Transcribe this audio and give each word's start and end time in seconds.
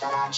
Welcome 0.00 0.32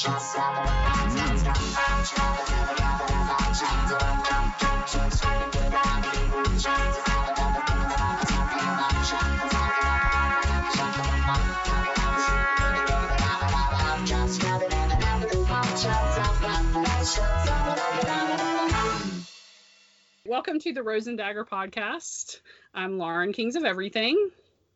to 20.61 20.73
the 20.73 20.83
Rose 20.83 21.07
and 21.07 21.19
Dagger 21.19 21.45
podcast. 21.45 22.41
I'm 22.75 22.97
Lauren, 22.97 23.35
Kings 23.35 23.57
of 23.57 23.65
Everything. 23.65 24.31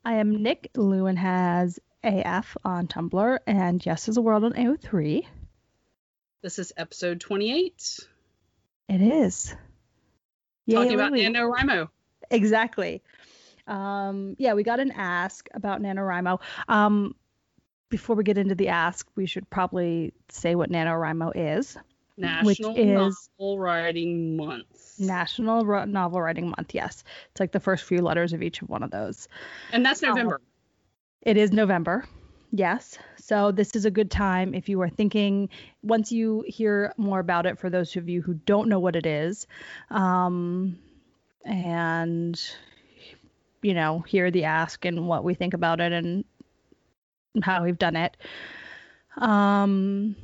I 0.04 0.16
am 0.16 0.42
Nick. 0.42 0.70
Lewin 0.76 1.16
has 1.16 1.78
AF 2.04 2.56
on 2.64 2.86
Tumblr 2.86 3.38
and 3.46 3.84
Yes 3.84 4.08
is 4.08 4.16
a 4.16 4.22
World 4.22 4.44
on 4.44 4.52
AO3. 4.52 5.24
This 6.42 6.58
is 6.58 6.72
episode 6.76 7.20
28. 7.20 8.00
It 8.88 9.00
is. 9.00 9.54
Yay, 10.66 10.74
Talking 10.76 10.94
about 10.94 11.12
Louie. 11.12 11.24
NaNoWriMo. 11.24 11.88
Exactly. 12.30 13.02
Um, 13.66 14.36
yeah, 14.38 14.52
we 14.52 14.62
got 14.62 14.80
an 14.80 14.90
ask 14.92 15.48
about 15.54 15.80
NaNoWriMo. 15.80 16.40
Um, 16.68 17.14
before 17.88 18.16
we 18.16 18.24
get 18.24 18.36
into 18.36 18.54
the 18.54 18.68
ask, 18.68 19.08
we 19.16 19.24
should 19.26 19.48
probably 19.48 20.12
say 20.28 20.54
what 20.54 20.70
NaNoWriMo 20.70 21.32
is. 21.34 21.76
National 22.16 22.76
is- 22.76 23.28
Novel 23.38 23.58
Writing 23.58 24.36
Month. 24.36 25.00
National 25.00 25.64
Ro- 25.64 25.84
Novel 25.86 26.20
Writing 26.20 26.50
Month, 26.50 26.74
yes. 26.74 27.02
It's 27.30 27.40
like 27.40 27.52
the 27.52 27.60
first 27.60 27.84
few 27.84 28.02
letters 28.02 28.32
of 28.34 28.42
each 28.42 28.60
of 28.62 28.68
one 28.68 28.82
of 28.82 28.90
those. 28.90 29.28
And 29.72 29.84
that's. 29.84 30.02
November. 30.02 30.40
It 31.24 31.36
is 31.36 31.52
November. 31.52 32.04
Yes. 32.52 32.98
So 33.16 33.50
this 33.50 33.74
is 33.74 33.84
a 33.84 33.90
good 33.90 34.10
time 34.10 34.54
if 34.54 34.68
you 34.68 34.80
are 34.82 34.88
thinking, 34.88 35.48
once 35.82 36.12
you 36.12 36.44
hear 36.46 36.92
more 36.96 37.18
about 37.18 37.46
it, 37.46 37.58
for 37.58 37.70
those 37.70 37.96
of 37.96 38.08
you 38.08 38.22
who 38.22 38.34
don't 38.34 38.68
know 38.68 38.78
what 38.78 38.94
it 38.94 39.06
is, 39.06 39.46
um, 39.90 40.78
and, 41.44 42.40
you 43.62 43.74
know, 43.74 44.00
hear 44.00 44.30
the 44.30 44.44
ask 44.44 44.84
and 44.84 45.08
what 45.08 45.24
we 45.24 45.34
think 45.34 45.54
about 45.54 45.80
it 45.80 45.92
and 45.92 46.24
how 47.42 47.64
we've 47.64 47.78
done 47.78 47.96
it, 47.96 48.16
um, 49.16 50.14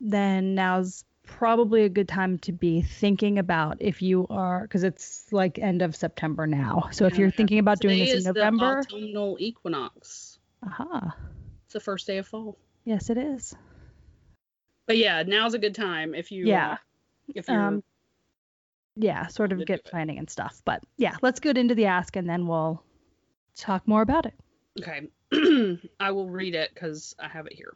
then 0.00 0.54
now's 0.54 1.04
probably 1.26 1.84
a 1.84 1.88
good 1.88 2.08
time 2.08 2.38
to 2.38 2.52
be 2.52 2.82
thinking 2.82 3.38
about 3.38 3.76
if 3.80 4.02
you 4.02 4.26
are, 4.30 4.62
because 4.62 4.84
it's 4.84 5.26
like 5.32 5.58
end 5.58 5.82
of 5.82 5.96
September 5.96 6.46
now. 6.46 6.88
So 6.92 7.06
if 7.06 7.18
you're 7.18 7.30
thinking 7.30 7.58
about 7.58 7.80
doing 7.80 7.98
this 7.98 8.14
in 8.14 8.22
November, 8.22 8.82
the 8.88 8.94
autumnal 8.96 9.36
equinox. 9.40 10.38
aha. 10.64 11.16
It's 11.64 11.72
the 11.74 11.80
first 11.80 12.06
day 12.06 12.18
of 12.18 12.26
fall. 12.26 12.58
Yes, 12.84 13.10
it 13.10 13.16
is. 13.18 13.54
But 14.86 14.98
yeah, 14.98 15.22
now's 15.26 15.54
a 15.54 15.58
good 15.58 15.74
time 15.74 16.14
if 16.14 16.30
you 16.30 16.46
Yeah. 16.46 16.72
uh, 16.72 16.76
if 17.34 17.48
you're 17.48 17.58
Um, 17.58 17.82
yeah, 18.96 19.26
sort 19.26 19.52
of 19.52 19.64
get 19.64 19.84
planning 19.84 20.18
and 20.18 20.28
stuff. 20.30 20.60
But 20.64 20.84
yeah, 20.98 21.16
let's 21.22 21.40
get 21.40 21.56
into 21.58 21.74
the 21.74 21.86
ask 21.86 22.16
and 22.16 22.28
then 22.28 22.46
we'll 22.46 22.82
talk 23.56 23.88
more 23.88 24.02
about 24.02 24.26
it. 24.26 24.34
Okay. 24.78 25.08
I 26.00 26.10
will 26.10 26.28
read 26.28 26.54
it 26.54 26.70
because 26.74 27.14
I 27.18 27.28
have 27.28 27.46
it 27.46 27.54
here. 27.54 27.74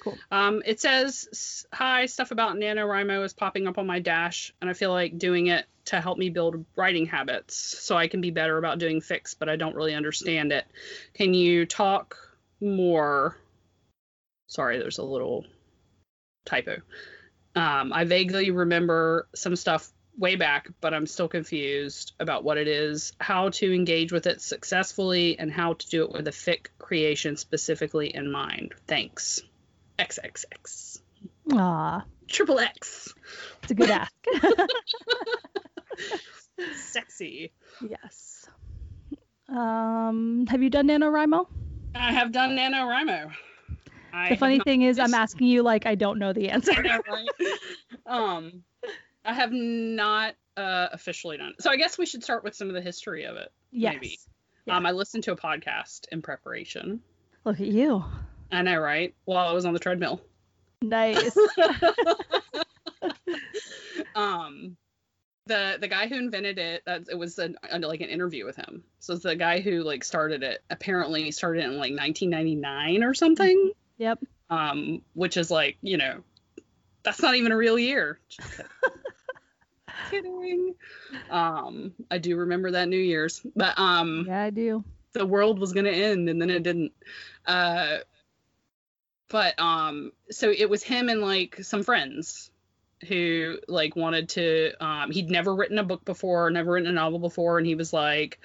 Cool. 0.00 0.18
Um, 0.30 0.62
it 0.64 0.80
says, 0.80 1.66
Hi, 1.72 2.06
stuff 2.06 2.30
about 2.30 2.56
NaNoWriMo 2.56 3.24
is 3.24 3.32
popping 3.32 3.66
up 3.66 3.78
on 3.78 3.86
my 3.86 4.00
dash, 4.00 4.52
and 4.60 4.70
I 4.70 4.72
feel 4.72 4.90
like 4.90 5.18
doing 5.18 5.48
it 5.48 5.66
to 5.86 6.00
help 6.00 6.18
me 6.18 6.30
build 6.30 6.64
writing 6.76 7.06
habits 7.06 7.56
so 7.56 7.96
I 7.96 8.08
can 8.08 8.20
be 8.20 8.30
better 8.30 8.58
about 8.58 8.78
doing 8.78 9.00
fics, 9.00 9.34
but 9.38 9.48
I 9.48 9.56
don't 9.56 9.74
really 9.74 9.94
understand 9.94 10.52
it. 10.52 10.64
Can 11.14 11.34
you 11.34 11.66
talk 11.66 12.16
more? 12.60 13.36
Sorry, 14.46 14.78
there's 14.78 14.98
a 14.98 15.04
little 15.04 15.44
typo. 16.44 16.78
Um, 17.54 17.92
I 17.92 18.04
vaguely 18.04 18.50
remember 18.50 19.28
some 19.34 19.56
stuff 19.56 19.90
way 20.16 20.36
back, 20.36 20.68
but 20.80 20.94
I'm 20.94 21.06
still 21.06 21.28
confused 21.28 22.12
about 22.20 22.44
what 22.44 22.58
it 22.58 22.68
is, 22.68 23.12
how 23.20 23.48
to 23.50 23.74
engage 23.74 24.12
with 24.12 24.26
it 24.26 24.40
successfully, 24.40 25.38
and 25.38 25.50
how 25.50 25.74
to 25.74 25.88
do 25.88 26.04
it 26.04 26.12
with 26.12 26.28
a 26.28 26.32
fic 26.32 26.66
creation 26.78 27.36
specifically 27.36 28.14
in 28.14 28.30
mind. 28.30 28.74
Thanks. 28.86 29.40
XXX. 30.00 31.00
Ah, 31.52 32.04
Triple 32.28 32.58
X. 32.58 33.14
it's 33.62 33.72
a 33.72 33.74
good 33.74 33.90
ask. 33.90 34.12
Sexy. 36.74 37.52
yes. 37.88 38.48
Um, 39.48 40.46
have 40.48 40.62
you 40.62 40.70
done 40.70 40.88
NaNoWriMo? 40.88 41.46
I 41.94 42.12
have 42.12 42.32
done 42.32 42.50
NaNoWriMo. 42.56 43.32
I 44.12 44.30
The 44.30 44.36
funny 44.36 44.60
thing 44.60 44.82
is, 44.82 44.98
I'm 44.98 45.14
asking 45.14 45.48
you 45.48 45.62
like 45.62 45.86
I 45.86 45.94
don't 45.94 46.18
know 46.18 46.32
the 46.32 46.50
answer. 46.50 46.72
I 46.76 46.82
know, 46.82 47.00
right? 47.08 47.28
um, 48.06 48.62
I 49.24 49.34
have 49.34 49.52
not 49.52 50.34
uh, 50.56 50.88
officially 50.92 51.36
done 51.36 51.50
it. 51.50 51.62
So 51.62 51.70
I 51.70 51.76
guess 51.76 51.98
we 51.98 52.06
should 52.06 52.22
start 52.22 52.42
with 52.42 52.54
some 52.54 52.68
of 52.68 52.74
the 52.74 52.80
history 52.80 53.24
of 53.24 53.36
it. 53.36 53.52
yes. 53.70 53.94
Maybe. 53.94 54.18
Yeah. 54.66 54.76
Um, 54.76 54.86
I 54.86 54.92
listened 54.92 55.24
to 55.24 55.32
a 55.32 55.36
podcast 55.36 56.06
in 56.12 56.22
preparation. 56.22 57.00
Look 57.44 57.60
at 57.60 57.66
you. 57.66 58.04
I 58.52 58.62
know, 58.62 58.78
right? 58.78 59.14
While 59.24 59.48
I 59.48 59.52
was 59.52 59.64
on 59.64 59.72
the 59.72 59.78
treadmill. 59.78 60.20
Nice. 60.82 61.36
um, 64.14 64.76
the 65.46 65.78
the 65.80 65.88
guy 65.88 66.06
who 66.06 66.16
invented 66.16 66.58
it, 66.58 66.82
that 66.86 67.02
it 67.10 67.18
was 67.18 67.38
an, 67.38 67.56
uh, 67.70 67.78
like 67.80 68.00
an 68.00 68.08
interview 68.08 68.44
with 68.44 68.56
him. 68.56 68.82
So 68.98 69.14
it's 69.14 69.22
the 69.22 69.36
guy 69.36 69.60
who 69.60 69.82
like 69.82 70.04
started 70.04 70.42
it. 70.42 70.62
Apparently 70.70 71.30
started 71.30 71.64
in 71.64 71.72
like 71.72 71.92
1999 71.96 73.02
or 73.04 73.14
something. 73.14 73.72
yep. 73.98 74.18
Um, 74.48 75.02
which 75.14 75.36
is 75.36 75.50
like 75.50 75.76
you 75.82 75.96
know, 75.96 76.22
that's 77.02 77.22
not 77.22 77.36
even 77.36 77.52
a 77.52 77.56
real 77.56 77.78
year. 77.78 78.18
Kidding. 78.38 78.66
kidding. 80.10 80.74
Um, 81.30 81.92
I 82.10 82.18
do 82.18 82.36
remember 82.36 82.72
that 82.72 82.88
New 82.88 82.96
Year's, 82.98 83.42
but 83.54 83.78
um, 83.78 84.24
Yeah, 84.28 84.42
I 84.42 84.50
do. 84.50 84.82
the 85.12 85.26
world 85.26 85.58
was 85.58 85.72
going 85.72 85.86
to 85.86 85.92
end 85.92 86.28
and 86.28 86.40
then 86.40 86.50
it 86.50 86.62
didn't 86.62 86.92
uh 87.46 87.98
but 89.30 89.58
um 89.58 90.12
so 90.30 90.50
it 90.50 90.68
was 90.68 90.82
him 90.82 91.08
and 91.08 91.20
like 91.20 91.56
some 91.62 91.82
friends 91.82 92.50
who 93.08 93.56
like 93.66 93.96
wanted 93.96 94.28
to 94.28 94.72
um 94.84 95.10
he'd 95.10 95.30
never 95.30 95.54
written 95.54 95.78
a 95.78 95.84
book 95.84 96.04
before 96.04 96.50
never 96.50 96.72
written 96.72 96.88
a 96.88 96.92
novel 96.92 97.18
before 97.18 97.58
and 97.58 97.66
he 97.66 97.74
was 97.74 97.92
like 97.92 98.38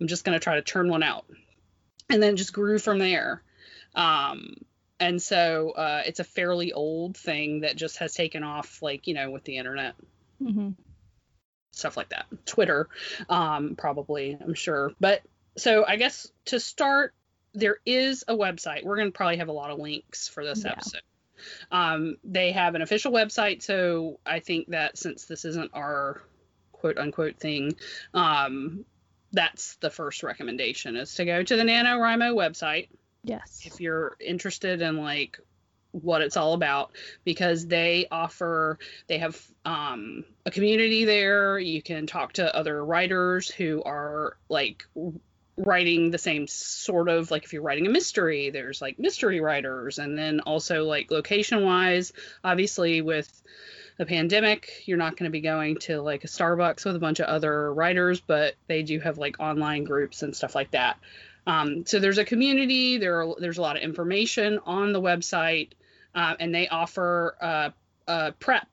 i'm 0.00 0.06
just 0.06 0.24
going 0.24 0.38
to 0.38 0.42
try 0.42 0.54
to 0.54 0.62
turn 0.62 0.88
one 0.88 1.02
out 1.02 1.26
and 2.08 2.22
then 2.22 2.34
it 2.34 2.36
just 2.36 2.54
grew 2.54 2.78
from 2.78 2.98
there 2.98 3.42
um 3.94 4.54
and 4.98 5.20
so 5.20 5.70
uh 5.72 6.02
it's 6.06 6.20
a 6.20 6.24
fairly 6.24 6.72
old 6.72 7.16
thing 7.16 7.60
that 7.60 7.76
just 7.76 7.98
has 7.98 8.14
taken 8.14 8.42
off 8.42 8.80
like 8.80 9.06
you 9.06 9.12
know 9.12 9.30
with 9.30 9.44
the 9.44 9.58
internet 9.58 9.94
hmm 10.38 10.70
stuff 11.72 11.96
like 11.96 12.10
that. 12.10 12.26
Twitter, 12.46 12.88
um, 13.28 13.74
probably, 13.76 14.36
I'm 14.40 14.54
sure. 14.54 14.92
But 15.00 15.22
so 15.56 15.84
I 15.86 15.96
guess 15.96 16.30
to 16.46 16.60
start, 16.60 17.14
there 17.54 17.78
is 17.84 18.24
a 18.28 18.34
website. 18.34 18.84
We're 18.84 18.96
going 18.96 19.08
to 19.12 19.16
probably 19.16 19.38
have 19.38 19.48
a 19.48 19.52
lot 19.52 19.70
of 19.70 19.78
links 19.78 20.28
for 20.28 20.44
this 20.44 20.64
Yeah. 20.64 20.72
episode. 20.72 21.02
Um, 21.70 22.16
they 22.22 22.52
have 22.52 22.74
an 22.74 22.82
official 22.82 23.12
website. 23.12 23.62
So 23.62 24.20
I 24.26 24.40
think 24.40 24.68
that 24.68 24.98
since 24.98 25.24
this 25.24 25.44
isn't 25.44 25.70
our 25.74 26.22
quote 26.72 26.98
unquote 26.98 27.38
thing, 27.38 27.74
um, 28.14 28.84
that's 29.32 29.76
the 29.76 29.90
first 29.90 30.22
recommendation 30.22 30.96
is 30.96 31.14
to 31.14 31.24
go 31.24 31.42
to 31.42 31.56
the 31.56 31.62
NaNoWriMo 31.62 32.34
website 32.34 32.88
Yes. 33.22 33.62
if 33.64 33.80
you're 33.80 34.16
interested 34.20 34.82
in 34.82 34.98
like 34.98 35.38
what 35.92 36.20
it's 36.22 36.36
all 36.36 36.52
about 36.54 36.92
because 37.24 37.66
they 37.66 38.06
offer 38.10 38.78
they 39.08 39.18
have 39.18 39.40
um, 39.64 40.24
a 40.46 40.50
community 40.50 41.04
there 41.04 41.58
you 41.58 41.82
can 41.82 42.06
talk 42.06 42.32
to 42.34 42.54
other 42.56 42.84
writers 42.84 43.48
who 43.50 43.82
are 43.84 44.36
like 44.48 44.84
writing 45.64 46.10
the 46.10 46.18
same 46.18 46.46
sort 46.46 47.08
of 47.08 47.30
like 47.30 47.44
if 47.44 47.52
you're 47.52 47.62
writing 47.62 47.86
a 47.86 47.90
mystery 47.90 48.50
there's 48.50 48.80
like 48.80 48.98
mystery 48.98 49.40
writers 49.40 49.98
and 49.98 50.16
then 50.16 50.40
also 50.40 50.84
like 50.84 51.10
location 51.10 51.64
wise 51.64 52.12
obviously 52.42 53.02
with 53.02 53.42
the 53.98 54.06
pandemic 54.06 54.82
you're 54.86 54.96
not 54.96 55.16
going 55.16 55.24
to 55.24 55.30
be 55.30 55.40
going 55.42 55.76
to 55.76 56.00
like 56.00 56.24
a 56.24 56.28
starbucks 56.28 56.84
with 56.84 56.96
a 56.96 57.00
bunch 57.00 57.20
of 57.20 57.26
other 57.26 57.72
writers 57.72 58.20
but 58.20 58.54
they 58.66 58.82
do 58.82 58.98
have 59.00 59.18
like 59.18 59.38
online 59.38 59.84
groups 59.84 60.22
and 60.22 60.34
stuff 60.34 60.54
like 60.54 60.70
that 60.70 60.98
um, 61.46 61.86
so 61.86 61.98
there's 61.98 62.18
a 62.18 62.24
community. 62.24 62.98
There 62.98 63.22
are, 63.22 63.34
there's 63.38 63.58
a 63.58 63.62
lot 63.62 63.76
of 63.76 63.82
information 63.82 64.60
on 64.66 64.92
the 64.92 65.00
website, 65.00 65.70
uh, 66.14 66.34
and 66.38 66.54
they 66.54 66.68
offer 66.68 67.72
uh, 68.06 68.30
prep 68.38 68.68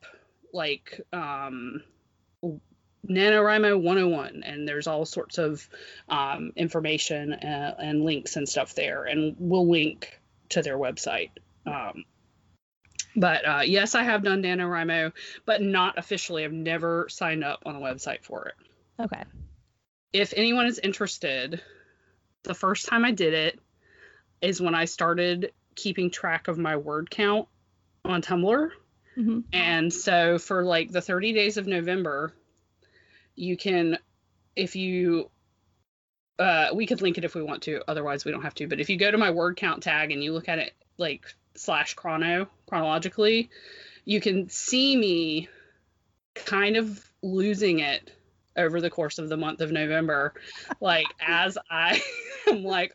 like 0.54 1.02
um, 1.14 1.84
NaNoWriMo 3.10 3.82
101, 3.82 4.44
and 4.44 4.68
there's 4.68 4.88
all 4.88 5.06
sorts 5.06 5.38
of 5.38 5.68
um, 6.10 6.52
information 6.56 7.34
uh, 7.34 7.76
and 7.80 8.04
links 8.04 8.36
and 8.36 8.48
stuff 8.48 8.74
there, 8.76 9.06
and 9.06 9.36
we'll 9.40 9.70
link 9.70 10.20
to 10.50 10.62
their 10.62 10.78
website. 10.78 11.32
Um, 11.66 12.04
but 13.16 13.48
uh, 13.48 13.62
yes, 13.66 13.96
I 13.96 14.04
have 14.04 14.24
done 14.24 14.44
NaNoWriMo, 14.44 15.12
but 15.46 15.62
not 15.62 15.98
officially. 15.98 16.44
I've 16.46 16.52
never 16.52 17.08
signed 17.10 17.44
up 17.44 17.64
on 17.66 17.76
a 17.76 17.80
website 17.80 18.24
for 18.24 18.46
it 18.48 18.56
Okay. 19.00 19.24
if 20.14 20.34
anyone 20.36 20.66
is 20.68 20.80
interested, 20.80 21.62
the 22.44 22.54
first 22.54 22.88
time 22.88 23.06
I 23.06 23.12
did 23.12 23.34
it 23.34 23.60
is 24.42 24.62
when 24.62 24.76
I 24.76 24.86
started 24.86 25.52
keeping 25.76 26.10
track 26.12 26.48
of 26.48 26.58
my 26.58 26.78
word 26.78 27.10
count 27.10 27.48
on 28.06 28.22
Tumblr. 28.22 28.70
hmm 29.16 29.40
And 29.52 29.92
so 29.92 30.38
for 30.38 30.64
like 30.64 30.92
the 30.92 31.02
30 31.02 31.34
days 31.34 31.58
of 31.58 31.68
November, 31.68 32.34
you 33.38 33.56
can, 33.56 33.98
if 34.56 34.76
you, 34.76 35.30
uh, 36.40 36.70
we 36.74 36.86
could 36.86 37.02
link 37.02 37.18
it 37.18 37.24
if 37.24 37.36
we 37.36 37.44
want 37.44 37.64
to. 37.64 37.82
Otherwise, 37.88 38.26
we 38.26 38.32
don't 38.32 38.42
have 38.42 38.56
to. 38.56 38.68
But 38.68 38.82
if 38.82 38.90
you 38.90 38.98
go 38.98 39.10
to 39.10 39.18
my 39.18 39.32
word 39.32 39.56
count 39.56 39.84
tag 39.84 40.12
and 40.12 40.22
you 40.22 40.34
look 40.34 40.50
at 40.50 40.60
it 40.60 40.74
like 40.98 41.26
slash 41.56 41.94
chrono 41.94 42.50
chronologically, 42.68 43.50
you 44.04 44.20
can 44.20 44.50
see 44.50 44.96
me 44.96 45.48
kind 46.34 46.78
of 46.78 47.10
losing 47.22 47.80
it 47.80 48.12
over 48.56 48.82
the 48.82 48.90
course 48.90 49.20
of 49.20 49.30
the 49.30 49.38
month 49.38 49.62
of 49.62 49.72
November. 49.72 50.34
Like 50.82 51.08
as 51.20 51.58
I 51.70 52.02
am 52.48 52.64
like 52.64 52.94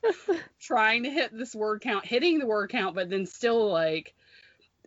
trying 0.60 1.04
to 1.04 1.10
hit 1.10 1.36
this 1.36 1.54
word 1.54 1.80
count, 1.80 2.04
hitting 2.04 2.38
the 2.38 2.46
word 2.46 2.70
count, 2.70 2.94
but 2.94 3.08
then 3.08 3.26
still 3.26 3.70
like 3.70 4.14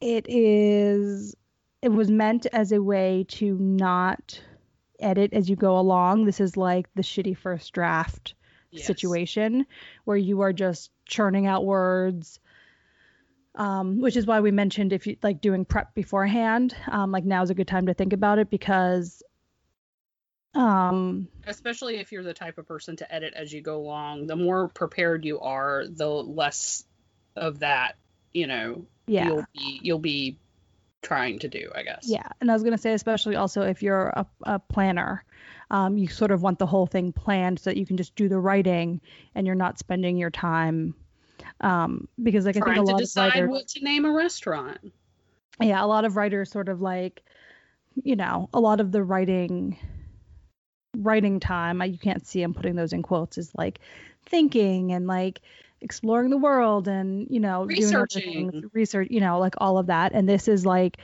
it 0.00 0.26
is, 0.28 1.34
it 1.80 1.88
was 1.88 2.10
meant 2.10 2.46
as 2.52 2.72
a 2.72 2.82
way 2.82 3.24
to 3.28 3.56
not 3.58 4.40
edit 5.00 5.32
as 5.32 5.48
you 5.48 5.56
go 5.56 5.78
along. 5.78 6.26
This 6.26 6.40
is 6.40 6.56
like 6.56 6.86
the 6.94 7.02
shitty 7.02 7.36
first 7.36 7.72
draft 7.72 8.34
Yes. 8.70 8.86
situation 8.86 9.66
where 10.04 10.16
you 10.16 10.40
are 10.40 10.52
just 10.54 10.90
churning 11.04 11.46
out 11.46 11.66
words. 11.66 12.40
Um, 13.54 14.00
which 14.00 14.16
is 14.16 14.24
why 14.24 14.40
we 14.40 14.50
mentioned 14.50 14.94
if 14.94 15.06
you 15.06 15.16
like 15.22 15.42
doing 15.42 15.66
prep 15.66 15.94
beforehand, 15.94 16.74
um, 16.90 17.12
like 17.12 17.24
now's 17.24 17.50
a 17.50 17.54
good 17.54 17.68
time 17.68 17.86
to 17.86 17.94
think 17.94 18.14
about 18.14 18.38
it 18.38 18.48
because 18.48 19.22
um, 20.54 21.28
Especially 21.46 21.96
if 21.96 22.12
you're 22.12 22.22
the 22.22 22.34
type 22.34 22.58
of 22.58 22.66
person 22.66 22.96
to 22.96 23.14
edit 23.14 23.32
as 23.34 23.52
you 23.52 23.62
go 23.62 23.78
along, 23.78 24.26
the 24.26 24.36
more 24.36 24.68
prepared 24.68 25.24
you 25.24 25.40
are, 25.40 25.84
the 25.88 26.08
less 26.08 26.84
of 27.36 27.60
that, 27.60 27.96
you 28.34 28.46
know, 28.46 28.84
yeah. 29.06 29.28
you'll 29.28 29.44
be 29.54 29.80
you'll 29.82 29.98
be 29.98 30.38
trying 31.00 31.38
to 31.40 31.48
do, 31.48 31.70
I 31.74 31.82
guess. 31.82 32.04
Yeah, 32.06 32.28
and 32.40 32.50
I 32.50 32.54
was 32.54 32.62
gonna 32.62 32.78
say, 32.78 32.92
especially 32.92 33.36
also 33.36 33.62
if 33.62 33.82
you're 33.82 34.08
a, 34.08 34.26
a 34.42 34.58
planner, 34.58 35.24
um, 35.70 35.96
you 35.96 36.06
sort 36.08 36.30
of 36.30 36.42
want 36.42 36.58
the 36.58 36.66
whole 36.66 36.86
thing 36.86 37.12
planned 37.12 37.58
so 37.58 37.70
that 37.70 37.78
you 37.78 37.86
can 37.86 37.96
just 37.96 38.14
do 38.14 38.28
the 38.28 38.38
writing 38.38 39.00
and 39.34 39.46
you're 39.46 39.56
not 39.56 39.78
spending 39.78 40.18
your 40.18 40.30
time. 40.30 40.94
Um, 41.62 42.08
because 42.22 42.44
like 42.44 42.56
I 42.56 42.60
think 42.60 42.76
a 42.76 42.80
to 42.80 42.82
lot 42.82 42.94
of 42.94 42.98
decide 43.00 43.34
writers, 43.34 43.50
what 43.50 43.68
to 43.68 43.80
name 43.84 44.04
a 44.04 44.10
restaurant. 44.12 44.78
yeah, 45.60 45.82
a 45.82 45.86
lot 45.86 46.04
of 46.04 46.16
writers 46.16 46.50
sort 46.50 46.68
of 46.68 46.80
like, 46.80 47.22
you 48.02 48.16
know, 48.16 48.48
a 48.52 48.58
lot 48.60 48.80
of 48.80 48.90
the 48.90 49.02
writing, 49.02 49.76
writing 50.96 51.40
time. 51.40 51.80
I- 51.80 51.86
You 51.86 51.98
can't 51.98 52.26
see 52.26 52.42
I'm 52.42 52.54
putting 52.54 52.74
those 52.76 52.92
in 52.92 53.02
quotes 53.02 53.38
is 53.38 53.52
like 53.56 53.80
thinking 54.26 54.92
and 54.92 55.06
like 55.06 55.40
exploring 55.80 56.30
the 56.30 56.36
world 56.38 56.86
and 56.88 57.26
you 57.30 57.40
know 57.40 57.64
Researching. 57.64 58.50
things, 58.50 58.64
research, 58.72 59.08
you 59.10 59.20
know, 59.20 59.38
like 59.38 59.54
all 59.58 59.78
of 59.78 59.86
that. 59.86 60.12
And 60.14 60.28
this 60.28 60.48
is 60.48 60.64
like 60.66 60.98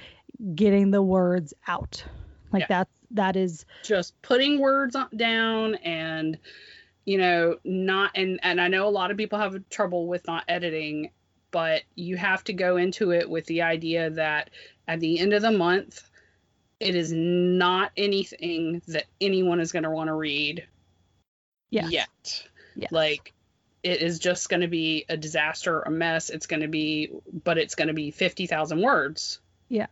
getting 0.54 0.90
the 0.90 1.02
words 1.02 1.54
out. 1.66 2.04
Like 2.52 2.62
Yeah. 2.62 2.66
that's 2.68 2.90
that 3.12 3.36
is 3.36 3.64
Just 3.84 4.20
putting 4.22 4.60
words 4.60 4.94
on, 4.94 5.08
down 5.16 5.76
and 5.76 6.38
you 7.08 7.16
know, 7.16 7.56
not 7.64 8.10
and 8.16 8.38
and 8.42 8.60
I 8.60 8.68
know 8.68 8.86
a 8.86 8.90
lot 8.90 9.10
of 9.10 9.16
people 9.16 9.38
have 9.38 9.56
trouble 9.70 10.08
with 10.08 10.26
not 10.26 10.44
editing, 10.46 11.10
but 11.50 11.80
you 11.94 12.18
have 12.18 12.44
to 12.44 12.52
go 12.52 12.76
into 12.76 13.12
it 13.12 13.30
with 13.30 13.46
the 13.46 13.62
idea 13.62 14.10
that 14.10 14.50
at 14.86 15.00
the 15.00 15.18
end 15.18 15.32
of 15.32 15.40
the 15.40 15.50
month 15.50 16.02
it 16.78 16.94
is 16.94 17.10
not 17.10 17.92
anything 17.96 18.82
that 18.88 19.06
anyone 19.22 19.58
is 19.58 19.72
going 19.72 19.84
to 19.84 19.90
want 19.90 20.08
to 20.08 20.14
read 20.14 20.68
yeah. 21.70 21.88
yet. 21.88 22.46
Yes. 22.76 22.92
Like 22.92 23.32
it 23.82 24.02
is 24.02 24.18
just 24.18 24.50
going 24.50 24.60
to 24.60 24.68
be 24.68 25.06
a 25.08 25.16
disaster, 25.16 25.80
a 25.80 25.90
mess. 25.90 26.28
It's 26.28 26.46
going 26.46 26.60
to 26.60 26.68
be, 26.68 27.10
but 27.42 27.56
it's 27.56 27.74
going 27.74 27.88
to 27.88 27.94
be 27.94 28.10
50,000 28.10 28.82
words, 28.82 29.40
Yeah. 29.70 29.86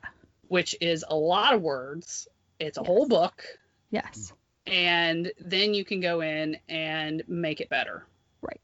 which 0.49 0.77
is 0.83 1.03
a 1.09 1.17
lot 1.17 1.55
of 1.55 1.63
words. 1.63 2.29
It's 2.61 2.77
a 2.77 2.83
Yes. 2.83 2.87
whole 2.87 3.09
book. 3.09 3.43
Yes. 3.91 4.35
And 4.67 5.33
then 5.39 5.75
you 5.75 5.85
can 5.85 6.01
go 6.01 6.21
in 6.21 6.57
and 6.69 7.23
make 7.29 7.61
it 7.61 7.69
better. 7.69 8.05
Right. 8.43 8.61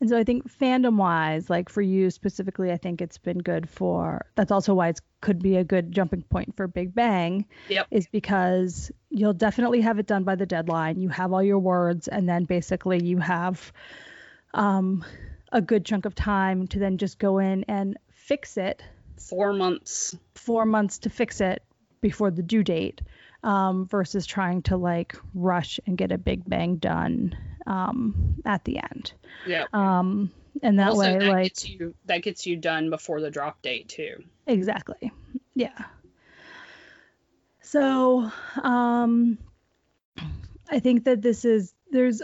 And 0.00 0.08
so 0.08 0.16
I 0.16 0.24
think 0.24 0.50
fandom 0.50 0.96
wise, 0.96 1.50
like 1.50 1.68
for 1.68 1.82
you 1.82 2.10
specifically, 2.10 2.70
I 2.70 2.76
think 2.76 3.00
it's 3.00 3.18
been 3.18 3.38
good 3.38 3.68
for 3.68 4.26
that's 4.36 4.52
also 4.52 4.74
why 4.74 4.88
it 4.88 5.00
could 5.20 5.42
be 5.42 5.56
a 5.56 5.64
good 5.64 5.90
jumping 5.90 6.22
point 6.22 6.56
for 6.56 6.68
Big 6.68 6.94
Bang. 6.94 7.46
Yep. 7.68 7.88
Is 7.90 8.06
because 8.06 8.92
you'll 9.10 9.32
definitely 9.32 9.80
have 9.80 9.98
it 9.98 10.06
done 10.06 10.22
by 10.22 10.36
the 10.36 10.46
deadline. 10.46 11.00
You 11.00 11.08
have 11.08 11.32
all 11.32 11.42
your 11.42 11.58
words, 11.58 12.06
and 12.06 12.28
then 12.28 12.44
basically 12.44 13.02
you 13.02 13.18
have 13.18 13.72
um, 14.54 15.04
a 15.50 15.60
good 15.60 15.84
chunk 15.84 16.04
of 16.04 16.14
time 16.14 16.68
to 16.68 16.78
then 16.78 16.98
just 16.98 17.18
go 17.18 17.38
in 17.38 17.64
and 17.64 17.98
fix 18.10 18.56
it. 18.56 18.82
Four 19.16 19.52
months. 19.52 20.16
Four 20.34 20.64
months 20.64 20.98
to 20.98 21.10
fix 21.10 21.40
it 21.40 21.62
before 22.00 22.30
the 22.30 22.42
due 22.42 22.62
date, 22.62 23.00
um, 23.48 23.86
versus 23.86 24.26
trying 24.26 24.60
to 24.60 24.76
like 24.76 25.16
rush 25.32 25.80
and 25.86 25.96
get 25.96 26.12
a 26.12 26.18
Big 26.18 26.46
Bang 26.46 26.76
done 26.76 27.34
um, 27.66 28.34
at 28.44 28.62
the 28.64 28.78
end. 28.78 29.12
Yeah. 29.46 29.64
Um, 29.72 30.30
and 30.62 30.78
that 30.78 30.90
also, 30.90 31.00
way, 31.00 31.18
that 31.18 31.28
like 31.28 31.44
gets 31.44 31.68
you 31.68 31.94
that 32.04 32.22
gets 32.22 32.46
you 32.46 32.56
done 32.56 32.90
before 32.90 33.22
the 33.22 33.30
drop 33.30 33.62
date 33.62 33.88
too. 33.88 34.22
exactly, 34.46 35.12
yeah. 35.54 35.84
So, 37.62 38.30
um, 38.62 39.38
I 40.70 40.80
think 40.80 41.04
that 41.04 41.22
this 41.22 41.44
is 41.46 41.72
there's 41.90 42.20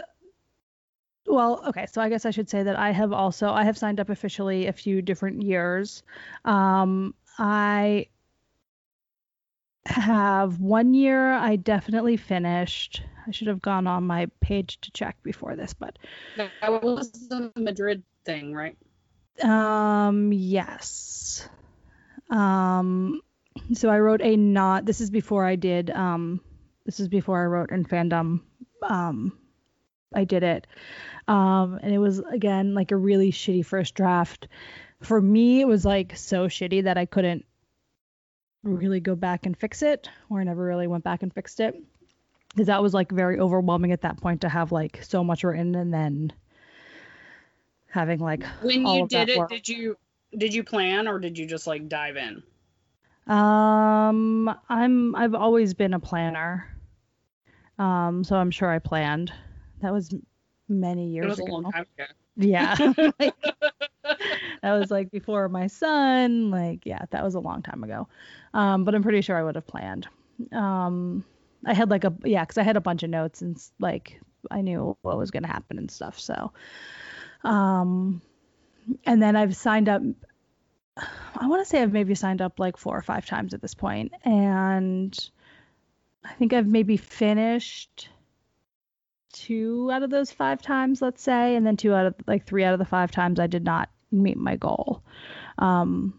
well, 1.25 1.63
okay, 1.69 1.87
so 1.91 2.01
I 2.01 2.09
guess 2.09 2.25
I 2.25 2.31
should 2.31 2.49
say 2.51 2.61
that 2.61 2.77
I 2.77 2.91
have 2.91 3.13
also 3.13 3.49
I 3.49 3.63
have 3.63 3.79
signed 3.79 3.99
up 3.99 4.09
officially 4.09 4.67
a 4.67 4.73
few 4.73 5.01
different 5.01 5.41
years. 5.41 6.03
Um, 6.43 7.15
I 7.39 8.07
have 9.85 10.59
one 10.59 10.93
year 10.93 11.31
I 11.31 11.55
definitely 11.55 12.17
finished. 12.17 13.03
I 13.27 13.31
should 13.31 13.47
have 13.47 13.61
gone 13.61 13.87
on 13.87 14.05
my 14.05 14.27
page 14.39 14.79
to 14.81 14.91
check 14.91 15.17
before 15.23 15.55
this, 15.55 15.73
but 15.73 15.97
That 16.37 16.51
was 16.83 17.11
the 17.11 17.51
Madrid 17.55 18.03
thing, 18.23 18.53
right? 18.53 18.77
Um, 19.43 20.31
yes. 20.33 21.47
Um, 22.29 23.21
so 23.73 23.89
I 23.89 23.99
wrote 23.99 24.21
a 24.21 24.35
not. 24.35 24.85
This 24.85 25.01
is 25.01 25.09
before 25.09 25.45
I 25.45 25.55
did. 25.55 25.89
Um, 25.89 26.41
this 26.85 26.99
is 26.99 27.07
before 27.07 27.41
I 27.41 27.45
wrote 27.45 27.71
in 27.71 27.85
fandom. 27.85 28.41
Um, 28.81 29.37
I 30.13 30.23
did 30.23 30.43
it. 30.43 30.67
Um, 31.27 31.79
and 31.81 31.93
it 31.93 31.97
was 31.97 32.19
again 32.19 32.73
like 32.73 32.91
a 32.91 32.97
really 32.97 33.31
shitty 33.31 33.65
first 33.65 33.95
draft. 33.95 34.47
For 35.01 35.21
me, 35.21 35.61
it 35.61 35.67
was 35.67 35.85
like 35.85 36.15
so 36.15 36.47
shitty 36.47 36.83
that 36.83 36.97
I 36.97 37.05
couldn't 37.05 37.45
really 38.73 38.99
go 38.99 39.15
back 39.15 39.45
and 39.45 39.55
fix 39.57 39.81
it, 39.81 40.09
or 40.29 40.39
I 40.39 40.43
never 40.43 40.63
really 40.63 40.87
went 40.87 41.03
back 41.03 41.23
and 41.23 41.33
fixed 41.33 41.59
it. 41.59 41.81
Because 42.49 42.67
that 42.67 42.81
was 42.81 42.93
like 42.93 43.11
very 43.11 43.39
overwhelming 43.39 43.91
at 43.91 44.01
that 44.01 44.17
point 44.17 44.41
to 44.41 44.49
have 44.49 44.71
like 44.71 45.03
so 45.03 45.23
much 45.23 45.43
written 45.43 45.75
and 45.75 45.93
then 45.93 46.31
having 47.89 48.19
like 48.19 48.43
When 48.61 48.85
you 48.85 49.07
did 49.07 49.29
it, 49.29 49.37
work. 49.37 49.49
did 49.49 49.67
you 49.67 49.97
did 50.37 50.53
you 50.53 50.63
plan 50.63 51.07
or 51.07 51.19
did 51.19 51.37
you 51.37 51.45
just 51.45 51.67
like 51.67 51.87
dive 51.87 52.17
in? 52.17 52.43
Um, 53.27 54.53
I'm 54.69 55.15
I've 55.15 55.35
always 55.35 55.73
been 55.73 55.93
a 55.93 55.99
planner. 55.99 56.67
Um, 57.77 58.23
so 58.23 58.35
I'm 58.37 58.51
sure 58.51 58.69
I 58.69 58.79
planned. 58.79 59.33
That 59.81 59.91
was 59.91 60.13
many 60.69 61.09
years 61.09 61.25
It 61.25 61.29
was 61.29 61.39
ago. 61.39 61.47
a 61.47 61.51
long 61.53 61.71
time 61.71 61.85
ago. 61.97 62.05
Yeah. 62.37 62.75
Like, 63.19 63.35
that 64.61 64.73
was 64.73 64.91
like 64.91 65.11
before 65.11 65.49
my 65.49 65.67
son. 65.67 66.51
Like, 66.51 66.85
yeah, 66.85 67.05
that 67.11 67.23
was 67.23 67.35
a 67.35 67.39
long 67.39 67.61
time 67.61 67.83
ago. 67.83 68.07
Um, 68.53 68.83
but 68.83 68.93
I'm 68.95 69.03
pretty 69.03 69.21
sure 69.21 69.37
I 69.37 69.43
would 69.43 69.55
have 69.55 69.67
planned. 69.67 70.07
Um, 70.51 71.25
I 71.65 71.73
had 71.73 71.89
like 71.89 72.03
a 72.03 72.13
yeah, 72.23 72.43
because 72.43 72.57
I 72.57 72.63
had 72.63 72.77
a 72.77 72.81
bunch 72.81 73.03
of 73.03 73.09
notes 73.09 73.41
and 73.41 73.57
like 73.79 74.19
I 74.51 74.61
knew 74.61 74.95
what 75.01 75.17
was 75.17 75.31
gonna 75.31 75.47
happen 75.47 75.77
and 75.79 75.89
stuff. 75.89 76.19
So, 76.19 76.51
um, 77.43 78.21
and 79.05 79.21
then 79.21 79.35
I've 79.35 79.55
signed 79.55 79.89
up. 79.89 80.01
I 81.37 81.47
want 81.47 81.61
to 81.63 81.69
say 81.69 81.81
I've 81.81 81.93
maybe 81.93 82.15
signed 82.15 82.41
up 82.41 82.59
like 82.59 82.77
four 82.77 82.97
or 82.97 83.01
five 83.01 83.25
times 83.25 83.53
at 83.53 83.61
this 83.61 83.73
point, 83.73 84.13
and 84.23 85.17
I 86.23 86.33
think 86.33 86.53
I've 86.53 86.67
maybe 86.67 86.97
finished 86.97 88.09
two 89.35 89.89
out 89.91 90.01
of 90.01 90.09
those 90.09 90.31
five 90.31 90.61
times, 90.61 91.01
let's 91.01 91.21
say, 91.21 91.55
and 91.55 91.65
then 91.67 91.77
two 91.77 91.93
out 91.93 92.07
of 92.07 92.15
like 92.25 92.45
three 92.47 92.63
out 92.63 92.73
of 92.73 92.79
the 92.79 92.85
five 92.85 93.11
times 93.11 93.39
I 93.39 93.47
did 93.47 93.63
not 93.63 93.89
meet 94.11 94.37
my 94.37 94.55
goal, 94.55 95.03
um, 95.59 96.17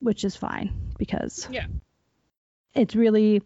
which 0.00 0.24
is 0.24 0.34
fine 0.34 0.92
because 0.98 1.46
Yeah. 1.50 1.66
it's 2.74 2.96
really 2.96 3.42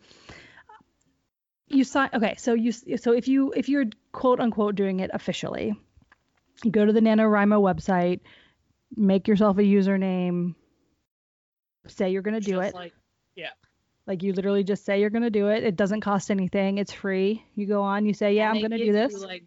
you 1.66 1.84
sign 1.84 2.08
okay 2.14 2.34
so 2.38 2.54
you 2.54 2.72
so 2.72 3.12
if 3.12 3.28
you 3.28 3.52
if 3.54 3.68
you're 3.68 3.84
quote 4.12 4.40
unquote 4.40 4.74
doing 4.74 5.00
it 5.00 5.10
officially 5.12 5.74
you 6.64 6.70
go 6.70 6.86
to 6.86 6.92
the 6.92 7.00
NaNoWriMo 7.00 7.60
website 7.60 8.20
make 8.96 9.28
yourself 9.28 9.58
a 9.58 9.62
username 9.62 10.54
say 11.86 12.10
you're 12.10 12.22
going 12.22 12.40
to 12.40 12.40
do 12.40 12.60
it 12.60 12.74
Like, 12.74 12.94
like 14.08 14.22
you 14.22 14.32
literally 14.32 14.64
just 14.64 14.84
say 14.84 15.00
you're 15.00 15.10
going 15.10 15.22
to 15.22 15.30
do 15.30 15.48
it. 15.48 15.62
It 15.62 15.76
doesn't 15.76 16.00
cost 16.00 16.30
anything. 16.30 16.78
It's 16.78 16.92
free. 16.92 17.44
You 17.54 17.66
go 17.66 17.82
on 17.82 18.06
you 18.06 18.14
say 18.14 18.34
yeah 18.34 18.48
and 18.48 18.56
i'm 18.56 18.62
going 18.62 18.70
to 18.72 18.78
give 18.78 18.94
do 18.94 19.00
you, 19.00 19.08
this. 19.08 19.22
like 19.22 19.44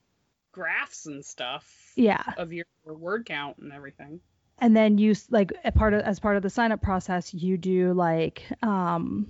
graphs 0.51 1.07
and 1.07 1.25
stuff 1.25 1.65
yeah. 1.95 2.23
of 2.37 2.53
your 2.53 2.65
word 2.85 3.25
count 3.25 3.57
and 3.57 3.73
everything. 3.73 4.19
and 4.59 4.75
then 4.75 4.97
you 4.97 5.15
like 5.29 5.51
a 5.65 5.71
part 5.71 5.93
of 5.93 6.01
as 6.01 6.19
part 6.19 6.37
of 6.37 6.43
the 6.43 6.49
sign 6.49 6.71
up 6.71 6.81
process 6.81 7.33
you 7.33 7.57
do 7.57 7.93
like 7.93 8.43
um 8.61 9.27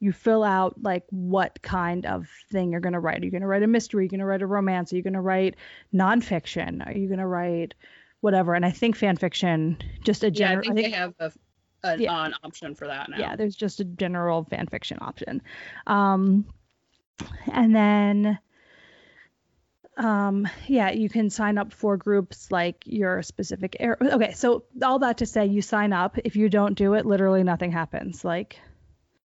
you 0.00 0.12
fill 0.12 0.44
out 0.44 0.82
like 0.82 1.04
what 1.10 1.60
kind 1.62 2.04
of 2.04 2.28
thing 2.52 2.70
you're 2.70 2.80
going 2.80 2.92
to 2.92 3.00
write. 3.00 3.22
Are 3.22 3.24
you 3.24 3.30
going 3.30 3.40
to 3.40 3.46
write 3.46 3.62
a 3.62 3.66
mystery? 3.66 4.00
Are 4.00 4.04
you 4.04 4.10
going 4.10 4.20
to 4.20 4.26
write 4.26 4.42
a 4.42 4.46
romance? 4.46 4.92
Are 4.92 4.96
you 4.96 5.02
going 5.02 5.14
to 5.14 5.20
write 5.20 5.54
nonfiction? 5.94 6.86
Are 6.86 6.92
you 6.92 7.08
going 7.08 7.20
to 7.20 7.26
write 7.26 7.72
whatever? 8.20 8.54
And 8.54 8.66
i 8.66 8.70
think 8.70 8.96
fan 8.96 9.16
fiction 9.16 9.78
just 10.02 10.22
a 10.22 10.30
general. 10.30 10.64
Yeah, 10.64 10.72
I 10.72 10.74
think 10.74 10.86
they 10.86 10.98
have 10.98 11.14
a, 11.18 11.32
an, 11.84 12.00
Yeah. 12.00 12.24
an 12.24 12.34
option 12.42 12.74
for 12.74 12.86
that 12.88 13.08
now. 13.08 13.18
yeah 13.18 13.36
there's 13.36 13.54
just 13.54 13.78
a 13.80 13.84
general 13.84 14.44
fan 14.44 14.66
fiction 14.66 14.98
option 15.00 15.42
um 15.86 16.44
and 17.52 17.74
then 17.76 18.38
um 19.96 20.48
yeah 20.66 20.90
you 20.90 21.08
can 21.08 21.30
sign 21.30 21.56
up 21.56 21.72
for 21.72 21.96
groups 21.96 22.50
like 22.50 22.82
your 22.84 23.22
specific 23.22 23.76
area 23.78 23.96
okay 24.14 24.32
so 24.32 24.64
all 24.82 24.98
that 24.98 25.18
to 25.18 25.26
say 25.26 25.46
you 25.46 25.62
sign 25.62 25.92
up 25.92 26.18
if 26.24 26.34
you 26.34 26.48
don't 26.48 26.74
do 26.74 26.94
it 26.94 27.06
literally 27.06 27.44
nothing 27.44 27.70
happens 27.70 28.24
like 28.24 28.58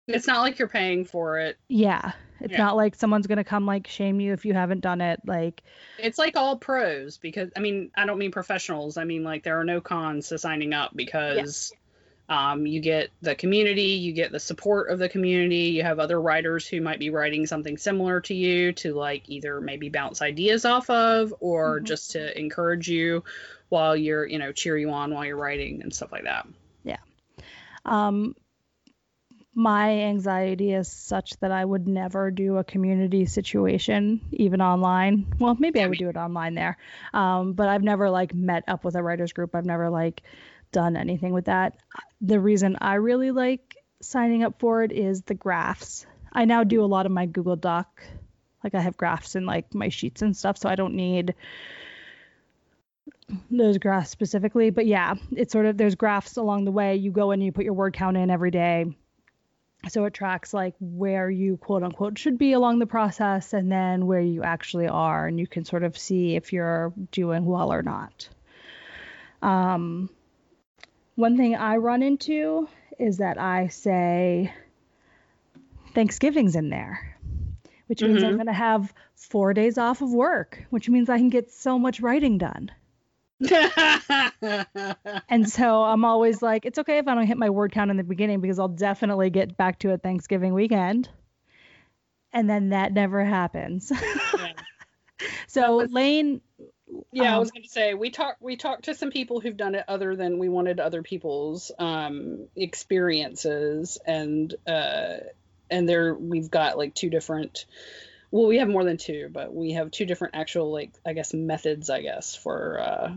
It's 0.06 0.26
not 0.26 0.40
like 0.42 0.58
you're 0.58 0.68
paying 0.68 1.06
for 1.06 1.38
it. 1.38 1.56
yeah 1.68 2.12
it's 2.40 2.52
Yeah. 2.52 2.58
not 2.58 2.76
like 2.76 2.94
someone's 2.94 3.26
gonna 3.26 3.44
come 3.44 3.64
like 3.64 3.86
shame 3.86 4.20
you 4.20 4.34
if 4.34 4.44
you 4.44 4.52
haven't 4.52 4.80
done 4.80 5.00
it 5.00 5.20
like 5.26 5.62
It's 5.98 6.18
like 6.18 6.36
all 6.36 6.58
pros 6.58 7.16
because 7.16 7.50
I 7.56 7.60
mean 7.60 7.90
I 7.96 8.04
don't 8.04 8.18
mean 8.18 8.30
professionals. 8.32 8.98
I 8.98 9.04
mean 9.04 9.24
like 9.24 9.42
there 9.44 9.58
are 9.60 9.64
no 9.64 9.80
cons 9.80 10.28
to 10.28 10.38
signing 10.38 10.74
up 10.74 10.90
because 10.94 11.72
um, 12.30 12.64
you 12.64 12.80
get 12.80 13.10
the 13.20 13.34
community, 13.34 13.82
you 13.82 14.12
get 14.12 14.30
the 14.30 14.38
support 14.38 14.88
of 14.88 15.00
the 15.00 15.08
community. 15.08 15.72
You 15.72 15.82
have 15.82 15.98
other 15.98 16.20
writers 16.20 16.66
who 16.66 16.80
might 16.80 17.00
be 17.00 17.10
writing 17.10 17.44
something 17.44 17.76
similar 17.76 18.20
to 18.22 18.34
you 18.34 18.72
to 18.74 18.94
like 18.94 19.28
either 19.28 19.60
maybe 19.60 19.88
bounce 19.88 20.22
ideas 20.22 20.64
off 20.64 20.88
of 20.88 21.34
or 21.40 21.80
Mhm. 21.80 21.84
just 21.84 22.12
to 22.12 22.38
encourage 22.38 22.88
you 22.88 23.24
while 23.68 23.96
you're 23.96 24.24
you 24.24 24.38
know 24.38 24.52
cheer 24.52 24.78
you 24.78 24.90
on 24.92 25.12
while 25.12 25.24
you're 25.24 25.36
writing 25.36 25.82
and 25.82 25.92
stuff 25.92 26.12
like 26.12 26.24
that. 26.24 26.46
Yeah. 26.84 26.98
Um 27.84 28.36
my 29.54 29.90
anxiety 30.02 30.72
is 30.72 30.88
such 30.88 31.38
that 31.40 31.50
I 31.50 31.64
would 31.64 31.88
never 31.88 32.30
do 32.30 32.58
a 32.58 32.64
community 32.64 33.26
situation, 33.26 34.20
even 34.32 34.60
online. 34.62 35.26
Well, 35.38 35.56
maybe 35.58 35.82
I 35.82 35.88
would 35.88 35.98
do 35.98 36.08
it 36.08 36.16
online 36.16 36.54
there, 36.54 36.78
um, 37.12 37.54
but 37.54 37.68
I've 37.68 37.82
never 37.82 38.10
like 38.10 38.32
met 38.32 38.64
up 38.68 38.84
with 38.84 38.94
a 38.94 39.02
writers 39.02 39.32
group. 39.32 39.54
I've 39.54 39.66
never 39.66 39.90
like 39.90 40.22
done 40.70 40.96
anything 40.96 41.32
with 41.32 41.46
that. 41.46 41.76
The 42.20 42.38
reason 42.38 42.76
I 42.80 42.94
really 42.94 43.32
like 43.32 43.76
signing 44.00 44.44
up 44.44 44.60
for 44.60 44.84
it 44.84 44.92
is 44.92 45.22
the 45.22 45.34
graphs. 45.34 46.06
I 46.32 46.44
now 46.44 46.62
do 46.62 46.84
a 46.84 46.86
lot 46.86 47.06
of 47.06 47.12
my 47.12 47.26
Google 47.26 47.56
Doc, 47.56 48.02
like 48.62 48.76
I 48.76 48.80
have 48.80 48.96
graphs 48.96 49.34
in 49.34 49.46
like 49.46 49.74
my 49.74 49.88
sheets 49.88 50.22
and 50.22 50.36
stuff, 50.36 50.58
so 50.58 50.68
I 50.68 50.76
don't 50.76 50.94
need 50.94 51.34
those 53.50 53.78
graphs 53.78 54.10
specifically. 54.10 54.70
But 54.70 54.86
yeah, 54.86 55.16
it's 55.32 55.52
sort 55.52 55.66
of 55.66 55.76
there's 55.76 55.96
graphs 55.96 56.36
along 56.36 56.66
the 56.66 56.70
way. 56.70 56.94
You 56.94 57.10
go 57.10 57.32
and 57.32 57.42
you 57.42 57.50
put 57.50 57.64
your 57.64 57.74
word 57.74 57.94
count 57.94 58.16
in 58.16 58.30
every 58.30 58.52
day 58.52 58.86
so 59.88 60.04
it 60.04 60.14
tracks 60.14 60.52
like 60.52 60.74
where 60.80 61.30
you 61.30 61.56
quote 61.56 61.82
unquote 61.82 62.18
should 62.18 62.36
be 62.38 62.52
along 62.52 62.78
the 62.78 62.86
process 62.86 63.52
and 63.52 63.72
then 63.72 64.06
where 64.06 64.20
you 64.20 64.42
actually 64.42 64.86
are 64.86 65.26
and 65.26 65.38
you 65.40 65.46
can 65.46 65.64
sort 65.64 65.82
of 65.82 65.96
see 65.96 66.36
if 66.36 66.52
you're 66.52 66.92
doing 67.12 67.44
well 67.46 67.72
or 67.72 67.82
not 67.82 68.28
um, 69.42 70.10
one 71.14 71.36
thing 71.36 71.54
i 71.56 71.76
run 71.76 72.02
into 72.02 72.68
is 72.98 73.18
that 73.18 73.38
i 73.38 73.68
say 73.68 74.52
thanksgiving's 75.94 76.56
in 76.56 76.68
there 76.68 77.16
which 77.86 78.02
means 78.02 78.22
i'm 78.22 78.32
Mhm. 78.32 78.36
going 78.36 78.46
to 78.46 78.52
have 78.52 78.92
four 79.14 79.52
days 79.54 79.78
off 79.78 80.02
of 80.02 80.12
work 80.12 80.62
which 80.70 80.88
means 80.88 81.08
i 81.08 81.16
can 81.18 81.30
get 81.30 81.50
so 81.50 81.78
much 81.78 82.00
writing 82.00 82.38
done 82.38 82.70
and 85.28 85.48
so 85.48 85.82
I'm 85.84 86.04
always 86.04 86.42
like, 86.42 86.66
it's 86.66 86.78
okay 86.78 86.98
if 86.98 87.08
I 87.08 87.14
don't 87.14 87.26
hit 87.26 87.38
my 87.38 87.50
word 87.50 87.72
count 87.72 87.90
in 87.90 87.96
the 87.96 88.04
beginning 88.04 88.40
because 88.40 88.58
I'll 88.58 88.68
definitely 88.68 89.30
get 89.30 89.56
back 89.56 89.78
to 89.80 89.90
it 89.90 90.02
Thanksgiving 90.02 90.52
weekend. 90.54 91.08
And 92.32 92.48
then 92.48 92.68
that 92.70 92.92
never 92.92 93.24
happens. 93.24 93.90
Yeah. 93.90 94.52
so 95.48 95.76
was- 95.78 95.90
Lane, 95.90 96.40
Yeah, 97.12 97.32
I 97.32 97.34
Um, 97.34 97.40
was 97.40 97.50
going 97.50 97.62
to 97.64 97.68
say 97.68 97.94
we 97.94 98.10
talked 98.10 98.40
we 98.42 98.56
talked 98.56 98.84
to 98.84 98.94
some 98.94 99.10
people 99.10 99.40
who've 99.40 99.56
done 99.56 99.74
it 99.74 99.84
other 99.88 100.14
than 100.16 100.38
we 100.38 100.48
wanted 100.48 100.78
other 100.80 101.02
people's 101.02 101.72
um, 101.78 102.46
experiences 102.56 103.98
and 104.06 104.54
uh, 104.66 105.16
and 105.70 105.88
there 105.88 106.14
we've 106.14 106.50
got 106.50 106.76
like 106.78 106.94
two 106.94 107.10
different 107.10 107.64
well 108.32 108.46
we 108.46 108.58
have 108.58 108.68
more 108.68 108.84
than 108.84 108.96
two 108.96 109.28
but 109.32 109.54
we 109.54 109.72
have 109.72 109.90
two 109.90 110.04
different 110.06 110.34
actual 110.36 110.72
like 110.72 110.90
I 111.06 111.12
guess 111.12 111.32
methods 111.34 111.90
I 111.90 112.02
guess 112.02 112.34
for 112.36 112.80
uh, 112.80 113.14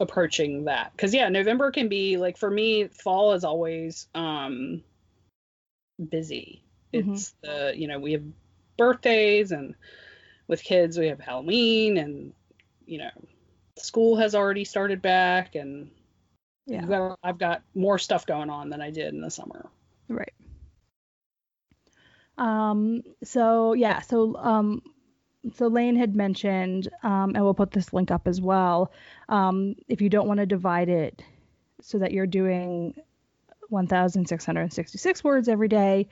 approaching 0.00 0.64
that 0.64 0.92
because 0.92 1.14
yeah 1.14 1.28
November 1.28 1.70
can 1.70 1.88
be 1.88 2.16
like 2.16 2.36
for 2.36 2.50
me 2.50 2.88
fall 2.88 3.32
is 3.32 3.44
always 3.44 4.08
um, 4.14 4.82
busy 6.10 6.62
Mhm. 6.94 7.08
it's 7.08 7.34
the 7.42 7.72
you 7.76 7.88
know 7.88 7.98
we 7.98 8.12
have 8.12 8.22
birthdays 8.76 9.52
and 9.52 9.74
with 10.48 10.62
kids 10.62 10.98
we 10.98 11.06
have 11.08 11.20
Halloween 11.20 11.96
and 11.98 12.32
you 12.86 12.98
know 12.98 13.10
school 13.76 14.16
has 14.16 14.34
already 14.34 14.64
started 14.64 15.02
back 15.02 15.54
and 15.54 15.90
yeah, 16.66 16.84
got, 16.86 17.18
I've 17.22 17.38
got 17.38 17.62
more 17.74 17.98
stuff 17.98 18.26
going 18.26 18.50
on 18.50 18.70
than 18.70 18.80
I 18.80 18.90
did 18.90 19.14
in 19.14 19.20
the 19.20 19.30
summer. 19.30 19.66
right. 20.08 20.32
Um, 22.38 23.02
so 23.24 23.72
yeah, 23.72 24.00
so 24.00 24.36
um, 24.36 24.82
so 25.54 25.66
Lane 25.68 25.96
had 25.96 26.14
mentioned, 26.16 26.88
um, 27.02 27.32
and 27.34 27.42
we'll 27.44 27.54
put 27.54 27.70
this 27.70 27.92
link 27.92 28.10
up 28.10 28.26
as 28.26 28.40
well. 28.40 28.92
Um, 29.28 29.74
if 29.88 30.00
you 30.00 30.08
don't 30.08 30.26
want 30.28 30.38
to 30.38 30.46
divide 30.46 30.88
it 30.88 31.22
so 31.80 31.98
that 31.98 32.12
you're 32.12 32.26
doing 32.26 32.94
1,666 33.68 35.24
words 35.24 35.48
every 35.48 35.68
day, 35.68 36.08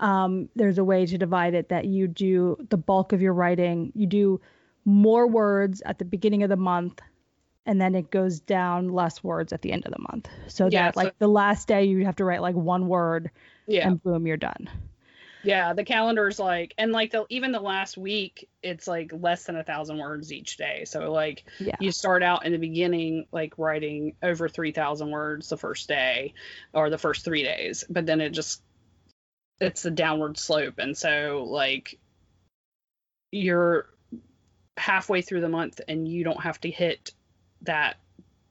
um, 0.00 0.48
there's 0.56 0.78
a 0.78 0.84
way 0.84 1.06
to 1.06 1.16
divide 1.18 1.54
it 1.54 1.68
that 1.70 1.86
you 1.86 2.06
do 2.06 2.56
the 2.70 2.76
bulk 2.76 3.12
of 3.12 3.22
your 3.22 3.32
writing. 3.32 3.92
You 3.94 4.06
do 4.06 4.40
more 4.84 5.26
words 5.26 5.82
at 5.86 5.98
the 5.98 6.04
beginning 6.04 6.42
of 6.42 6.48
the 6.48 6.56
month, 6.56 7.00
and 7.64 7.80
then 7.80 7.94
it 7.94 8.10
goes 8.10 8.40
down 8.40 8.88
less 8.90 9.24
words 9.24 9.52
at 9.52 9.62
the 9.62 9.72
end 9.72 9.86
of 9.86 9.92
the 9.92 9.98
month. 10.10 10.28
So 10.48 10.66
Yeah, 10.66 10.86
that 10.86 10.94
so- 10.94 11.00
like 11.00 11.18
the 11.18 11.28
last 11.28 11.66
day 11.68 11.84
you 11.84 12.04
have 12.04 12.16
to 12.16 12.24
write 12.24 12.42
like 12.42 12.54
one 12.54 12.88
word, 12.88 13.30
Yeah, 13.66 13.88
and 13.88 14.02
boom, 14.02 14.26
you're 14.26 14.36
done. 14.36 14.68
Yeah. 15.46 15.72
The 15.72 15.84
calendar's 15.84 16.38
like, 16.38 16.74
and 16.76 16.92
like 16.92 17.12
the 17.12 17.24
even 17.28 17.52
the 17.52 17.60
last 17.60 17.96
week, 17.96 18.48
it's 18.62 18.86
like 18.86 19.12
less 19.12 19.44
than 19.44 19.56
a 19.56 19.64
thousand 19.64 19.98
words 19.98 20.32
each 20.32 20.56
day. 20.56 20.84
So 20.84 21.12
like 21.12 21.44
Yeah. 21.60 21.76
you 21.80 21.92
start 21.92 22.22
out 22.22 22.44
in 22.44 22.52
the 22.52 22.58
beginning 22.58 23.26
like 23.32 23.58
writing 23.58 24.16
over 24.22 24.48
three 24.48 24.72
thousand 24.72 25.10
words 25.10 25.48
the 25.48 25.56
first 25.56 25.88
day 25.88 26.34
or 26.72 26.90
the 26.90 26.98
first 26.98 27.24
three 27.24 27.42
days, 27.42 27.84
but 27.88 28.06
then 28.06 28.20
it 28.20 28.30
just 28.30 28.62
it's 29.60 29.84
a 29.84 29.90
downward 29.90 30.36
slope, 30.36 30.78
and 30.78 30.96
so 30.96 31.46
like 31.48 31.98
you're 33.32 33.86
halfway 34.76 35.22
through 35.22 35.40
the 35.40 35.48
month 35.48 35.80
and 35.88 36.06
you 36.06 36.24
don't 36.24 36.42
have 36.42 36.60
to 36.60 36.70
hit 36.70 37.12
that 37.62 37.96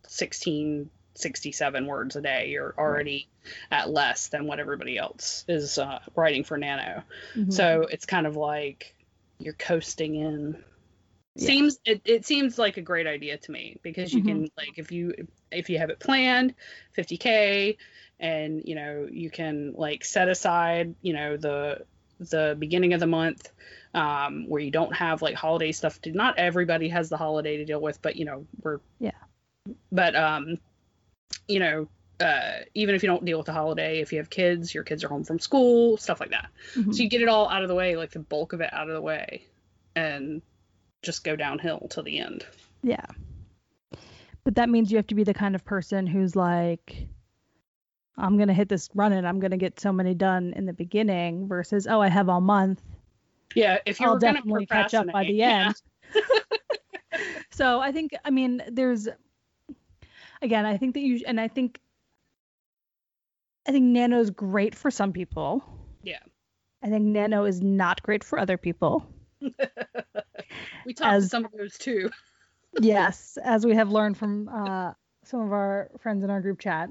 16 0.08 0.90
67 1.16 1.86
words 1.86 2.16
a 2.16 2.22
day. 2.22 2.50
You're 2.50 2.74
already 2.78 3.28
right. 3.72 3.80
at 3.80 3.90
less 3.90 4.28
than 4.28 4.46
what 4.48 4.60
everybody 4.60 4.98
else 4.98 5.46
is 5.48 5.78
uh, 5.78 6.00
writing 6.16 6.44
for 6.44 6.58
Nano. 6.58 7.04
Mm-hmm. 7.36 7.52
So 7.52 7.88
it's 7.90 8.06
kind 8.06 8.28
of 8.28 8.36
like 8.36 8.96
you're 9.40 9.54
coasting 9.54 10.16
in. 10.16 10.64
Yeah. 11.36 11.48
Seems 11.48 11.80
it, 11.84 12.02
it 12.06 12.26
seems 12.26 12.58
like 12.58 12.78
a 12.78 12.82
great 12.82 13.08
idea 13.08 13.38
to 13.38 13.52
me 13.52 13.78
because 13.82 14.14
you 14.14 14.20
mm-hmm. 14.20 14.44
can 14.44 14.52
like 14.58 14.78
if 14.78 14.92
you 14.92 15.28
if 15.52 15.70
you 15.70 15.78
have 15.80 15.90
it 15.90 16.00
planned 16.00 16.54
50k 16.98 17.76
and 18.22 18.62
you 18.64 18.76
know 18.76 19.08
you 19.12 19.30
can 19.30 19.74
like 19.76 20.06
set 20.06 20.30
aside 20.30 20.96
you 21.02 21.12
know 21.12 21.36
the 21.36 21.86
the 22.20 22.56
beginning 22.58 22.94
of 22.94 23.02
the 23.02 23.08
month 23.08 23.52
um, 23.94 24.48
where 24.48 24.62
you 24.62 24.72
don't 24.72 24.96
have 24.96 25.22
like 25.22 25.36
holiday 25.36 25.74
stuff 25.74 26.02
to 26.02 26.12
not 26.12 26.38
everybody 26.38 26.88
has 26.88 27.10
the 27.10 27.18
holiday 27.18 27.58
to 27.58 27.66
deal 27.66 27.82
with 27.82 28.02
but 28.02 28.16
you 28.16 28.24
know 28.24 28.46
we're 28.62 28.80
yeah 29.00 29.12
but 29.92 30.16
um 30.16 30.58
you 31.48 31.60
know, 31.60 31.88
uh, 32.20 32.60
even 32.74 32.96
if 32.96 33.04
you 33.04 33.08
don't 33.08 33.26
deal 33.26 33.38
with 33.38 33.48
the 33.48 33.54
holiday, 33.54 34.00
if 34.00 34.12
you 34.12 34.20
have 34.20 34.30
kids, 34.30 34.74
your 34.74 34.84
kids 34.84 35.04
are 35.04 35.10
home 35.10 35.24
from 35.24 35.40
school, 35.40 35.98
stuff 35.98 36.20
like 36.20 36.32
that. 36.32 36.50
Mm-hmm. 36.76 36.92
So 36.92 37.04
you 37.04 37.10
get 37.10 37.22
it 37.22 37.28
all 37.28 37.50
out 37.50 37.64
of 37.64 37.68
the 37.68 37.76
way, 37.76 37.96
like 37.96 38.12
the 38.12 38.20
bulk 38.20 38.54
of 38.54 38.62
it 38.62 38.74
out 38.74 38.88
of 38.88 38.94
the 38.94 39.02
way, 39.02 39.46
and 39.96 40.42
just 41.02 41.24
go 41.24 41.36
downhill 41.36 41.88
till 41.90 42.04
the 42.04 42.20
end. 42.20 42.46
Yeah. 42.84 43.06
But 44.44 44.56
that 44.56 44.70
means 44.70 44.92
you 44.92 44.98
have 44.98 45.08
to 45.08 45.16
be 45.16 45.24
the 45.24 45.34
kind 45.34 45.56
of 45.56 45.66
person 45.66 46.08
who's 46.08 46.36
like, 46.36 47.08
I'm 48.18 48.38
gonna 48.38 48.54
hit 48.54 48.70
this 48.70 48.90
running. 48.94 49.26
I'm 49.26 49.40
gonna 49.40 49.58
get 49.58 49.80
so 49.80 49.92
many 49.92 50.14
done 50.14 50.54
in 50.56 50.66
the 50.66 50.74
beginning 50.74 51.48
versus 51.48 51.88
oh 51.88 52.02
I 52.02 52.08
have 52.08 52.30
all 52.30 52.42
month. 52.42 52.82
Yeah, 53.56 53.80
if 53.86 54.00
you're 54.00 54.10
I'll 54.10 54.20
definitely 54.20 54.66
catch 54.68 54.94
up 54.94 55.08
by 55.12 55.24
the 55.26 55.34
yeah. 55.34 55.74
end. 56.14 56.24
so 57.52 57.82
I 57.82 57.92
think 57.92 58.12
I 58.24 58.30
mean 58.30 58.64
there's 58.72 59.10
again, 60.46 60.66
I 60.66 60.78
think 60.78 60.94
that 60.94 61.02
you 61.02 61.22
and 61.28 61.42
I 61.42 61.50
think 61.50 61.80
I 63.68 63.72
think 63.72 63.84
Nano 63.84 64.20
is 64.20 64.30
great 64.30 64.76
for 64.76 64.90
some 64.92 65.12
people. 65.12 65.64
Yeah. 66.04 66.20
I 66.82 66.90
think 66.90 67.04
Nano 67.04 67.46
is 67.46 67.62
not 67.62 68.04
great 68.04 68.24
for 68.24 68.40
other 68.40 68.58
people. 68.58 69.06
we 69.42 70.94
talked 70.94 71.14
as, 71.14 71.24
to 71.24 71.30
some 71.30 71.46
of 71.46 71.52
those 71.52 71.78
too. 71.78 72.12
yes, 72.80 73.38
as 73.44 73.66
we 73.66 73.76
have 73.76 73.90
learned 73.90 74.18
from 74.18 74.48
uh, 74.48 74.92
some 75.24 75.42
of 75.42 75.52
our 75.52 75.90
friends 76.00 76.24
in 76.24 76.30
our 76.30 76.42
group 76.42 76.60
chat. 76.60 76.90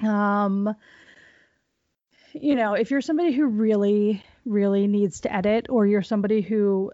Um, 0.00 0.74
you 2.34 2.54
know, 2.54 2.74
if 2.74 2.90
you're 2.90 3.00
somebody 3.00 3.32
who 3.32 3.46
really, 3.46 4.22
really 4.44 4.86
needs 4.86 5.20
to 5.20 5.34
edit, 5.34 5.68
or 5.70 5.86
you're 5.86 6.02
somebody 6.02 6.42
who 6.42 6.92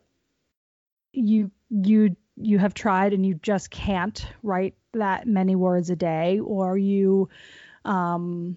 you 1.13 1.51
you 1.71 2.17
you 2.37 2.59
have 2.59 2.75
tried 2.75 3.13
and 3.13 3.25
you 3.25 3.35
just 3.35 3.71
can't 3.71 4.27
write 4.43 4.75
that 4.93 5.27
many 5.27 5.57
words 5.57 5.91
a 5.91 5.97
day 5.97 6.39
or 6.41 6.77
you 6.77 7.29
um 7.85 8.57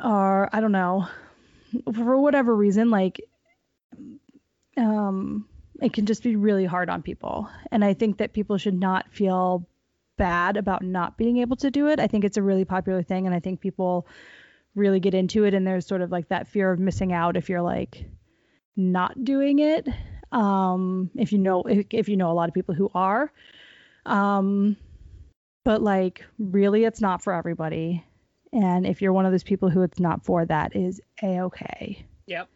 are 0.00 0.48
I 0.52 0.60
don't 0.60 0.72
know 0.72 1.06
for 1.94 2.20
whatever 2.20 2.54
reason 2.54 2.90
like 2.90 3.20
um 4.76 5.46
it 5.80 5.92
can 5.92 6.06
just 6.06 6.22
be 6.22 6.36
really 6.36 6.66
hard 6.66 6.90
on 6.90 7.02
people 7.02 7.48
and 7.70 7.84
I 7.84 7.94
think 7.94 8.18
that 8.18 8.32
people 8.32 8.58
should 8.58 8.78
not 8.78 9.12
feel 9.12 9.66
bad 10.16 10.56
about 10.56 10.82
not 10.82 11.16
being 11.16 11.38
able 11.38 11.56
to 11.56 11.70
do 11.70 11.88
it. 11.88 11.98
I 11.98 12.06
think 12.06 12.24
it's 12.24 12.36
a 12.36 12.42
really 12.42 12.66
popular 12.66 13.02
thing 13.02 13.24
and 13.26 13.34
I 13.34 13.40
think 13.40 13.60
people 13.60 14.06
really 14.74 15.00
get 15.00 15.14
into 15.14 15.44
it 15.44 15.54
and 15.54 15.66
there's 15.66 15.86
sort 15.86 16.02
of 16.02 16.12
like 16.12 16.28
that 16.28 16.46
fear 16.46 16.70
of 16.70 16.78
missing 16.78 17.12
out 17.12 17.36
if 17.36 17.48
you're 17.48 17.62
like 17.62 18.04
not 18.76 19.24
doing 19.24 19.58
it 19.58 19.88
um, 20.32 21.10
if 21.16 21.32
you 21.32 21.38
know 21.38 21.62
if, 21.62 21.86
if 21.90 22.08
you 22.08 22.16
know 22.16 22.30
a 22.30 22.34
lot 22.34 22.48
of 22.48 22.54
people 22.54 22.74
who 22.74 22.90
are. 22.94 23.32
Um, 24.06 24.76
but 25.64 25.82
like 25.82 26.24
really 26.38 26.84
it's 26.84 27.00
not 27.00 27.22
for 27.22 27.32
everybody. 27.32 28.04
And 28.52 28.86
if 28.86 29.00
you're 29.00 29.12
one 29.12 29.26
of 29.26 29.32
those 29.32 29.44
people 29.44 29.70
who 29.70 29.82
it's 29.82 30.00
not 30.00 30.24
for, 30.24 30.44
that 30.44 30.74
is 30.74 31.00
a 31.22 31.42
okay. 31.42 32.04
Yep. 32.26 32.48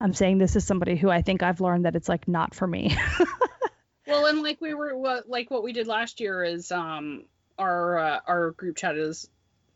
I'm 0.00 0.12
saying 0.12 0.38
this 0.38 0.56
is 0.56 0.66
somebody 0.66 0.96
who 0.96 1.08
I 1.08 1.22
think 1.22 1.42
I've 1.42 1.60
learned 1.60 1.84
that 1.84 1.96
it's 1.96 2.08
like 2.08 2.26
not 2.26 2.54
for 2.54 2.66
me. 2.66 2.96
well, 4.06 4.26
and 4.26 4.42
like 4.42 4.60
we 4.60 4.74
were 4.74 4.96
what 4.96 5.28
like 5.28 5.50
what 5.50 5.62
we 5.62 5.72
did 5.72 5.86
last 5.86 6.20
year 6.20 6.42
is 6.42 6.72
um 6.72 7.24
our 7.58 7.98
uh, 7.98 8.20
our 8.26 8.50
group 8.50 8.76
chat 8.76 8.96
is 8.96 9.28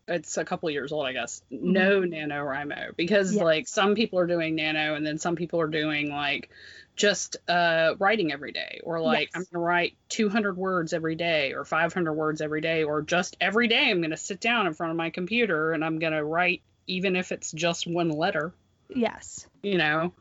it's 0.07 0.37
a 0.37 0.45
couple 0.45 0.69
years 0.69 0.91
old, 0.91 1.05
I 1.05 1.13
guess. 1.13 1.41
Mm-hmm. 1.51 1.71
No 1.71 2.01
NaNoWriMo 2.01 2.95
because 2.95 3.33
yes. 3.33 3.43
like 3.43 3.67
some 3.67 3.95
people 3.95 4.19
are 4.19 4.27
doing 4.27 4.55
nano 4.55 4.95
and 4.95 5.05
then 5.05 5.17
some 5.17 5.35
people 5.35 5.59
are 5.61 5.67
doing 5.67 6.09
like 6.09 6.49
just 6.97 7.37
uh, 7.47 7.93
writing 7.99 8.33
every 8.33 8.51
day, 8.51 8.81
or 8.83 8.99
like 8.99 9.29
yes. 9.29 9.31
I'm 9.35 9.45
gonna 9.51 9.63
write 9.63 9.95
200 10.09 10.57
words 10.57 10.91
every 10.91 11.15
day, 11.15 11.53
or 11.53 11.63
500 11.63 12.13
words 12.13 12.41
every 12.41 12.59
day, 12.59 12.83
or 12.83 13.01
just 13.01 13.37
every 13.39 13.67
day 13.67 13.89
I'm 13.89 14.01
gonna 14.01 14.17
sit 14.17 14.41
down 14.41 14.67
in 14.67 14.73
front 14.73 14.91
of 14.91 14.97
my 14.97 15.11
computer 15.11 15.71
and 15.71 15.85
I'm 15.85 15.99
gonna 15.99 16.23
write, 16.23 16.63
even 16.87 17.15
if 17.15 17.31
it's 17.31 17.51
just 17.51 17.87
one 17.87 18.09
letter. 18.09 18.53
Yes. 18.93 19.47
You 19.61 19.77
know, 19.77 20.13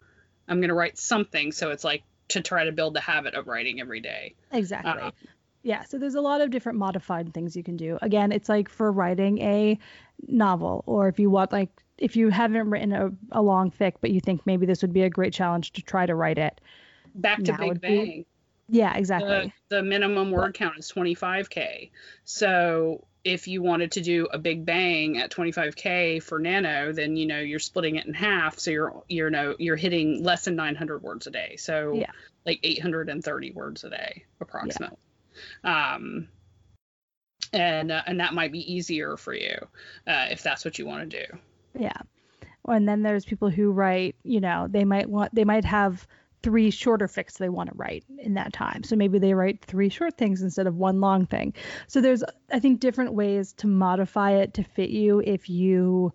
I'm 0.46 0.60
gonna 0.60 0.74
write 0.74 0.98
something, 0.98 1.50
so 1.50 1.70
it's 1.70 1.84
like 1.84 2.04
to 2.28 2.42
try 2.42 2.64
to 2.64 2.72
build 2.72 2.94
the 2.94 3.00
habit 3.00 3.34
of 3.34 3.48
writing 3.48 3.80
every 3.80 4.00
day. 4.00 4.34
Exactly. 4.52 5.02
Uh, 5.02 5.10
yeah, 5.62 5.82
so 5.82 5.98
there's 5.98 6.14
a 6.14 6.20
lot 6.20 6.42
of 6.42 6.50
different 6.50 6.78
modified 6.78 7.34
things 7.34 7.56
you 7.56 7.64
can 7.64 7.76
do. 7.76 7.98
Again, 8.00 8.30
it's 8.30 8.48
like 8.48 8.68
for 8.68 8.92
writing 8.92 9.38
a 9.38 9.78
novel, 10.28 10.84
or 10.86 11.08
if 11.08 11.18
you 11.18 11.30
want 11.30 11.52
like 11.52 11.70
if 11.98 12.16
you 12.16 12.30
haven't 12.30 12.70
written 12.70 12.92
a, 12.92 13.10
a 13.32 13.42
long 13.42 13.70
fic, 13.70 13.94
but 14.00 14.10
you 14.10 14.20
think 14.20 14.42
maybe 14.46 14.66
this 14.66 14.82
would 14.82 14.92
be 14.92 15.02
a 15.02 15.10
great 15.10 15.32
challenge 15.32 15.72
to 15.72 15.82
try 15.82 16.06
to 16.06 16.14
write 16.14 16.38
it. 16.38 16.60
Back 17.14 17.42
to 17.44 17.56
Big 17.56 17.80
Bang. 17.80 18.04
Be, 18.04 18.26
yeah, 18.68 18.96
exactly. 18.96 19.52
The, 19.68 19.76
the 19.76 19.82
minimum 19.82 20.30
word 20.30 20.54
count 20.54 20.78
is 20.78 20.90
25k. 20.92 21.90
So 22.24 23.06
if 23.26 23.48
you 23.48 23.60
wanted 23.60 23.90
to 23.92 24.00
do 24.00 24.28
a 24.32 24.38
big 24.38 24.64
bang 24.64 25.18
at 25.18 25.32
25k 25.32 26.22
for 26.22 26.38
nano 26.38 26.92
then 26.92 27.16
you 27.16 27.26
know 27.26 27.40
you're 27.40 27.58
splitting 27.58 27.96
it 27.96 28.06
in 28.06 28.14
half 28.14 28.56
so 28.56 28.70
you're 28.70 29.02
you're 29.08 29.30
know 29.30 29.56
you're 29.58 29.74
hitting 29.74 30.22
less 30.22 30.44
than 30.44 30.54
900 30.54 31.02
words 31.02 31.26
a 31.26 31.30
day 31.30 31.56
so 31.56 31.94
yeah. 31.94 32.12
like 32.44 32.60
830 32.62 33.50
words 33.50 33.82
a 33.82 33.90
day 33.90 34.24
approximately 34.40 34.96
yeah. 35.64 35.94
um 35.94 36.28
and 37.52 37.90
uh, 37.90 38.02
and 38.06 38.20
that 38.20 38.32
might 38.32 38.52
be 38.52 38.72
easier 38.72 39.16
for 39.16 39.34
you 39.34 39.56
uh, 40.06 40.26
if 40.30 40.44
that's 40.44 40.64
what 40.64 40.78
you 40.78 40.86
want 40.86 41.10
to 41.10 41.26
do 41.26 41.38
yeah. 41.78 41.98
And 42.68 42.88
then 42.88 43.02
there's 43.02 43.24
people 43.24 43.48
who 43.48 43.70
write, 43.70 44.16
you 44.24 44.40
know, 44.40 44.66
they 44.68 44.84
might 44.84 45.08
want 45.08 45.34
they 45.34 45.44
might 45.44 45.64
have 45.64 46.06
three 46.42 46.70
shorter 46.70 47.06
fics 47.06 47.38
they 47.38 47.48
want 47.48 47.70
to 47.70 47.76
write 47.76 48.04
in 48.18 48.34
that 48.34 48.52
time. 48.52 48.82
So 48.82 48.96
maybe 48.96 49.18
they 49.18 49.34
write 49.34 49.64
three 49.64 49.88
short 49.88 50.16
things 50.16 50.42
instead 50.42 50.66
of 50.66 50.76
one 50.76 51.00
long 51.00 51.26
thing. 51.26 51.54
So 51.86 52.00
there's 52.00 52.22
I 52.52 52.58
think 52.60 52.80
different 52.80 53.14
ways 53.14 53.52
to 53.54 53.66
modify 53.66 54.32
it 54.32 54.54
to 54.54 54.62
fit 54.62 54.90
you 54.90 55.22
if 55.24 55.48
you 55.48 56.12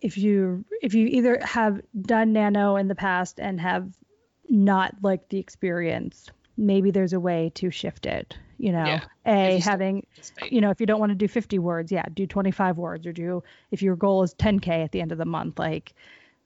if 0.00 0.18
you 0.18 0.64
if 0.82 0.94
you 0.94 1.06
either 1.06 1.38
have 1.42 1.80
done 2.02 2.32
nano 2.32 2.76
in 2.76 2.88
the 2.88 2.94
past 2.94 3.40
and 3.40 3.60
have 3.60 3.90
not 4.48 4.94
liked 5.02 5.30
the 5.30 5.38
experience, 5.38 6.28
maybe 6.56 6.90
there's 6.90 7.12
a 7.12 7.20
way 7.20 7.50
to 7.54 7.70
shift 7.70 8.06
it 8.06 8.36
you 8.58 8.72
know 8.72 8.84
yeah. 8.84 9.00
a 9.26 9.58
having 9.58 10.06
you 10.50 10.60
know 10.60 10.70
if 10.70 10.80
you 10.80 10.86
don't 10.86 11.00
want 11.00 11.10
to 11.10 11.16
do 11.16 11.28
50 11.28 11.58
words 11.58 11.90
yeah 11.90 12.04
do 12.14 12.26
25 12.26 12.78
words 12.78 13.06
or 13.06 13.12
do 13.12 13.42
if 13.70 13.82
your 13.82 13.96
goal 13.96 14.22
is 14.22 14.34
10k 14.34 14.68
at 14.84 14.92
the 14.92 15.00
end 15.00 15.12
of 15.12 15.18
the 15.18 15.24
month 15.24 15.58
like 15.58 15.94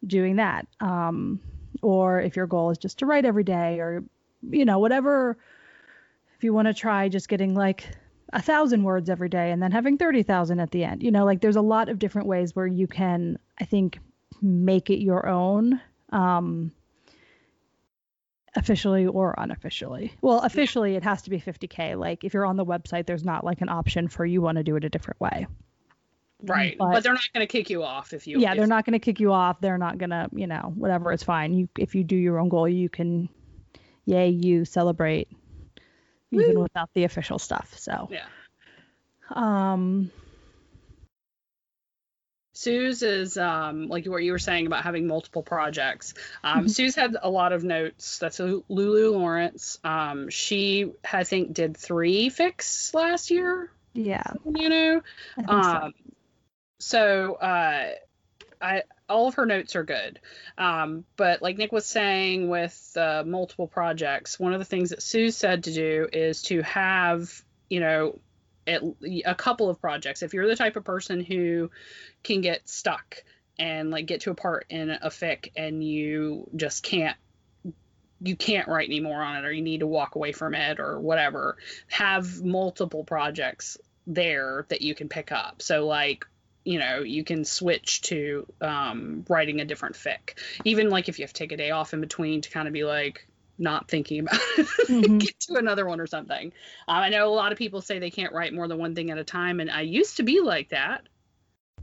doing 0.06 0.36
that 0.36 0.66
um 0.80 1.40
or 1.82 2.20
if 2.20 2.36
your 2.36 2.46
goal 2.46 2.70
is 2.70 2.78
just 2.78 2.98
to 2.98 3.06
write 3.06 3.24
every 3.24 3.44
day 3.44 3.78
or 3.78 4.04
you 4.50 4.64
know 4.64 4.78
whatever 4.78 5.36
if 6.36 6.44
you 6.44 6.52
want 6.52 6.68
to 6.68 6.74
try 6.74 7.08
just 7.08 7.28
getting 7.28 7.54
like 7.54 7.88
a 8.32 8.42
thousand 8.42 8.82
words 8.82 9.08
every 9.08 9.28
day 9.28 9.50
and 9.50 9.62
then 9.62 9.72
having 9.72 9.96
30,000 9.96 10.60
at 10.60 10.70
the 10.70 10.84
end 10.84 11.02
you 11.02 11.10
know 11.10 11.24
like 11.24 11.40
there's 11.40 11.56
a 11.56 11.60
lot 11.62 11.88
of 11.88 11.98
different 11.98 12.28
ways 12.28 12.54
where 12.54 12.66
you 12.66 12.86
can 12.86 13.38
i 13.58 13.64
think 13.64 13.98
make 14.40 14.90
it 14.90 15.00
your 15.02 15.26
own 15.26 15.80
um 16.12 16.70
officially 18.56 19.06
or 19.06 19.34
unofficially. 19.38 20.12
Well, 20.20 20.40
officially 20.40 20.96
it 20.96 21.02
has 21.02 21.22
to 21.22 21.30
be 21.30 21.40
50k. 21.40 21.98
Like 21.98 22.24
if 22.24 22.34
you're 22.34 22.46
on 22.46 22.56
the 22.56 22.64
website, 22.64 23.06
there's 23.06 23.24
not 23.24 23.44
like 23.44 23.60
an 23.60 23.68
option 23.68 24.08
for 24.08 24.24
you 24.24 24.40
want 24.40 24.58
to 24.58 24.64
do 24.64 24.76
it 24.76 24.84
a 24.84 24.88
different 24.88 25.20
way. 25.20 25.46
Right, 26.42 26.76
but, 26.78 26.92
but 26.92 27.02
they're 27.02 27.14
not 27.14 27.28
going 27.34 27.46
to 27.46 27.50
kick 27.50 27.68
you 27.68 27.82
off 27.82 28.12
if 28.12 28.26
you. 28.26 28.38
Yeah, 28.38 28.52
if, 28.52 28.58
they're 28.58 28.68
not 28.68 28.84
going 28.84 28.92
to 28.92 29.00
kick 29.00 29.18
you 29.18 29.32
off. 29.32 29.60
They're 29.60 29.78
not 29.78 29.98
going 29.98 30.10
to, 30.10 30.28
you 30.32 30.46
know, 30.46 30.72
whatever. 30.76 31.12
It's 31.12 31.24
fine. 31.24 31.52
You 31.52 31.68
if 31.76 31.96
you 31.96 32.04
do 32.04 32.14
your 32.14 32.38
own 32.38 32.48
goal, 32.48 32.68
you 32.68 32.88
can, 32.88 33.28
yay, 34.04 34.28
you 34.28 34.64
celebrate, 34.64 35.28
Woo. 36.30 36.40
even 36.40 36.60
without 36.60 36.90
the 36.94 37.02
official 37.04 37.40
stuff. 37.40 37.76
So. 37.76 38.08
Yeah. 38.10 38.26
Um. 39.32 40.12
Sue's 42.58 43.04
is 43.04 43.38
um, 43.38 43.86
like 43.86 44.04
what 44.06 44.24
you 44.24 44.32
were 44.32 44.38
saying 44.40 44.66
about 44.66 44.82
having 44.82 45.06
multiple 45.06 45.44
projects. 45.44 46.14
Um, 46.42 46.58
mm-hmm. 46.58 46.66
Sue's 46.66 46.96
had 46.96 47.16
a 47.22 47.30
lot 47.30 47.52
of 47.52 47.62
notes. 47.62 48.18
That's 48.18 48.40
Lulu 48.40 49.12
Lawrence. 49.12 49.78
Um, 49.84 50.28
she, 50.28 50.90
I 51.12 51.22
think, 51.22 51.52
did 51.52 51.76
three 51.76 52.30
fics 52.30 52.92
last 52.92 53.30
year. 53.30 53.70
Yeah. 53.94 54.24
You 54.44 54.68
know? 54.68 55.02
Um, 55.46 55.62
so, 55.62 55.92
so 56.80 57.34
uh, 57.34 57.90
I, 58.60 58.82
all 59.08 59.28
of 59.28 59.34
her 59.34 59.46
notes 59.46 59.76
are 59.76 59.84
good. 59.84 60.18
Um, 60.58 61.04
but 61.16 61.40
like 61.40 61.58
Nick 61.58 61.70
was 61.70 61.86
saying 61.86 62.48
with 62.48 62.92
uh, 62.96 63.22
multiple 63.24 63.68
projects, 63.68 64.40
one 64.40 64.52
of 64.52 64.58
the 64.58 64.64
things 64.64 64.90
that 64.90 65.00
Sue 65.00 65.30
said 65.30 65.62
to 65.62 65.72
do 65.72 66.08
is 66.12 66.42
to 66.42 66.62
have 66.62 67.44
you 67.68 67.80
know, 67.80 68.18
at 68.68 68.82
a 69.24 69.34
couple 69.34 69.68
of 69.70 69.80
projects. 69.80 70.22
If 70.22 70.34
you're 70.34 70.46
the 70.46 70.56
type 70.56 70.76
of 70.76 70.84
person 70.84 71.24
who 71.24 71.70
can 72.22 72.40
get 72.40 72.68
stuck 72.68 73.24
and 73.58 73.90
like 73.90 74.06
get 74.06 74.22
to 74.22 74.30
a 74.30 74.34
part 74.34 74.66
in 74.70 74.90
a 74.90 75.08
fic 75.08 75.50
and 75.56 75.82
you 75.82 76.48
just 76.54 76.82
can't 76.82 77.16
you 78.20 78.36
can't 78.36 78.68
write 78.68 78.88
anymore 78.88 79.22
on 79.22 79.36
it 79.36 79.44
or 79.44 79.52
you 79.52 79.62
need 79.62 79.80
to 79.80 79.86
walk 79.86 80.14
away 80.16 80.32
from 80.32 80.54
it 80.54 80.80
or 80.80 81.00
whatever 81.00 81.56
have 81.88 82.42
multiple 82.42 83.04
projects 83.04 83.78
there 84.06 84.66
that 84.70 84.82
you 84.82 84.94
can 84.94 85.08
pick 85.08 85.30
up 85.30 85.62
so 85.62 85.86
like 85.86 86.26
you 86.64 86.78
know 86.78 87.00
you 87.00 87.22
can 87.22 87.44
switch 87.44 88.00
to 88.02 88.46
um, 88.60 89.24
writing 89.28 89.60
a 89.60 89.64
different 89.64 89.94
fic 89.94 90.36
even 90.64 90.90
like 90.90 91.08
if 91.08 91.18
you 91.18 91.24
have 91.24 91.32
to 91.32 91.38
take 91.38 91.52
a 91.52 91.56
day 91.56 91.70
off 91.70 91.94
in 91.94 92.00
between 92.00 92.40
to 92.40 92.50
kind 92.50 92.66
of 92.66 92.74
be 92.74 92.84
like 92.84 93.27
not 93.58 93.88
thinking 93.88 94.20
about 94.20 94.40
it 94.56 94.66
mm-hmm. 94.88 95.18
get 95.18 95.38
to 95.40 95.56
another 95.56 95.86
one 95.86 96.00
or 96.00 96.06
something 96.06 96.52
um, 96.86 96.98
i 96.98 97.08
know 97.08 97.28
a 97.28 97.34
lot 97.34 97.52
of 97.52 97.58
people 97.58 97.80
say 97.80 97.98
they 97.98 98.10
can't 98.10 98.32
write 98.32 98.54
more 98.54 98.68
than 98.68 98.78
one 98.78 98.94
thing 98.94 99.10
at 99.10 99.18
a 99.18 99.24
time 99.24 99.60
and 99.60 99.70
i 99.70 99.80
used 99.80 100.16
to 100.18 100.22
be 100.22 100.40
like 100.40 100.70
that 100.70 101.02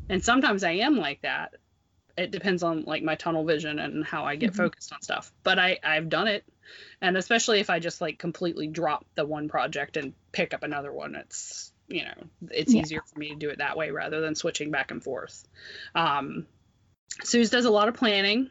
and 0.09 0.23
sometimes 0.23 0.63
i 0.63 0.71
am 0.71 0.97
like 0.97 1.21
that 1.21 1.55
it 2.17 2.31
depends 2.31 2.63
on 2.63 2.83
like 2.83 3.03
my 3.03 3.15
tunnel 3.15 3.45
vision 3.45 3.79
and 3.79 4.05
how 4.05 4.25
I 4.25 4.35
get 4.35 4.51
mm-hmm. 4.51 4.63
focused 4.63 4.93
on 4.93 5.01
stuff. 5.01 5.31
But 5.43 5.59
I 5.59 5.79
I've 5.83 6.09
done 6.09 6.27
it, 6.27 6.45
and 7.01 7.17
especially 7.17 7.59
if 7.59 7.69
I 7.69 7.79
just 7.79 8.01
like 8.01 8.17
completely 8.17 8.67
drop 8.67 9.05
the 9.15 9.25
one 9.25 9.49
project 9.49 9.97
and 9.97 10.13
pick 10.31 10.53
up 10.53 10.63
another 10.63 10.91
one, 10.91 11.15
it's 11.15 11.71
you 11.87 12.03
know 12.03 12.13
it's 12.51 12.73
yeah. 12.73 12.81
easier 12.81 13.01
for 13.05 13.19
me 13.19 13.29
to 13.29 13.35
do 13.35 13.49
it 13.49 13.57
that 13.57 13.77
way 13.77 13.91
rather 13.91 14.21
than 14.21 14.35
switching 14.35 14.71
back 14.71 14.91
and 14.91 15.03
forth. 15.03 15.45
Um, 15.93 16.47
Suze 17.23 17.49
does 17.49 17.65
a 17.65 17.71
lot 17.71 17.89
of 17.89 17.95
planning, 17.95 18.49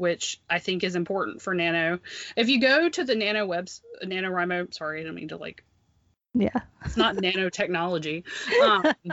which 0.00 0.40
I 0.48 0.60
think 0.60 0.82
is 0.82 0.96
important 0.96 1.42
for 1.42 1.52
Nano. 1.52 1.98
If 2.34 2.48
you 2.48 2.58
go 2.58 2.88
to 2.88 3.04
the 3.04 3.14
Nano 3.14 3.44
webs, 3.44 3.82
NaNoWriMo, 4.02 4.72
sorry, 4.72 5.02
I 5.02 5.04
don't 5.04 5.14
mean 5.14 5.28
to 5.28 5.36
like. 5.36 5.62
Yeah. 6.32 6.58
It's 6.86 6.96
not 6.96 7.16
nanotechnology. 7.16 8.24
Um, 8.62 8.86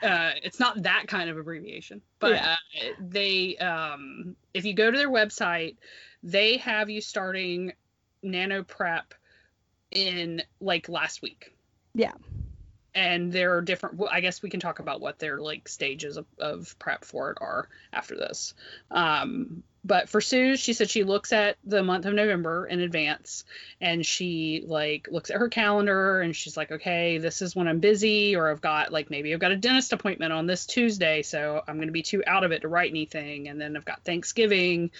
uh, 0.00 0.30
it's 0.44 0.60
not 0.60 0.84
that 0.84 1.08
kind 1.08 1.28
of 1.28 1.38
abbreviation, 1.38 2.02
but 2.20 2.34
yeah. 2.34 2.54
uh, 2.80 2.92
they, 3.00 3.56
um, 3.56 4.36
if 4.54 4.64
you 4.64 4.74
go 4.74 4.92
to 4.92 4.96
their 4.96 5.10
website, 5.10 5.74
they 6.22 6.58
have 6.58 6.88
you 6.88 7.00
starting 7.00 7.72
nano 8.22 8.62
prep 8.62 9.14
in 9.90 10.40
like 10.60 10.88
last 10.88 11.20
week. 11.20 11.52
Yeah. 11.96 12.12
And 12.94 13.32
there 13.32 13.56
are 13.56 13.62
different. 13.62 14.00
I 14.10 14.20
guess 14.20 14.42
we 14.42 14.50
can 14.50 14.60
talk 14.60 14.78
about 14.78 15.00
what 15.00 15.18
their 15.18 15.40
like 15.40 15.66
stages 15.68 16.18
of, 16.18 16.26
of 16.38 16.78
prep 16.78 17.04
for 17.04 17.30
it 17.30 17.38
are 17.40 17.68
after 17.92 18.16
this. 18.16 18.54
Um, 18.90 19.62
but 19.84 20.08
for 20.08 20.20
Sue, 20.20 20.56
she 20.56 20.74
said 20.74 20.90
she 20.90 21.02
looks 21.02 21.32
at 21.32 21.56
the 21.64 21.82
month 21.82 22.06
of 22.06 22.14
November 22.14 22.66
in 22.66 22.80
advance 22.80 23.44
and 23.80 24.06
she 24.06 24.62
like 24.64 25.08
looks 25.10 25.30
at 25.30 25.38
her 25.38 25.48
calendar 25.48 26.20
and 26.20 26.36
she's 26.36 26.56
like, 26.56 26.70
okay, 26.70 27.18
this 27.18 27.42
is 27.42 27.56
when 27.56 27.66
I'm 27.66 27.80
busy, 27.80 28.36
or 28.36 28.48
I've 28.48 28.60
got 28.60 28.92
like 28.92 29.10
maybe 29.10 29.34
I've 29.34 29.40
got 29.40 29.50
a 29.50 29.56
dentist 29.56 29.92
appointment 29.92 30.32
on 30.32 30.46
this 30.46 30.66
Tuesday, 30.66 31.22
so 31.22 31.62
I'm 31.66 31.76
going 31.76 31.88
to 31.88 31.92
be 31.92 32.02
too 32.02 32.22
out 32.26 32.44
of 32.44 32.52
it 32.52 32.60
to 32.60 32.68
write 32.68 32.90
anything. 32.90 33.48
And 33.48 33.60
then 33.60 33.76
I've 33.76 33.84
got 33.84 34.04
Thanksgiving, 34.04 34.92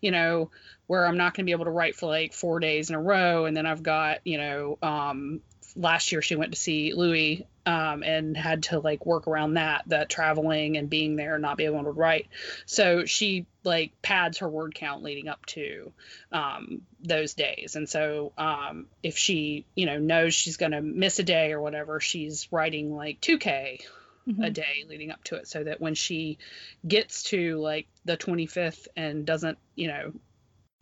you 0.00 0.12
know, 0.12 0.50
where 0.86 1.04
I'm 1.04 1.16
not 1.16 1.34
going 1.34 1.44
to 1.44 1.46
be 1.46 1.52
able 1.52 1.64
to 1.64 1.72
write 1.72 1.96
for 1.96 2.06
like 2.06 2.32
four 2.32 2.60
days 2.60 2.90
in 2.90 2.94
a 2.94 3.00
row. 3.00 3.44
And 3.46 3.56
then 3.56 3.66
I've 3.66 3.82
got, 3.82 4.20
you 4.24 4.38
know, 4.38 4.78
um, 4.82 5.40
last 5.76 6.12
year 6.12 6.22
she 6.22 6.36
went 6.36 6.52
to 6.52 6.58
see 6.58 6.92
Louis 6.94 7.46
um, 7.66 8.02
and 8.02 8.36
had 8.36 8.62
to 8.64 8.80
like 8.80 9.04
work 9.04 9.28
around 9.28 9.54
that, 9.54 9.84
that 9.88 10.08
traveling 10.08 10.76
and 10.76 10.88
being 10.88 11.16
there 11.16 11.34
and 11.34 11.42
not 11.42 11.56
be 11.56 11.66
able 11.66 11.84
to 11.84 11.90
write. 11.90 12.28
So 12.64 13.04
she 13.04 13.46
like 13.62 13.92
pads 14.00 14.38
her 14.38 14.48
word 14.48 14.74
count 14.74 15.02
leading 15.02 15.28
up 15.28 15.44
to 15.46 15.92
um, 16.32 16.82
those 17.00 17.34
days. 17.34 17.76
And 17.76 17.88
so 17.88 18.32
um, 18.38 18.86
if 19.02 19.18
she, 19.18 19.66
you 19.74 19.86
know, 19.86 19.98
knows 19.98 20.34
she's 20.34 20.56
going 20.56 20.72
to 20.72 20.80
miss 20.80 21.18
a 21.18 21.24
day 21.24 21.52
or 21.52 21.60
whatever, 21.60 22.00
she's 22.00 22.48
writing 22.50 22.96
like 22.96 23.20
2K 23.20 23.82
mm-hmm. 24.26 24.42
a 24.42 24.50
day 24.50 24.84
leading 24.88 25.10
up 25.10 25.22
to 25.24 25.36
it 25.36 25.46
so 25.46 25.62
that 25.62 25.80
when 25.80 25.94
she 25.94 26.38
gets 26.86 27.24
to 27.24 27.58
like 27.58 27.86
the 28.04 28.16
25th 28.16 28.86
and 28.96 29.26
doesn't, 29.26 29.58
you 29.74 29.88
know, 29.88 30.12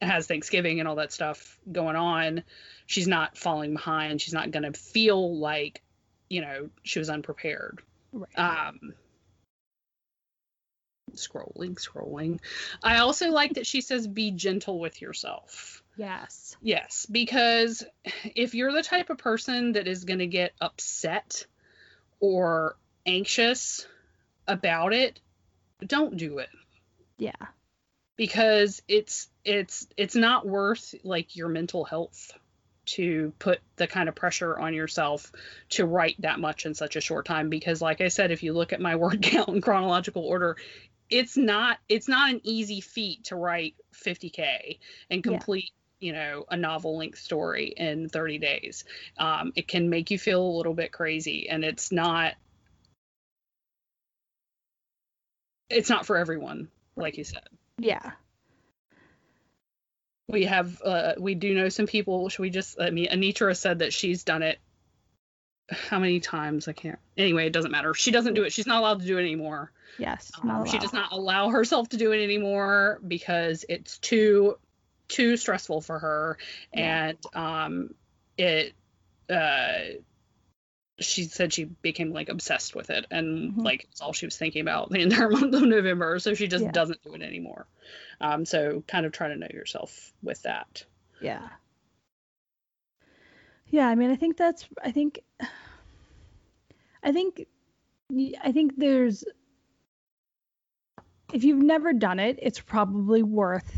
has 0.01 0.27
Thanksgiving 0.27 0.79
and 0.79 0.89
all 0.89 0.97
that 0.97 1.13
stuff 1.13 1.59
going 1.71 1.97
on, 1.97 2.45
she's 2.87 3.09
not 3.09 3.37
falling 3.37 3.73
behind. 3.73 4.21
She's 4.21 4.35
not 4.35 4.51
going 4.51 4.63
to 4.71 4.79
feel 4.79 5.37
like, 5.39 5.83
you 6.31 6.41
know, 6.41 6.71
she 6.83 6.99
was 6.99 7.11
unprepared. 7.11 7.81
Right. 8.13 8.39
Um, 8.39 8.95
scrolling, 11.15 11.75
scrolling. 11.75 12.41
I 12.83 12.99
also 12.99 13.31
like 13.31 13.55
that 13.55 13.67
she 13.67 13.81
says 13.81 14.07
be 14.07 14.31
gentle 14.31 14.79
with 14.79 15.03
yourself. 15.03 15.83
Yes. 15.97 16.57
Yes, 16.63 17.07
because 17.11 17.85
if 18.35 18.55
you're 18.55 18.73
the 18.73 18.83
type 18.83 19.11
of 19.11 19.19
person 19.19 19.73
that 19.73 19.89
is 19.89 20.05
going 20.05 20.19
to 20.19 20.27
get 20.27 20.53
upset 20.61 21.47
or 22.21 22.77
anxious 23.05 23.87
about 24.47 24.93
it, 24.93 25.21
don't 25.85 26.17
do 26.17 26.39
it. 26.39 26.51
Yeah. 27.19 27.33
Because 28.17 28.83
it's 28.89 29.29
it's 29.45 29.87
it's 29.97 30.17
not 30.17 30.47
worth 30.47 30.95
like 31.03 31.37
your 31.37 31.49
mental 31.49 31.85
health 31.85 32.33
to 32.87 33.33
put 33.39 33.61
the 33.77 33.87
kind 33.87 34.09
of 34.09 34.15
pressure 34.15 34.59
on 34.59 34.75
yourself 34.75 35.31
to 35.69 35.85
write 35.85 36.17
that 36.21 36.41
much 36.41 36.67
in 36.67 36.75
such 36.75 36.97
a 36.97 37.01
short 37.01 37.27
time 37.27 37.51
because 37.51 37.83
like 37.83 38.01
i 38.01 38.09
said 38.09 38.31
if 38.31 38.43
you 38.43 38.53
look 38.53 38.73
at 38.73 38.81
my 38.81 38.97
word 38.97 39.23
count 39.23 39.49
in 39.49 39.61
chronological 39.61 40.23
order 40.23 40.57
it's 41.11 41.37
not 41.37 41.79
it's 41.89 42.09
not 42.09 42.31
an 42.31 42.41
easy 42.43 42.81
feat 42.81 43.25
to 43.25 43.37
write 43.37 43.75
50k 43.95 44.79
and 45.11 45.23
complete 45.23 45.71
yeah. 46.01 46.07
you 46.07 46.13
know 46.13 46.45
a 46.49 46.57
novel 46.57 46.97
length 46.99 47.19
story 47.19 47.73
in 47.77 48.09
30 48.09 48.39
days. 48.39 48.85
Um, 49.19 49.53
it 49.55 49.69
can 49.69 49.89
make 49.89 50.11
you 50.11 50.19
feel 50.19 50.43
a 50.43 50.57
little 50.57 50.75
bit 50.75 50.93
crazy 50.93 51.49
and 51.49 51.65
it's 51.65 51.93
not 51.93 52.35
it's 55.71 55.91
not 55.91 56.07
for 56.07 56.17
everyone 56.17 56.69
like 56.97 57.19
you 57.19 57.25
said. 57.25 57.49
Yeah 57.79 58.13
we 60.29 60.45
have 60.45 60.81
uh, 60.83 61.15
we 61.19 61.35
do 61.35 61.55
know 61.55 61.69
some 61.69 61.87
people. 61.87 62.29
Should 62.29 62.43
we 62.43 62.51
just 62.51 62.81
i 62.81 62.91
mean 62.91 63.09
anitra 63.09 63.57
said 63.57 63.81
that 63.81 63.93
she's 63.93 64.25
done 64.25 64.43
it. 64.43 64.59
How 65.69 65.99
many 65.99 66.21
times? 66.21 66.69
I 66.69 66.73
can't. 66.73 66.99
Anyway 67.17 67.47
it 67.47 67.53
doesn't 67.53 67.71
matter. 67.71 67.95
She 67.95 68.11
doesn't 68.11 68.35
do 68.35 68.45
it. 68.45 68.53
She's 68.53 68.67
not 68.67 68.81
allowed 68.81 69.01
to 69.01 69.07
do 69.07 69.19
it 69.19 69.23
anymore. 69.23 69.73
Yes 69.99 70.31
um, 70.43 70.67
she 70.67 70.79
does 70.79 70.93
not 70.93 71.13
allow 71.13 71.49
herself 71.49 71.89
to 71.91 71.97
do 71.97 72.13
it 72.13 72.23
anymore 72.23 73.01
because 73.07 73.65
it's 73.69 73.99
too 73.99 74.59
too 75.09 75.37
stressful 75.37 75.81
for 75.81 75.99
her. 75.99 76.39
Yeah. 76.75 77.13
and 77.13 77.19
um 77.35 77.95
it 78.37 78.75
uh 79.31 79.79
she 80.99 81.25
said 81.25 81.53
she 81.53 81.65
became 81.65 82.13
like 82.13 82.29
obsessed 82.29 82.75
with 82.75 82.91
it 82.91 83.07
and 83.11 83.53
mm-hmm. 83.53 83.61
like 83.61 83.87
it's 83.91 84.01
all 84.01 84.13
she 84.13 84.27
was 84.27 84.37
thinking 84.37 84.63
about 84.63 84.91
the 84.91 85.01
entire 85.03 85.29
month 85.29 85.55
of 85.55 85.63
November. 85.63 86.19
So 86.19 86.35
she 86.35 86.49
just 86.49 86.65
yeah. 86.65 86.73
doesn't 86.73 87.03
do 87.03 87.15
it 87.15 87.23
anymore. 87.23 87.67
Um, 88.21 88.45
so 88.45 88.83
kind 88.87 89.05
of 89.05 89.13
try 89.13 89.29
to 89.29 89.37
know 89.37 89.49
yourself 89.53 90.13
with 90.23 90.43
that. 90.43 90.85
Yeah. 91.21 91.49
Yeah, 93.69 93.89
I 93.89 93.95
mean, 93.95 94.11
I 94.11 94.17
think 94.17 94.37
that's, 94.37 94.65
I 94.83 94.93
think, 94.93 95.21
I 97.03 97.13
think, 97.13 97.47
I 98.43 98.53
think 98.53 98.77
there's, 98.77 99.25
if 101.33 101.43
you've 101.43 101.63
never 101.63 101.93
done 101.93 102.21
it, 102.21 102.39
it's 102.41 102.61
probably 102.61 103.23
worth. 103.23 103.71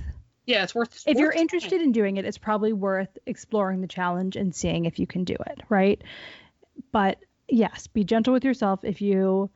Yeah, 0.44 0.62
it's 0.62 0.74
worth. 0.74 1.02
If 1.06 1.16
worth 1.16 1.18
you're 1.18 1.32
interested 1.32 1.80
in 1.80 1.92
doing 1.92 2.18
it, 2.18 2.26
it's 2.26 2.38
probably 2.38 2.72
worth 2.72 3.16
exploring 3.26 3.80
the 3.80 3.86
challenge 3.86 4.36
and 4.36 4.54
seeing 4.54 4.84
if 4.84 4.98
you 4.98 5.06
can 5.06 5.24
do 5.24 5.36
it, 5.46 5.62
right? 5.68 6.02
But 6.92 7.18
yes, 7.48 7.86
be 7.86 8.04
gentle 8.04 8.32
with 8.32 8.44
yourself 8.44 8.80
if 8.84 9.00
you 9.00 9.50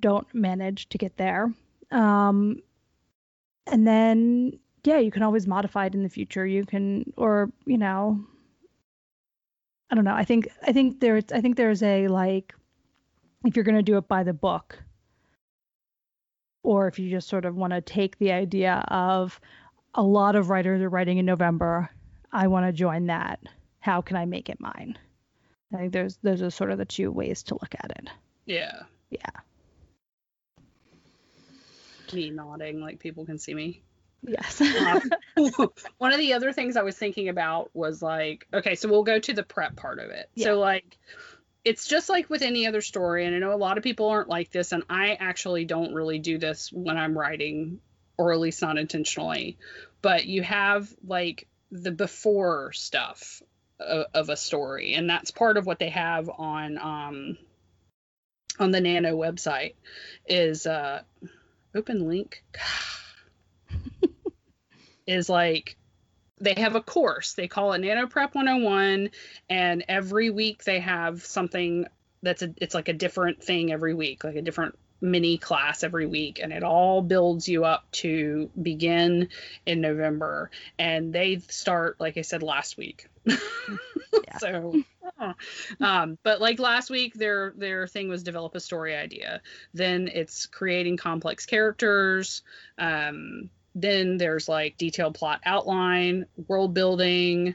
don't 0.00 0.26
manage 0.34 0.88
to 0.88 0.98
get 0.98 1.16
there. 1.16 1.52
Um, 1.90 2.62
and 3.66 3.86
then, 3.86 4.58
yeah, 4.84 4.98
you 4.98 5.10
can 5.10 5.22
always 5.22 5.46
modify 5.46 5.86
it 5.86 5.94
in 5.94 6.02
the 6.02 6.08
future. 6.08 6.46
You 6.46 6.64
can, 6.64 7.12
or 7.16 7.52
you 7.66 7.78
know, 7.78 8.24
I 9.90 9.94
don't 9.94 10.04
know. 10.04 10.14
I 10.14 10.24
think 10.24 10.48
I 10.66 10.72
think 10.72 11.00
there's 11.00 11.24
I 11.32 11.40
think 11.40 11.56
there's 11.56 11.82
a 11.82 12.08
like, 12.08 12.54
if 13.44 13.56
you're 13.56 13.64
gonna 13.64 13.82
do 13.82 13.98
it 13.98 14.08
by 14.08 14.22
the 14.22 14.32
book, 14.32 14.78
or 16.62 16.88
if 16.88 16.98
you 16.98 17.10
just 17.10 17.28
sort 17.28 17.44
of 17.44 17.56
want 17.56 17.72
to 17.72 17.80
take 17.80 18.18
the 18.18 18.32
idea 18.32 18.84
of 18.88 19.40
a 19.94 20.02
lot 20.02 20.36
of 20.36 20.50
writers 20.50 20.80
are 20.80 20.88
writing 20.88 21.18
in 21.18 21.26
November, 21.26 21.90
I 22.32 22.46
want 22.46 22.66
to 22.66 22.72
join 22.72 23.06
that. 23.06 23.40
How 23.80 24.00
can 24.00 24.16
I 24.16 24.24
make 24.26 24.48
it 24.48 24.60
mine? 24.60 24.96
I 25.72 25.78
think 25.78 25.92
there's 25.92 26.16
those 26.22 26.42
are 26.42 26.50
sort 26.50 26.70
of 26.70 26.78
the 26.78 26.84
two 26.84 27.10
ways 27.10 27.44
to 27.44 27.54
look 27.54 27.74
at 27.74 27.90
it. 27.90 28.08
Yeah. 28.44 28.82
Yeah. 29.10 29.30
Me 32.12 32.30
nodding 32.30 32.80
like 32.80 32.98
people 32.98 33.24
can 33.24 33.38
see 33.38 33.54
me. 33.54 33.82
Yes. 34.22 34.60
um, 34.60 35.10
one 35.98 36.12
of 36.12 36.18
the 36.18 36.34
other 36.34 36.52
things 36.52 36.76
I 36.76 36.82
was 36.82 36.96
thinking 36.96 37.28
about 37.28 37.70
was 37.74 38.02
like, 38.02 38.46
okay, 38.52 38.74
so 38.74 38.88
we'll 38.88 39.04
go 39.04 39.18
to 39.18 39.32
the 39.32 39.42
prep 39.42 39.76
part 39.76 39.98
of 39.98 40.10
it. 40.10 40.28
Yeah. 40.34 40.46
So 40.46 40.58
like 40.58 40.98
it's 41.64 41.86
just 41.86 42.08
like 42.08 42.30
with 42.30 42.42
any 42.42 42.66
other 42.66 42.80
story, 42.80 43.26
and 43.26 43.34
I 43.34 43.38
know 43.38 43.52
a 43.52 43.56
lot 43.56 43.76
of 43.78 43.84
people 43.84 44.08
aren't 44.08 44.28
like 44.28 44.50
this, 44.50 44.72
and 44.72 44.82
I 44.88 45.14
actually 45.14 45.64
don't 45.66 45.94
really 45.94 46.18
do 46.18 46.38
this 46.38 46.72
when 46.72 46.96
I'm 46.96 47.16
writing, 47.16 47.80
or 48.16 48.32
at 48.32 48.40
least 48.40 48.62
not 48.62 48.78
intentionally. 48.78 49.58
But 50.02 50.26
you 50.26 50.42
have 50.42 50.92
like 51.06 51.46
the 51.70 51.90
before 51.90 52.72
stuff 52.72 53.42
of, 53.80 54.28
a 54.28 54.36
story, 54.36 54.94
and 54.94 55.08
that's 55.08 55.30
part 55.30 55.56
of 55.56 55.66
what 55.66 55.78
they 55.78 55.90
have 55.90 56.28
on 56.28 56.78
um, 56.78 57.36
on 58.58 58.70
the 58.70 58.80
Nano 58.80 59.16
website 59.16 59.74
is 60.26 60.66
uh, 60.66 61.02
open 61.74 62.06
link 62.08 62.44
is 65.06 65.28
like 65.28 65.76
they 66.40 66.54
have 66.54 66.74
a 66.74 66.80
course. 66.80 67.34
They 67.34 67.48
call 67.48 67.72
it 67.72 67.80
Nano 67.80 68.06
Prep 68.06 68.34
101 68.34 69.10
and 69.48 69.84
every 69.88 70.30
week 70.30 70.64
they 70.64 70.80
have 70.80 71.24
something 71.24 71.86
that's 72.22 72.42
a 72.42 72.52
it's 72.56 72.74
like 72.74 72.88
a 72.88 72.94
different 72.94 73.42
thing 73.42 73.72
every 73.72 73.94
week, 73.94 74.24
like 74.24 74.36
a 74.36 74.42
different 74.42 74.78
mini 75.02 75.38
class 75.38 75.82
every 75.82 76.06
week 76.06 76.40
and 76.42 76.52
it 76.52 76.62
all 76.62 77.00
builds 77.00 77.48
you 77.48 77.64
up 77.64 77.90
to 77.90 78.50
begin 78.60 79.28
in 79.64 79.80
November 79.80 80.50
and 80.78 81.10
they 81.12 81.38
start 81.48 81.98
like 81.98 82.18
I 82.18 82.22
said 82.22 82.42
last 82.42 82.76
week. 82.76 83.09
yeah. 83.26 84.38
so 84.38 84.74
um, 85.80 86.18
but 86.22 86.40
like 86.40 86.58
last 86.58 86.90
week 86.90 87.14
their 87.14 87.52
their 87.56 87.86
thing 87.86 88.08
was 88.08 88.22
develop 88.22 88.54
a 88.54 88.60
story 88.60 88.94
idea. 88.94 89.40
Then 89.74 90.08
it's 90.12 90.46
creating 90.46 90.96
complex 90.96 91.46
characters. 91.46 92.42
Um, 92.78 93.50
then 93.74 94.16
there's 94.16 94.48
like 94.48 94.76
detailed 94.78 95.14
plot 95.14 95.40
outline, 95.44 96.26
world 96.48 96.74
building, 96.74 97.54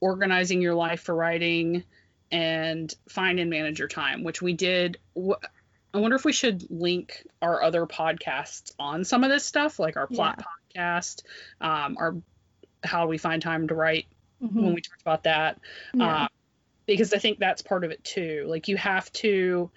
organizing 0.00 0.60
your 0.60 0.74
life 0.74 1.00
for 1.00 1.14
writing 1.14 1.84
and 2.30 2.94
find 3.08 3.40
and 3.40 3.50
manage 3.50 3.78
your 3.78 3.88
time, 3.88 4.22
which 4.22 4.42
we 4.42 4.52
did 4.52 4.98
I 5.92 5.98
wonder 5.98 6.16
if 6.16 6.24
we 6.24 6.32
should 6.32 6.70
link 6.70 7.26
our 7.42 7.62
other 7.62 7.86
podcasts 7.86 8.72
on 8.78 9.04
some 9.04 9.24
of 9.24 9.30
this 9.30 9.44
stuff, 9.44 9.78
like 9.78 9.96
our 9.96 10.06
plot 10.06 10.44
yeah. 10.74 10.98
podcast, 10.98 11.22
um, 11.60 11.96
our 11.98 12.16
how 12.82 13.08
we 13.08 13.18
find 13.18 13.42
time 13.42 13.68
to 13.68 13.74
write 13.74 14.06
mm-hmm. 14.42 14.62
when 14.62 14.74
we 14.74 14.80
talked 14.80 15.02
about 15.02 15.24
that, 15.24 15.58
yeah. 15.94 16.22
um, 16.22 16.28
because 16.86 17.12
I 17.12 17.18
think 17.18 17.38
that's 17.38 17.62
part 17.62 17.84
of 17.84 17.90
it 17.90 18.02
too. 18.02 18.44
Like 18.46 18.68
you 18.68 18.76
have 18.76 19.10
to, 19.14 19.70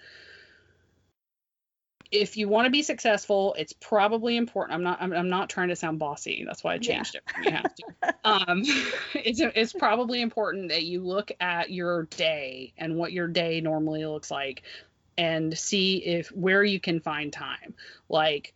if 2.10 2.36
you 2.36 2.48
want 2.48 2.66
to 2.66 2.70
be 2.70 2.82
successful, 2.82 3.54
it's 3.58 3.72
probably 3.72 4.36
important. 4.36 4.74
I'm 4.74 4.82
not. 4.82 5.00
I'm, 5.00 5.12
I'm 5.12 5.28
not 5.28 5.50
trying 5.50 5.68
to 5.68 5.76
sound 5.76 5.98
bossy. 5.98 6.44
That's 6.46 6.62
why 6.62 6.74
I 6.74 6.78
changed 6.78 7.16
yeah. 7.16 7.40
it. 7.40 7.46
You 7.46 7.52
have 7.52 7.74
to. 7.74 8.14
um, 8.24 8.62
it's 9.14 9.40
it's 9.40 9.72
probably 9.72 10.22
important 10.22 10.70
that 10.70 10.84
you 10.84 11.02
look 11.02 11.32
at 11.40 11.70
your 11.70 12.04
day 12.04 12.72
and 12.78 12.96
what 12.96 13.12
your 13.12 13.28
day 13.28 13.60
normally 13.60 14.04
looks 14.06 14.30
like 14.30 14.62
and 15.16 15.56
see 15.56 15.98
if 15.98 16.28
where 16.28 16.64
you 16.64 16.80
can 16.80 17.00
find 17.00 17.32
time 17.32 17.74
like 18.08 18.52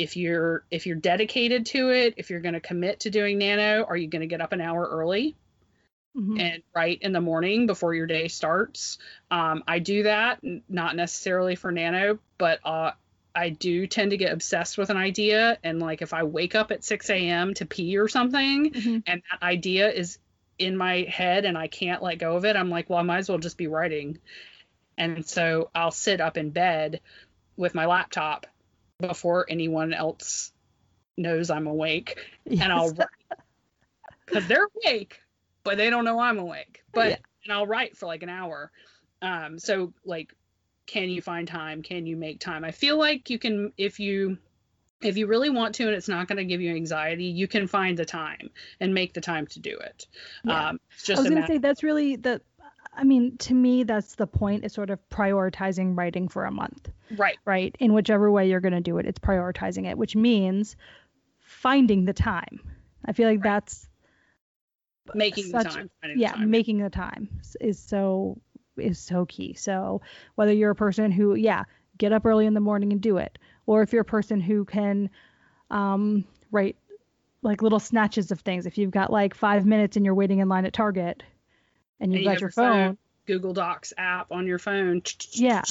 if 0.00 0.16
you're 0.16 0.64
if 0.70 0.86
you're 0.86 0.96
dedicated 0.96 1.66
to 1.66 1.90
it 1.90 2.14
if 2.16 2.30
you're 2.30 2.40
going 2.40 2.54
to 2.54 2.60
commit 2.60 3.00
to 3.00 3.10
doing 3.10 3.38
nano 3.38 3.84
are 3.84 3.96
you 3.96 4.08
going 4.08 4.20
to 4.20 4.26
get 4.26 4.40
up 4.40 4.52
an 4.52 4.60
hour 4.60 4.88
early 4.90 5.36
mm-hmm. 6.16 6.40
and 6.40 6.62
write 6.74 7.02
in 7.02 7.12
the 7.12 7.20
morning 7.20 7.66
before 7.66 7.94
your 7.94 8.06
day 8.06 8.26
starts 8.28 8.98
um, 9.30 9.62
i 9.68 9.78
do 9.78 10.04
that 10.04 10.40
not 10.68 10.96
necessarily 10.96 11.54
for 11.54 11.70
nano 11.70 12.18
but 12.38 12.60
uh, 12.64 12.92
i 13.34 13.50
do 13.50 13.86
tend 13.86 14.10
to 14.10 14.16
get 14.16 14.32
obsessed 14.32 14.78
with 14.78 14.88
an 14.88 14.96
idea 14.96 15.58
and 15.62 15.80
like 15.80 16.00
if 16.00 16.14
i 16.14 16.22
wake 16.22 16.54
up 16.54 16.70
at 16.70 16.82
6 16.82 17.10
a.m 17.10 17.52
to 17.54 17.66
pee 17.66 17.98
or 17.98 18.08
something 18.08 18.70
mm-hmm. 18.70 18.98
and 19.06 19.22
that 19.30 19.42
idea 19.42 19.90
is 19.90 20.18
in 20.58 20.76
my 20.76 21.06
head 21.08 21.44
and 21.44 21.58
i 21.58 21.68
can't 21.68 22.02
let 22.02 22.18
go 22.18 22.36
of 22.36 22.46
it 22.46 22.56
i'm 22.56 22.70
like 22.70 22.88
well 22.88 22.98
i 22.98 23.02
might 23.02 23.18
as 23.18 23.28
well 23.28 23.38
just 23.38 23.58
be 23.58 23.66
writing 23.66 24.18
and 25.00 25.26
so 25.26 25.70
I'll 25.74 25.90
sit 25.90 26.20
up 26.20 26.36
in 26.36 26.50
bed 26.50 27.00
with 27.56 27.74
my 27.74 27.86
laptop 27.86 28.46
before 29.00 29.46
anyone 29.48 29.92
else 29.92 30.52
knows 31.16 31.50
I'm 31.50 31.66
awake. 31.66 32.18
Yes. 32.44 32.62
And 32.62 32.72
I'll 32.72 32.90
write 32.90 33.08
because 34.26 34.46
they're 34.46 34.68
awake, 34.84 35.20
but 35.64 35.76
they 35.76 35.90
don't 35.90 36.04
know 36.04 36.20
I'm 36.20 36.38
awake. 36.38 36.82
But 36.92 37.10
yeah. 37.10 37.16
and 37.44 37.52
I'll 37.52 37.66
write 37.66 37.96
for 37.96 38.06
like 38.06 38.22
an 38.22 38.28
hour. 38.28 38.70
Um, 39.22 39.58
so 39.58 39.92
like, 40.04 40.34
can 40.86 41.10
you 41.10 41.20
find 41.20 41.46
time? 41.46 41.82
Can 41.82 42.06
you 42.06 42.16
make 42.16 42.40
time? 42.40 42.64
I 42.64 42.70
feel 42.70 42.98
like 42.98 43.30
you 43.30 43.38
can 43.38 43.72
if 43.76 44.00
you 44.00 44.38
if 45.02 45.16
you 45.16 45.26
really 45.26 45.50
want 45.50 45.74
to 45.76 45.84
and 45.84 45.94
it's 45.94 46.08
not 46.08 46.28
going 46.28 46.36
to 46.36 46.44
give 46.44 46.60
you 46.60 46.74
anxiety 46.74 47.24
you 47.24 47.48
can 47.48 47.66
find 47.66 47.98
the 47.98 48.04
time 48.04 48.50
and 48.80 48.92
make 48.92 49.14
the 49.14 49.20
time 49.20 49.46
to 49.46 49.58
do 49.58 49.78
it 49.78 50.06
yeah. 50.44 50.68
um, 50.68 50.80
i 51.08 51.12
was 51.12 51.28
going 51.28 51.40
to 51.40 51.46
say 51.46 51.58
that's 51.58 51.82
really 51.82 52.16
the 52.16 52.40
I 53.00 53.04
mean, 53.04 53.38
to 53.38 53.54
me, 53.54 53.84
that's 53.84 54.16
the 54.16 54.26
point 54.26 54.64
is 54.64 54.74
sort 54.74 54.90
of 54.90 54.98
prioritizing 55.08 55.96
writing 55.96 56.28
for 56.28 56.44
a 56.44 56.50
month. 56.50 56.90
Right. 57.16 57.38
Right. 57.46 57.74
In 57.80 57.94
whichever 57.94 58.30
way 58.30 58.48
you're 58.48 58.60
going 58.60 58.74
to 58.74 58.80
do 58.82 58.98
it, 58.98 59.06
it's 59.06 59.18
prioritizing 59.18 59.90
it, 59.90 59.96
which 59.96 60.14
means 60.14 60.76
finding 61.40 62.04
the 62.04 62.12
time. 62.12 62.60
I 63.06 63.12
feel 63.12 63.26
like 63.26 63.42
right. 63.42 63.54
that's 63.54 63.88
making 65.14 65.44
such, 65.44 65.64
the 65.64 65.70
time. 65.70 65.90
Yeah, 66.14 66.32
the 66.32 66.38
time. 66.38 66.50
making 66.50 66.78
the 66.78 66.90
time 66.90 67.40
is 67.58 67.78
so 67.78 68.38
is 68.76 68.98
so 68.98 69.24
key. 69.24 69.54
So 69.54 70.02
whether 70.34 70.52
you're 70.52 70.70
a 70.70 70.76
person 70.76 71.10
who, 71.10 71.34
yeah, 71.34 71.64
get 71.96 72.12
up 72.12 72.26
early 72.26 72.44
in 72.44 72.52
the 72.52 72.60
morning 72.60 72.92
and 72.92 73.00
do 73.00 73.16
it, 73.16 73.38
or 73.64 73.80
if 73.80 73.94
you're 73.94 74.02
a 74.02 74.04
person 74.04 74.40
who 74.40 74.66
can 74.66 75.08
um, 75.70 76.24
write 76.50 76.76
like 77.42 77.62
little 77.62 77.80
snatches 77.80 78.30
of 78.30 78.40
things. 78.40 78.66
If 78.66 78.76
you've 78.76 78.90
got 78.90 79.10
like 79.10 79.34
five 79.34 79.64
minutes 79.64 79.96
and 79.96 80.04
you're 80.04 80.14
waiting 80.14 80.40
in 80.40 80.48
line 80.48 80.66
at 80.66 80.74
Target, 80.74 81.22
and 82.00 82.12
you've 82.12 82.20
and 82.20 82.24
got 82.24 82.40
you 82.40 82.44
your 82.44 82.50
phone. 82.50 82.98
Google 83.26 83.52
Docs 83.52 83.92
app 83.96 84.32
on 84.32 84.46
your 84.46 84.58
phone. 84.58 85.02
Yeah. 85.32 85.62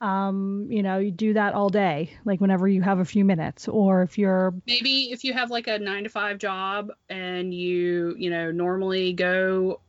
Um, 0.00 0.66
you 0.70 0.82
know, 0.82 0.98
you 0.98 1.10
do 1.10 1.32
that 1.34 1.54
all 1.54 1.70
day, 1.70 2.12
like 2.24 2.40
whenever 2.40 2.68
you 2.68 2.82
have 2.82 2.98
a 2.98 3.04
few 3.04 3.24
minutes, 3.24 3.66
or 3.66 4.02
if 4.02 4.18
you're 4.18 4.52
maybe 4.66 5.10
if 5.10 5.24
you 5.24 5.32
have 5.32 5.50
like 5.50 5.68
a 5.68 5.78
nine 5.78 6.04
to 6.04 6.10
five 6.10 6.38
job 6.38 6.92
and 7.08 7.52
you, 7.52 8.14
you 8.18 8.28
know, 8.28 8.50
normally 8.50 9.14
go 9.14 9.80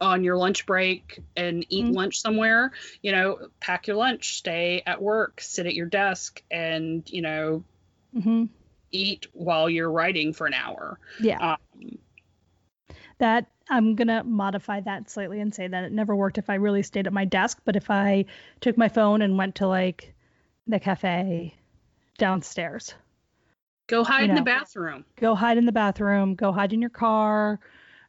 on 0.00 0.22
your 0.22 0.36
lunch 0.36 0.66
break 0.66 1.20
and 1.34 1.64
eat 1.70 1.86
mm-hmm. 1.86 1.94
lunch 1.94 2.20
somewhere, 2.20 2.72
you 3.00 3.10
know, 3.10 3.38
pack 3.58 3.86
your 3.86 3.96
lunch, 3.96 4.36
stay 4.36 4.82
at 4.86 5.00
work, 5.00 5.40
sit 5.40 5.66
at 5.66 5.74
your 5.74 5.86
desk, 5.86 6.42
and 6.50 7.08
you 7.10 7.22
know, 7.22 7.64
mm-hmm. 8.14 8.44
eat 8.92 9.28
while 9.32 9.70
you're 9.70 9.90
writing 9.90 10.34
for 10.34 10.46
an 10.46 10.54
hour. 10.54 10.98
Yeah. 11.20 11.54
Um, 11.54 11.98
that 13.18 13.46
I'm 13.68 13.94
gonna 13.94 14.24
modify 14.24 14.80
that 14.80 15.10
slightly 15.10 15.40
and 15.40 15.54
say 15.54 15.68
that 15.68 15.84
it 15.84 15.92
never 15.92 16.16
worked 16.16 16.38
if 16.38 16.48
I 16.48 16.54
really 16.54 16.82
stayed 16.82 17.06
at 17.06 17.12
my 17.12 17.24
desk, 17.24 17.60
but 17.64 17.76
if 17.76 17.90
I 17.90 18.24
took 18.60 18.76
my 18.78 18.88
phone 18.88 19.22
and 19.22 19.36
went 19.36 19.56
to 19.56 19.66
like 19.66 20.14
the 20.66 20.80
cafe 20.80 21.54
downstairs. 22.18 22.94
Go 23.88 24.04
hide 24.04 24.22
you 24.22 24.26
know, 24.28 24.32
in 24.32 24.36
the 24.36 24.42
bathroom. 24.42 25.04
Go 25.16 25.34
hide 25.34 25.58
in 25.58 25.66
the 25.66 25.72
bathroom. 25.72 26.34
Go 26.34 26.52
hide 26.52 26.72
in 26.72 26.80
your 26.80 26.90
car. 26.90 27.58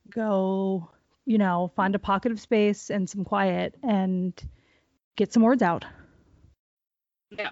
Go, 0.09 0.89
you 1.25 1.37
know, 1.37 1.71
find 1.75 1.95
a 1.95 1.99
pocket 1.99 2.31
of 2.31 2.39
space 2.39 2.89
and 2.89 3.09
some 3.09 3.23
quiet 3.23 3.75
and 3.83 4.33
get 5.15 5.31
some 5.31 5.43
words 5.43 5.61
out. 5.61 5.85
Yeah 7.31 7.51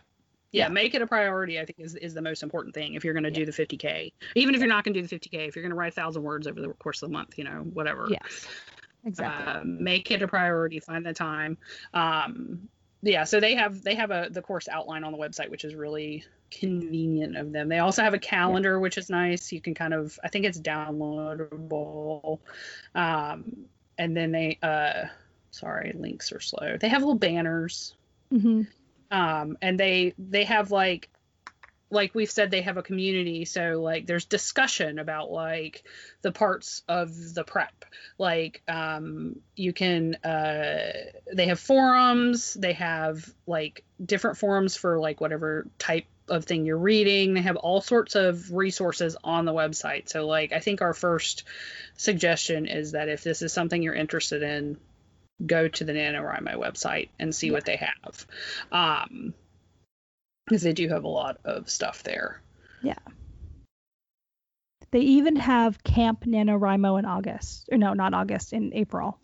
yeah, 0.52 0.66
yeah, 0.66 0.70
make 0.70 0.96
it 0.96 1.02
a 1.02 1.08
priority. 1.08 1.60
I 1.60 1.66
think 1.66 1.80
is 1.80 1.96
is 1.96 2.14
the 2.14 2.22
most 2.22 2.44
important 2.44 2.74
thing 2.74 2.94
if 2.94 3.04
you're 3.04 3.14
going 3.14 3.24
to 3.24 3.30
yeah. 3.30 3.46
do 3.46 3.46
the 3.46 3.52
50k. 3.52 4.14
Even 4.36 4.56
if 4.56 4.62
you're 4.62 4.70
not 4.70 4.84
going 4.84 4.94
to 4.94 5.02
do 5.02 5.08
the 5.08 5.20
50k, 5.20 5.48
if 5.48 5.56
you're 5.56 5.64
going 5.64 5.72
to 5.72 5.76
write 5.76 5.92
a 5.92 5.96
thousand 5.96 6.24
words 6.24 6.48
over 6.48 6.62
the 6.62 6.70
course 6.70 7.02
of 7.02 7.10
the 7.10 7.14
month, 7.14 7.38
you 7.38 7.44
know, 7.44 7.66
whatever. 7.74 8.08
Yes, 8.10 8.48
exactly. 9.06 9.54
Uh, 9.54 9.62
make 9.64 10.10
it 10.12 10.22
a 10.22 10.28
priority. 10.28 10.80
Find 10.80 11.06
the 11.06 11.14
time. 11.14 11.58
Um, 11.94 12.70
yeah, 13.02 13.26
so 13.26 13.40
they 13.40 13.56
have 13.56 13.84
they 13.84 13.96
have 13.96 14.12
a 14.12 14.30
the 14.32 14.42
course 14.42 14.68
outline 14.70 15.04
on 15.04 15.12
the 15.12 15.18
website, 15.18 15.50
which 15.50 15.66
is 15.66 15.76
really 15.76 16.24
convenient 16.50 17.36
of 17.36 17.52
them. 17.52 17.68
They 17.68 17.80
also 17.80 18.04
have 18.04 18.14
a 18.14 18.20
calendar, 18.20 18.76
yeah. 18.76 18.78
which 18.78 18.98
is 18.98 19.10
nice. 19.10 19.52
You 19.52 19.60
can 19.60 19.74
kind 19.74 19.94
of 19.94 20.18
I 20.24 20.30
think 20.30 20.46
it's 20.46 20.60
downloadable. 20.60 22.40
Um, 22.96 23.66
and 23.98 24.16
then 24.16 24.32
they 24.32 24.60
uh, 24.64 25.08
sorry, 25.52 25.94
links 25.94 26.32
are 26.32 26.40
slow. 26.40 26.78
They 26.80 26.88
have 26.88 27.02
little 27.02 27.16
banners. 27.16 27.94
Mm-hmm 28.32 28.64
um 29.12 29.58
and 29.62 29.80
they 29.80 30.14
they 30.18 30.44
have 30.44 30.72
like 30.72 31.10
like 31.90 32.14
we've 32.14 32.32
said 32.32 32.52
they 32.52 32.62
have 32.62 32.78
a 32.78 32.84
community. 32.84 33.46
So 33.46 33.82
like 33.82 34.06
there's 34.06 34.26
discussion 34.26 35.00
about 35.00 35.32
like 35.32 35.84
the 36.22 36.32
parts 36.32 36.84
of 36.88 37.34
the 37.34 37.44
prep. 37.44 37.86
Like 38.18 38.62
um 38.68 39.38
you 39.56 39.74
can 39.74 40.16
uh 40.16 40.92
they 41.34 41.48
have 41.48 41.60
forums. 41.60 42.54
They 42.54 42.74
have 42.74 43.30
like 43.46 43.84
different 44.04 44.38
forums 44.38 44.76
for 44.76 45.00
like 45.00 45.22
whatever 45.22 45.68
type 45.80 46.06
of 46.28 46.44
thing 46.44 46.66
you're 46.66 46.78
reading. 46.78 47.34
They 47.34 47.42
have 47.42 47.56
all 47.56 47.80
sorts 47.80 48.16
of 48.16 48.52
resources 48.52 49.16
on 49.24 49.46
the 49.46 49.54
website. 49.54 50.10
So 50.10 50.28
like 50.28 50.52
i 50.52 50.60
think 50.60 50.82
our 50.82 50.94
first 50.94 51.46
suggestion 51.96 52.68
is 52.68 52.92
that 52.92 53.08
if 53.08 53.24
this 53.24 53.42
is 53.42 53.54
something 53.54 53.82
you're 53.82 53.94
interested 53.94 54.44
in 54.44 54.78
go 55.46 55.68
to 55.68 55.84
the 55.84 55.94
NaNoWriMo 55.94 56.56
website 56.56 57.10
and 57.20 57.34
see 57.34 57.48
yeah. 57.48 57.54
what 57.54 57.66
they 57.66 57.78
have. 57.78 58.26
Um, 58.72 59.34
because 60.46 60.62
they 60.62 60.74
do 60.74 60.88
have 60.90 61.04
a 61.04 61.10
lot 61.10 61.40
of 61.44 61.70
stuff 61.70 62.04
there. 62.04 62.42
Yeah. 62.82 62.96
They 64.92 65.02
even 65.02 65.36
have 65.36 65.84
Camp 65.84 66.24
NaNoWriMo 66.24 67.00
in 67.00 67.06
August. 67.06 67.68
Or 67.72 67.78
no, 67.78 67.94
not 67.94 68.14
August, 68.14 68.54
in 68.54 68.74
April. 68.74 69.20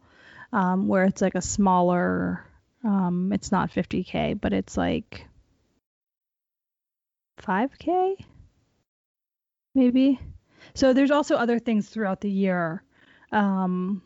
Um, 0.51 0.87
where 0.87 1.05
it's 1.05 1.21
like 1.21 1.35
a 1.35 1.41
smaller 1.41 2.45
um, 2.83 3.31
it's 3.31 3.51
not 3.51 3.71
50k, 3.71 4.39
but 4.39 4.53
it's 4.53 4.75
like 4.75 5.25
5k 7.41 8.15
maybe. 9.75 10.19
So 10.75 10.93
there's 10.93 11.11
also 11.11 11.35
other 11.35 11.59
things 11.59 11.87
throughout 11.87 12.21
the 12.21 12.29
year. 12.29 12.83
Um, 13.31 14.01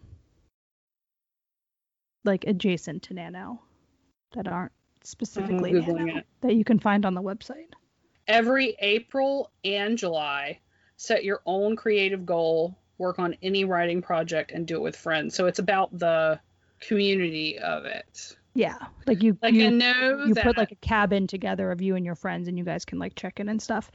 like 2.28 2.44
adjacent 2.46 3.02
to 3.04 3.14
Nano 3.14 3.62
that 4.36 4.48
aren't 4.48 4.74
specifically 5.04 5.72
Nano 5.72 6.22
that 6.42 6.54
you 6.54 6.64
can 6.64 6.78
find 6.78 7.06
on 7.06 7.16
the 7.16 7.22
website. 7.22 7.74
Every 8.28 8.76
April 8.80 9.52
and 9.64 9.98
July, 9.98 10.60
set 10.98 11.24
your 11.24 11.42
own 11.46 11.76
creative 11.76 12.26
goal, 12.26 12.78
work 12.98 13.18
on 13.18 13.36
any 13.42 13.64
writing 13.64 14.02
project, 14.02 14.52
and 14.52 14.68
do 14.68 14.76
it 14.76 14.82
with 14.82 14.96
friends. 14.96 15.34
So 15.34 15.46
it's 15.46 15.60
about 15.60 15.98
the 15.98 16.40
community 16.82 17.58
of 17.58 17.86
it. 17.86 18.36
Yeah, 18.54 18.78
like 19.06 19.24
you 19.24 19.38
Like 19.42 19.54
you, 19.54 19.70
you 19.70 20.34
that 20.34 20.44
put 20.44 20.58
like 20.58 20.72
a 20.72 20.76
cabin 20.76 21.28
together 21.28 21.72
of 21.72 21.82
you 21.82 21.96
and 21.96 22.04
your 22.04 22.16
friends, 22.16 22.48
and 22.48 22.58
you 22.58 22.64
guys 22.64 22.86
can 22.86 23.00
like 23.00 23.16
check 23.16 23.40
in 23.40 23.50
and 23.50 23.62
stuff. 23.62 23.92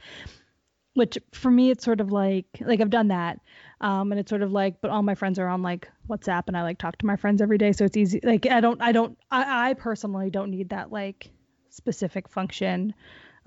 Which 0.95 1.17
for 1.33 1.49
me, 1.49 1.71
it's 1.71 1.83
sort 1.83 2.01
of 2.01 2.11
like 2.11 2.45
like 2.61 2.79
I've 2.79 2.89
done 2.91 3.07
that, 3.07 3.39
um, 3.81 4.11
and 4.11 4.19
it's 4.19 4.29
sort 4.29 4.43
of 4.43 4.51
like, 4.51 4.79
but 4.79 4.91
all 4.91 5.01
my 5.01 5.15
friends 5.15 5.39
are 5.39 5.47
on 5.47 5.63
like 5.63 5.89
WhatsApp, 6.07 6.43
and 6.47 6.55
I 6.55 6.61
like 6.61 6.77
talk 6.77 6.97
to 6.99 7.05
my 7.07 7.15
friends 7.15 7.41
every 7.41 7.57
day, 7.57 7.71
so 7.71 7.85
it's 7.85 7.97
easy. 7.97 8.19
Like 8.23 8.45
I 8.45 8.61
don't, 8.61 8.79
I 8.81 8.91
don't, 8.91 9.17
I, 9.31 9.69
I 9.69 9.73
personally 9.73 10.29
don't 10.29 10.51
need 10.51 10.69
that 10.69 10.91
like 10.91 11.31
specific 11.69 12.29
function 12.29 12.93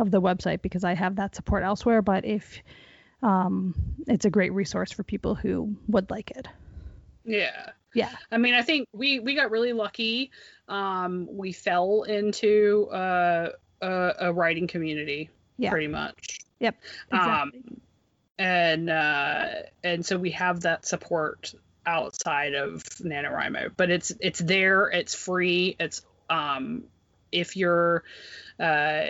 of 0.01 0.11
the 0.11 0.21
website 0.21 0.61
because 0.61 0.83
I 0.83 0.95
have 0.95 1.17
that 1.17 1.37
support 1.37 1.63
elsewhere. 1.63 2.03
But 2.03 2.25
if 2.25 2.61
um, 3.23 3.75
it's 4.09 4.25
a 4.25 4.31
great 4.31 4.53
resource 4.53 4.91
for 4.91 5.05
people 5.05 5.35
who 5.37 5.77
would 5.89 6.11
like 6.11 6.31
it. 6.33 6.49
yeah. 7.25 7.71
Yeah. 7.95 8.11
I 8.31 8.37
mean, 8.37 8.53
I 8.53 8.61
think 8.61 8.89
we 8.93 9.21
we 9.21 9.35
got 9.35 9.51
really 9.51 9.73
lucky. 9.73 10.31
Um, 10.69 11.27
we 11.31 11.53
fell 11.53 12.03
into 12.03 12.89
uh, 12.93 13.51
a, 13.81 14.13
a 14.21 14.33
writing 14.35 14.67
community, 14.67 15.31
Yeah. 15.57 15.71
pretty 15.71 15.87
much. 15.87 16.41
Yep. 16.61 16.77
Exactly. 17.13 17.61
Um, 17.67 17.81
and 18.39 18.91
uh, 18.91 19.47
and 19.83 20.05
so 20.05 20.19
we 20.19 20.33
have 20.33 20.61
that 20.63 20.87
support 20.87 21.55
outside 21.87 22.55
of 22.55 22.83
NaNoWriMo, 23.01 23.73
but 23.77 23.91
it's 23.91 24.13
it's 24.21 24.39
there. 24.41 24.89
It's 24.89 25.15
free. 25.15 25.77
It's 25.79 26.03
um, 26.29 26.85
if 27.33 27.57
you're 27.57 28.03
uh, 28.61 29.05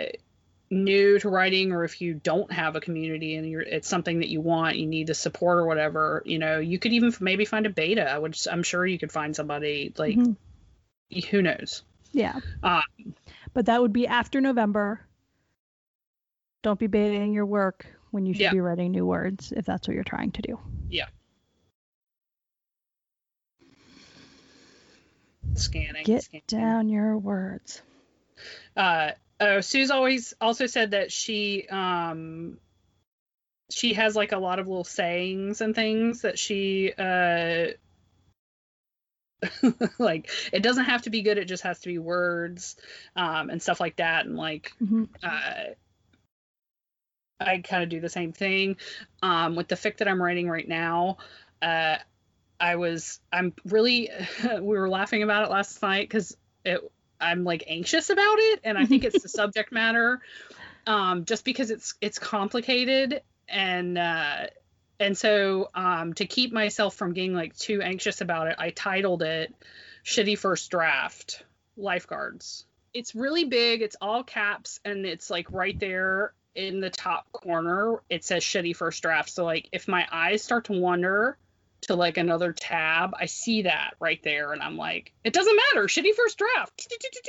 new 0.69 1.17
to 1.19 1.29
writing 1.29 1.71
or 1.71 1.83
if 1.83 2.01
you 2.01 2.13
don't 2.13 2.51
have 2.51 2.75
a 2.75 2.81
community 2.81 3.35
and 3.35 3.49
you're 3.49 3.61
it's 3.61 3.87
something 3.87 4.19
that 4.19 4.27
you 4.27 4.41
want 4.41 4.75
you 4.75 4.85
need 4.85 5.07
the 5.07 5.13
support 5.15 5.59
or 5.59 5.65
whatever 5.65 6.21
you 6.25 6.37
know 6.39 6.59
you 6.59 6.77
could 6.77 6.91
even 6.91 7.13
maybe 7.21 7.45
find 7.45 7.65
a 7.65 7.69
beta 7.69 8.17
which 8.19 8.45
i'm 8.51 8.63
sure 8.63 8.85
you 8.85 8.99
could 8.99 9.09
find 9.09 9.33
somebody 9.33 9.93
like 9.97 10.17
Mhm. 10.17 10.35
who 11.29 11.41
knows 11.41 11.83
Yeah. 12.11 12.37
Uh, 12.61 12.81
but 13.53 13.67
that 13.67 13.81
would 13.81 13.93
be 13.93 14.07
after 14.07 14.41
November. 14.41 15.06
Don't 16.63 16.79
be 16.79 16.87
baiting 16.87 17.33
your 17.33 17.45
work 17.45 17.85
when 18.11 18.25
you 18.25 18.33
should 18.33 18.41
Yeah. 18.41 18.51
be 18.51 18.59
writing 18.59 18.91
new 18.91 19.05
words 19.05 19.51
if 19.55 19.65
that's 19.65 19.87
what 19.87 19.95
you're 19.95 20.03
trying 20.03 20.31
to 20.31 20.41
do. 20.41 20.59
Yeah. 20.89 21.07
Scanning 25.55 26.03
Get 26.03 26.23
scanning. 26.23 26.43
down 26.47 26.89
your 26.89 27.17
words. 27.17 27.81
uh 28.75 29.11
oh 29.39 29.61
sue's 29.61 29.89
always 29.91 30.33
also 30.39 30.65
said 30.67 30.91
that 30.91 31.11
she 31.11 31.67
um 31.69 32.57
she 33.71 33.93
has 33.93 34.15
like 34.15 34.31
a 34.31 34.37
lot 34.37 34.59
of 34.59 34.67
little 34.67 34.83
sayings 34.83 35.61
and 35.61 35.73
things 35.75 36.21
that 36.21 36.37
she 36.37 36.93
uh 36.97 37.67
like 39.99 40.29
it 40.53 40.61
doesn't 40.63 40.85
have 40.85 41.03
to 41.03 41.09
be 41.09 41.21
good 41.23 41.37
it 41.37 41.45
just 41.45 41.63
has 41.63 41.79
to 41.79 41.87
be 41.87 41.97
words 41.97 42.75
um 43.15 43.49
and 43.49 43.61
stuff 43.61 43.79
like 43.79 43.95
that 43.97 44.25
and 44.25 44.35
like 44.35 44.73
Mhm. 44.83 45.07
uh 45.23 45.73
I 47.39 47.59
kind 47.59 47.83
of 47.83 47.89
do 47.89 47.99
the 47.99 48.09
same 48.09 48.33
thing. 48.33 48.77
Um, 49.21 49.55
with 49.55 49.67
the 49.67 49.75
fic 49.75 49.97
that 49.97 50.07
I'm 50.07 50.21
writing 50.21 50.49
right 50.49 50.67
now, 50.67 51.17
uh, 51.61 51.97
I 52.59 52.75
was 52.75 53.19
I'm 53.31 53.53
really 53.65 54.09
we 54.43 54.77
were 54.77 54.89
laughing 54.89 55.23
about 55.23 55.45
it 55.45 55.51
last 55.51 55.81
night 55.81 56.07
because 56.07 56.35
it 56.65 56.81
I'm 57.19 57.43
like 57.43 57.63
anxious 57.67 58.09
about 58.09 58.37
it, 58.39 58.61
and 58.63 58.77
I 58.77 58.85
think 58.85 59.03
it's 59.03 59.23
the 59.23 59.29
subject 59.29 59.71
matter, 59.71 60.21
um, 60.85 61.25
just 61.25 61.45
because 61.45 61.71
it's 61.71 61.95
it's 62.01 62.19
complicated 62.19 63.21
and 63.47 63.97
uh, 63.97 64.47
and 64.99 65.17
so 65.17 65.69
um, 65.73 66.13
to 66.15 66.25
keep 66.25 66.51
myself 66.51 66.95
from 66.95 67.13
getting 67.13 67.33
like 67.33 67.55
too 67.55 67.81
anxious 67.81 68.21
about 68.21 68.47
it, 68.47 68.55
I 68.57 68.71
titled 68.71 69.23
it 69.23 69.53
"Shitty 70.03 70.37
First 70.37 70.69
Draft 70.71 71.43
Lifeguards." 71.75 72.65
It's 72.93 73.13
really 73.13 73.45
big. 73.45 73.81
It's 73.81 73.95
all 74.01 74.23
caps, 74.23 74.79
and 74.83 75.05
it's 75.05 75.29
like 75.29 75.51
right 75.51 75.79
there 75.79 76.33
in 76.57 76.81
the 76.81 76.89
top 76.89 77.31
corner. 77.31 78.01
It 78.09 78.25
says 78.25 78.43
"Shitty 78.43 78.75
First 78.75 79.01
Draft." 79.01 79.29
So 79.29 79.45
like 79.45 79.69
if 79.71 79.87
my 79.87 80.05
eyes 80.11 80.43
start 80.43 80.65
to 80.65 80.73
wander 80.73 81.37
to 81.81 81.95
like 81.95 82.17
another 82.17 82.51
tab, 82.53 83.11
I 83.17 83.27
see 83.27 83.61
that 83.61 83.93
right 83.99 84.21
there, 84.23 84.51
and 84.51 84.61
I'm 84.61 84.77
like, 84.77 85.13
it 85.23 85.31
doesn't 85.31 85.55
matter. 85.55 85.87
Shitty 85.87 86.13
first 86.15 86.37
draft, 86.37 86.87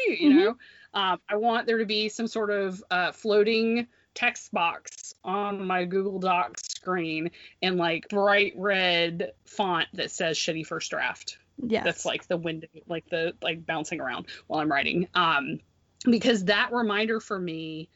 you 0.09 0.31
Mhm. 0.31 0.35
know. 0.37 0.57
Um, 0.95 1.21
I 1.29 1.37
want 1.37 1.67
there 1.67 1.79
to 1.79 1.87
be 1.87 2.09
some 2.09 2.27
sort 2.27 2.51
of 2.51 2.83
uh, 2.91 3.13
floating 3.13 3.87
text 4.15 4.51
box 4.53 5.15
on 5.23 5.67
my 5.67 5.85
Google 5.85 6.19
Docs 6.19 6.63
screen 6.75 7.31
in 7.61 7.77
like 7.77 8.09
bright 8.09 8.55
red 8.57 9.33
font 9.45 9.87
that 9.93 10.11
says 10.11 10.39
"Shitty 10.39 10.67
First 10.67 10.91
Draft." 10.91 11.37
yeah 11.61 11.83
That's 11.83 12.07
like 12.07 12.27
the 12.27 12.37
window, 12.39 12.69
like 12.87 13.09
the 13.11 13.35
like 13.43 13.67
bouncing 13.67 14.01
around 14.01 14.27
while 14.47 14.61
I'm 14.61 14.73
writing. 14.73 15.09
Um, 15.15 15.61
because 16.09 16.47
that 16.47 16.73
reminder 16.73 17.21
for 17.21 17.39
me 17.39 17.91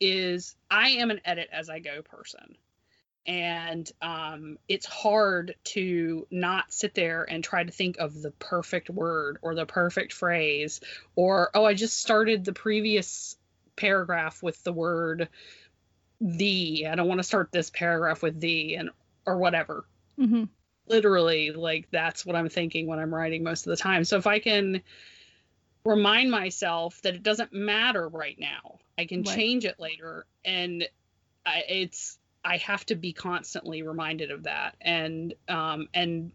is 0.00 0.56
I 0.70 0.90
am 0.90 1.10
an 1.10 1.20
edit 1.24 1.48
as 1.52 1.68
I 1.68 1.78
go 1.78 2.02
person. 2.02 2.56
And 3.26 3.90
um, 4.00 4.58
it's 4.66 4.86
hard 4.86 5.54
to 5.64 6.26
not 6.30 6.72
sit 6.72 6.94
there 6.94 7.24
and 7.30 7.44
try 7.44 7.62
to 7.62 7.70
think 7.70 7.98
of 7.98 8.20
the 8.20 8.30
perfect 8.32 8.88
word 8.88 9.38
or 9.42 9.54
the 9.54 9.66
perfect 9.66 10.14
phrase 10.14 10.80
or 11.14 11.50
oh 11.54 11.64
i 11.64 11.74
just 11.74 11.98
started 11.98 12.44
the 12.44 12.54
previous 12.54 13.36
paragraph 13.76 14.42
with 14.42 14.62
the 14.64 14.72
word 14.72 15.28
the. 16.22 16.86
I 16.86 16.94
don't 16.96 17.08
want 17.08 17.18
to 17.18 17.24
start 17.24 17.52
this 17.52 17.70
paragraph 17.70 18.22
with 18.22 18.40
the 18.40 18.76
and 18.76 18.90
or 19.26 19.36
whatever. 19.36 19.84
Hmm 20.16 20.44
literally 20.90 21.52
like 21.52 21.86
that's 21.92 22.26
what 22.26 22.34
i'm 22.34 22.48
thinking 22.48 22.88
when 22.88 22.98
i'm 22.98 23.14
writing 23.14 23.44
most 23.44 23.66
of 23.66 23.70
the 23.70 23.76
time. 23.76 24.04
So 24.04 24.18
if 24.18 24.26
i 24.26 24.40
can 24.40 24.82
remind 25.84 26.30
myself 26.30 27.00
that 27.02 27.14
it 27.14 27.22
doesn't 27.22 27.52
matter 27.52 28.06
right 28.08 28.38
now 28.38 28.78
i 28.98 29.06
can 29.06 29.22
Right. 29.22 29.34
change 29.36 29.64
it 29.64 29.78
later 29.80 30.26
and 30.44 30.86
I, 31.46 31.62
it's 31.68 32.18
i 32.44 32.58
have 32.58 32.84
to 32.86 32.94
be 32.94 33.12
constantly 33.12 33.82
reminded 33.82 34.30
of 34.30 34.42
that 34.44 34.76
and 34.80 35.34
um 35.48 35.88
and 35.94 36.32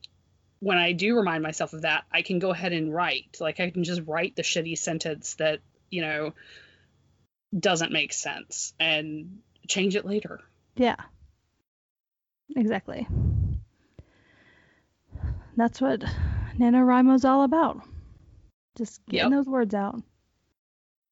when 0.60 0.78
i 0.78 0.94
do 0.94 1.16
remind 1.16 1.44
myself 1.44 1.74
of 1.74 1.82
that 1.84 2.06
i 2.12 2.22
can 2.24 2.40
go 2.40 2.52
ahead 2.52 2.74
and 2.74 2.94
write 2.94 3.38
like 3.40 3.60
i 3.60 3.70
can 3.70 3.84
just 3.84 4.02
write 4.06 4.36
the 4.36 4.42
shitty 4.42 4.78
sentence 4.78 5.36
that 5.36 5.60
you 5.90 6.02
know 6.02 6.34
doesn't 7.58 7.92
make 7.92 8.14
sense 8.14 8.74
and 8.80 9.40
change 9.68 9.96
it 9.96 10.06
later 10.06 10.42
Yeah. 10.76 10.96
Exactly. 12.56 13.08
That's 15.58 15.82
what 15.82 16.02
NaNoWriMo's 16.60 17.26
all 17.26 17.44
about. 17.44 17.82
Just 18.78 19.06
getting 19.08 19.30
Yep. 19.30 19.40
those 19.40 19.48
words 19.48 19.74
out. 19.74 20.02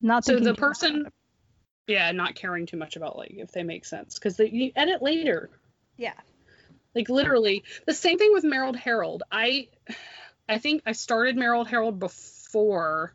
Not 0.02 0.26
so 0.26 0.40
the 0.40 0.54
person 0.54 1.08
yeah 1.88 2.12
not 2.12 2.36
caring 2.36 2.66
too 2.66 2.78
much 2.78 2.96
about 2.96 3.18
like 3.18 3.34
if 3.36 3.52
they 3.52 3.64
make 3.64 3.84
sense 3.84 4.16
because 4.16 4.40
you 4.40 4.72
edit 4.76 5.02
later 5.02 5.50
Yeah. 5.98 6.14
like 6.96 7.10
literally 7.10 7.64
the 7.86 7.94
same 7.94 8.18
thing 8.18 8.32
with 8.34 8.44
Merrill 8.44 8.74
Herald. 8.74 9.24
I 9.32 9.68
I 10.48 10.60
think 10.60 10.84
I 10.86 10.92
started 10.94 11.36
Merrill 11.38 11.66
Herald 11.66 12.00
before 12.00 13.14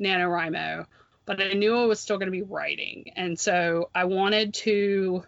NaNoWriMo, 0.00 0.86
but 1.24 1.40
I 1.42 1.52
knew 1.54 1.76
I 1.76 1.86
was 1.86 2.00
still 2.00 2.18
going 2.18 2.26
to 2.26 2.32
be 2.32 2.42
writing. 2.42 3.12
And 3.16 3.38
so 3.38 3.90
I 3.94 4.04
wanted 4.04 4.54
to 4.54 5.24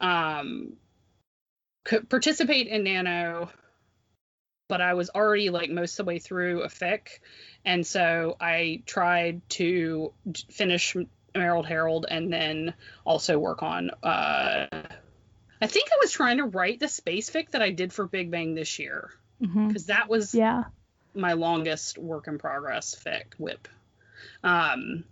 um 0.00 0.76
participate 2.08 2.66
in 2.68 2.84
Nano, 2.84 3.50
but 4.68 4.80
I 4.80 4.94
was 4.94 5.10
already 5.10 5.50
like 5.50 5.70
most 5.70 5.98
of 5.98 6.06
the 6.06 6.08
way 6.08 6.18
through 6.18 6.62
a 6.62 6.68
fic. 6.68 7.08
And 7.64 7.86
so 7.86 8.36
I 8.40 8.82
tried 8.86 9.42
to 9.50 10.12
finish 10.50 10.96
Merrill 11.34 11.62
Herald 11.62 12.06
and 12.08 12.32
then 12.32 12.74
also 13.04 13.38
work 13.38 13.62
on 13.62 13.90
uh 14.02 14.66
I 15.60 15.66
think 15.66 15.88
I 15.92 15.96
was 16.00 16.12
trying 16.12 16.38
to 16.38 16.44
write 16.44 16.80
the 16.80 16.88
space 16.88 17.30
fic 17.30 17.50
that 17.50 17.62
I 17.62 17.70
did 17.70 17.92
for 17.92 18.06
Big 18.06 18.30
Bang 18.30 18.54
this 18.54 18.78
year 18.78 19.10
because 19.68 19.86
that 19.86 20.08
was 20.08 20.34
Yeah. 20.34 20.64
my 21.14 21.32
longest 21.34 21.98
work 21.98 22.26
in 22.28 22.38
progress 22.38 22.94
fic 22.94 23.34
whip. 23.38 23.68
Um, 24.42 25.04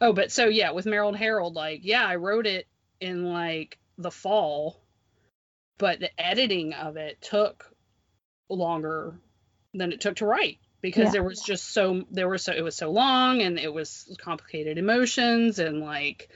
oh, 0.00 0.12
but 0.12 0.32
so 0.32 0.46
yeah, 0.46 0.72
with 0.72 0.86
Merrill 0.86 1.12
Herald, 1.12 1.54
like 1.54 1.80
yeah, 1.84 2.06
I 2.06 2.16
wrote 2.16 2.46
it 2.46 2.66
in 3.00 3.24
like 3.32 3.78
the 3.98 4.10
fall, 4.10 4.80
but 5.78 6.00
the 6.00 6.20
editing 6.20 6.72
of 6.72 6.96
it 6.96 7.20
took 7.20 7.72
longer 8.48 9.14
than 9.74 9.92
it 9.92 10.00
took 10.00 10.16
to 10.16 10.26
write 10.26 10.58
because 10.80 11.06
Yeah. 11.06 11.10
there 11.10 11.22
was 11.24 11.40
just 11.40 11.72
so 11.72 12.04
there 12.10 12.28
was 12.28 12.42
so 12.42 12.52
it 12.52 12.62
was 12.62 12.76
so 12.76 12.90
long 12.90 13.42
and 13.42 13.58
it 13.58 13.72
was 13.72 14.16
complicated 14.20 14.78
emotions 14.78 15.58
and 15.58 15.80
like 15.80 16.28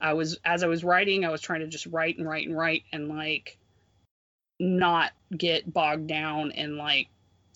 I 0.00 0.14
was 0.14 0.38
as 0.44 0.62
I 0.62 0.66
was 0.66 0.82
writing, 0.82 1.24
I 1.24 1.30
was 1.30 1.42
trying 1.42 1.60
to 1.60 1.66
just 1.68 1.86
write 1.86 2.16
and 2.16 2.26
write 2.26 2.46
and 2.46 2.56
write 2.56 2.84
and 2.92 3.08
like 3.08 3.58
not 4.58 5.12
get 5.36 5.70
bogged 5.72 6.06
down 6.06 6.50
in 6.52 6.76
like 6.76 7.08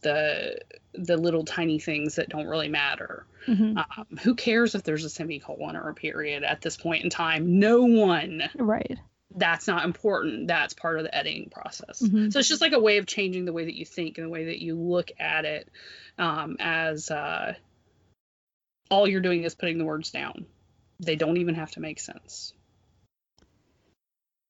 the 0.02 0.58
the 0.94 1.16
little 1.16 1.44
tiny 1.44 1.78
things 1.78 2.16
that 2.16 2.28
don't 2.28 2.46
really 2.46 2.68
matter. 2.68 3.26
Mhm. 3.46 3.76
Um, 3.96 4.16
who 4.22 4.34
cares 4.34 4.74
if 4.74 4.82
there's 4.84 5.04
a 5.04 5.10
semicolon 5.10 5.76
or 5.76 5.88
a 5.88 5.94
period 5.94 6.44
at 6.44 6.60
this 6.60 6.76
point 6.76 7.04
in 7.04 7.10
time? 7.10 7.58
No 7.58 7.84
one. 7.84 8.42
Right. 8.56 8.98
That's 9.36 9.66
not 9.66 9.84
important. 9.84 10.46
That's 10.48 10.74
part 10.74 10.98
of 10.98 11.04
the 11.04 11.14
editing 11.14 11.50
process. 11.50 12.00
Mhm. 12.00 12.32
So 12.32 12.38
it's 12.38 12.48
just 12.48 12.60
like 12.60 12.72
a 12.72 12.78
way 12.78 12.98
of 12.98 13.06
changing 13.06 13.44
the 13.44 13.52
way 13.52 13.64
that 13.64 13.74
you 13.74 13.84
think 13.84 14.18
and 14.18 14.26
the 14.26 14.30
way 14.30 14.44
that 14.46 14.60
you 14.60 14.76
look 14.76 15.10
at 15.18 15.44
it. 15.44 15.68
Um, 16.18 16.56
as 16.60 17.10
uh, 17.10 17.54
all 18.90 19.08
you're 19.08 19.20
doing 19.20 19.42
is 19.42 19.54
putting 19.54 19.78
the 19.78 19.84
words 19.84 20.12
down. 20.12 20.46
They 21.00 21.16
don't 21.16 21.38
even 21.38 21.56
have 21.56 21.72
to 21.72 21.80
make 21.80 21.98
sense. 21.98 22.52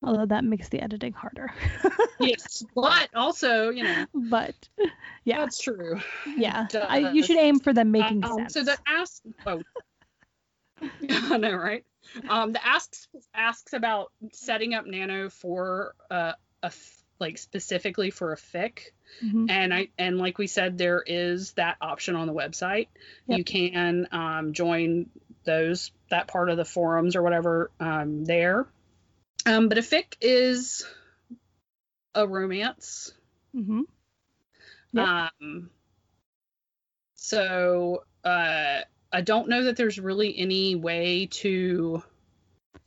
Although 0.02 0.26
that 0.26 0.44
makes 0.44 0.68
the 0.68 0.82
editing 0.82 1.14
harder. 1.14 1.50
yes, 2.20 2.62
but 2.74 3.08
also, 3.14 3.70
you 3.70 3.84
know, 3.84 4.04
but 4.12 4.54
yeah, 5.24 5.38
that's 5.38 5.58
true. 5.58 5.98
yeah. 6.36 6.66
I, 6.74 7.12
you 7.12 7.22
should 7.22 7.38
aim 7.38 7.58
for 7.58 7.72
them 7.72 7.90
making 7.90 8.22
Um, 8.22 8.36
sense. 8.36 8.52
So 8.52 8.64
the 8.64 8.76
ask, 8.86 9.22
oh, 9.46 9.62
I 11.08 11.38
know, 11.38 11.54
right? 11.56 11.84
Um, 12.28 12.52
the 12.52 12.64
asks 12.64 13.08
asks 13.34 13.72
about 13.72 14.12
setting 14.32 14.74
up 14.74 14.86
Nano 14.86 15.30
for 15.30 15.94
uh, 16.10 16.32
a 16.62 16.72
like 17.18 17.38
specifically 17.38 18.10
for 18.10 18.32
a 18.32 18.36
fic, 18.36 18.90
Mhm. 19.22 19.50
and 19.50 19.72
I 19.72 19.88
and 19.98 20.18
like 20.18 20.38
we 20.38 20.46
said, 20.46 20.78
there 20.78 21.02
is 21.04 21.52
that 21.52 21.76
option 21.80 22.16
on 22.16 22.26
the 22.26 22.32
website. 22.32 22.88
Yep. 23.26 23.38
You 23.38 23.44
can 23.44 24.08
um, 24.12 24.52
join 24.52 25.10
those 25.44 25.92
that 26.10 26.28
part 26.28 26.50
of 26.50 26.56
the 26.56 26.64
forums 26.64 27.16
or 27.16 27.22
whatever 27.22 27.70
um, 27.80 28.24
there. 28.24 28.66
Um, 29.46 29.68
but 29.68 29.78
a 29.78 29.82
fic 29.82 30.16
is 30.20 30.86
a 32.14 32.26
romance. 32.26 33.12
Mhm. 33.54 33.82
Yep. 34.92 35.06
Um, 35.06 35.70
so 37.14 38.04
uh, 38.24 38.80
I 39.14 39.20
don't 39.20 39.48
know 39.48 39.62
that 39.64 39.76
there's 39.76 40.00
really 40.00 40.36
any 40.36 40.74
way 40.74 41.26
to. 41.26 42.02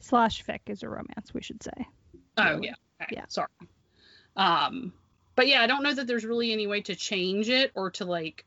Slash 0.01 0.43
fic 0.43 0.59
is 0.67 0.83
a 0.83 0.89
romance, 0.89 1.33
we 1.33 1.41
should 1.41 1.63
say. 1.63 1.87
Oh 2.35 2.43
Really? 2.49 2.67
yeah, 2.67 2.73
okay, 3.01 3.15
Yeah. 3.15 3.25
Sorry. 3.29 3.47
Um, 4.35 4.91
but 5.35 5.47
yeah, 5.47 5.61
I 5.61 5.67
don't 5.67 5.83
know 5.83 5.93
that 5.93 6.05
there's 6.05 6.25
really 6.25 6.51
any 6.51 6.67
way 6.67 6.81
to 6.81 6.95
change 6.95 7.47
it 7.47 7.71
or 7.75 7.91
to 7.91 8.05
like 8.05 8.43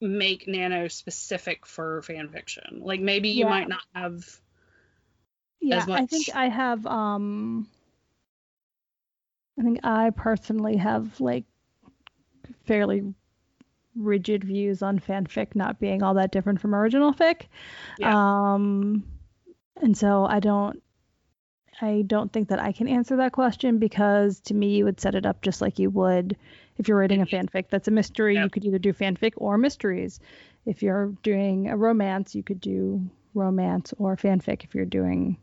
make 0.00 0.46
Nano 0.46 0.86
specific 0.86 1.66
for 1.66 2.00
fan 2.02 2.28
fiction. 2.28 2.80
Like 2.82 3.00
maybe 3.00 3.30
you 3.30 3.44
Yeah. 3.44 3.50
might 3.50 3.68
not 3.68 3.82
have. 3.94 4.24
Yeah, 5.60 5.84
I 5.88 6.06
think. 6.06 6.30
I 6.32 6.48
have 6.48 6.86
um 6.86 7.66
I 9.58 9.62
think 9.64 9.80
I 9.82 10.10
personally 10.10 10.76
have 10.76 11.20
like 11.20 11.44
fairly 12.64 13.14
rigid 13.98 14.44
views 14.44 14.82
on 14.82 14.98
fanfic 14.98 15.54
not 15.54 15.80
being 15.80 16.02
all 16.02 16.14
that 16.14 16.32
different 16.32 16.60
from 16.60 16.74
original 16.74 17.12
fic. 17.12 17.42
Yeah. 17.98 18.14
Um 18.14 19.04
and 19.80 19.96
so 19.96 20.24
I 20.24 20.40
don't 20.40 20.82
I 21.80 22.02
don't 22.06 22.32
think 22.32 22.48
that 22.48 22.58
I 22.58 22.72
can 22.72 22.88
answer 22.88 23.16
that 23.16 23.32
question 23.32 23.78
because 23.78 24.40
to 24.40 24.54
me 24.54 24.76
you 24.76 24.84
would 24.84 25.00
set 25.00 25.14
it 25.14 25.26
up 25.26 25.42
just 25.42 25.60
like 25.60 25.78
you 25.78 25.90
would 25.90 26.36
if 26.76 26.88
you're 26.88 26.98
writing 26.98 27.22
a 27.22 27.26
fanfic 27.26 27.66
that's 27.68 27.88
a 27.88 27.90
mystery, 27.90 28.36
you 28.36 28.48
could 28.48 28.64
either 28.64 28.78
do 28.78 28.92
fanfic 28.92 29.32
or 29.36 29.58
mysteries. 29.58 30.20
If 30.64 30.82
you're 30.82 31.12
doing 31.22 31.68
a 31.68 31.76
romance, 31.76 32.34
you 32.34 32.42
could 32.42 32.60
do 32.60 33.08
romance 33.34 33.92
or 33.98 34.16
fanfic. 34.16 34.62
If 34.64 34.74
you're 34.74 34.84
doing 34.84 35.38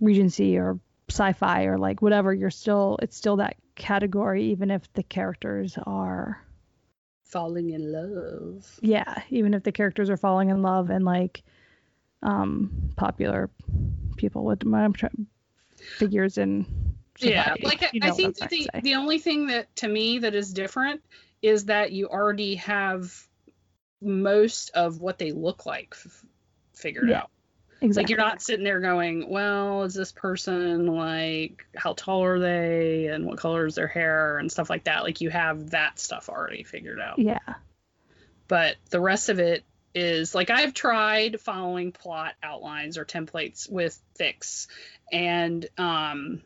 Regency 0.00 0.56
or 0.56 0.78
sci-fi 1.10 1.64
or 1.64 1.76
like 1.76 2.00
whatever, 2.00 2.32
you're 2.32 2.50
still 2.50 2.98
it's 3.02 3.16
still 3.16 3.36
that 3.36 3.56
category 3.74 4.44
even 4.44 4.70
if 4.70 4.90
the 4.94 5.02
characters 5.02 5.78
are 5.86 6.42
Falling 7.30 7.70
in 7.70 7.92
love. 7.92 8.78
yeah, 8.82 9.22
even 9.30 9.54
if 9.54 9.62
the 9.62 9.72
characters 9.72 10.10
are 10.10 10.16
falling 10.16 10.50
in 10.50 10.62
love 10.62 10.90
and 10.90 11.04
like 11.04 11.42
um 12.22 12.90
popular 12.96 13.48
people 14.16 14.44
with 14.44 14.62
I'm 14.74 14.92
figures 15.96 16.38
in 16.38 16.66
Yeah, 17.20 17.54
like 17.62 17.82
I, 17.82 17.90
You 17.92 18.00
know 18.00 18.08
what 18.08 18.16
think 18.18 18.38
that 18.38 18.50
the, 18.50 18.70
the 18.82 18.94
only 18.96 19.18
thing 19.18 19.46
that 19.46 19.74
to 19.76 19.88
me 19.88 20.18
that 20.18 20.34
is 20.34 20.52
different 20.52 21.02
is 21.42 21.66
that 21.66 21.92
you 21.92 22.08
already 22.08 22.56
have 22.56 23.14
most 24.02 24.70
of 24.70 25.00
what 25.00 25.18
they 25.18 25.32
look 25.32 25.66
like 25.66 25.94
f- 26.04 26.24
figured 26.74 27.10
Yeah, 27.10 27.20
out. 27.20 27.30
Exactly. 27.82 28.02
Like 28.02 28.10
you're 28.10 28.18
not 28.18 28.42
sitting 28.42 28.64
there 28.64 28.80
going, 28.80 29.28
well, 29.28 29.84
is 29.84 29.94
this 29.94 30.12
person 30.12 30.86
like 30.86 31.64
how 31.74 31.94
tall 31.94 32.24
are 32.24 32.38
they 32.38 33.06
and 33.06 33.24
what 33.24 33.38
color 33.38 33.66
is 33.66 33.74
their 33.74 33.86
hair 33.86 34.38
and 34.38 34.52
stuff 34.52 34.68
like 34.68 34.84
that. 34.84 35.02
Like 35.02 35.20
you 35.20 35.30
have 35.30 35.70
that 35.70 35.98
stuff 35.98 36.28
already 36.28 36.62
figured 36.62 37.00
out. 37.00 37.18
yeah. 37.18 37.38
But 38.48 38.76
the 38.90 39.00
rest 39.00 39.28
of 39.28 39.38
it 39.38 39.64
is 39.94 40.34
like 40.34 40.50
I've 40.50 40.74
tried 40.74 41.40
following 41.40 41.92
plot 41.92 42.34
outlines 42.42 42.98
or 42.98 43.04
templates 43.04 43.70
with 43.70 44.00
fics, 44.18 44.66
and 45.12 45.66
um, 45.78 46.42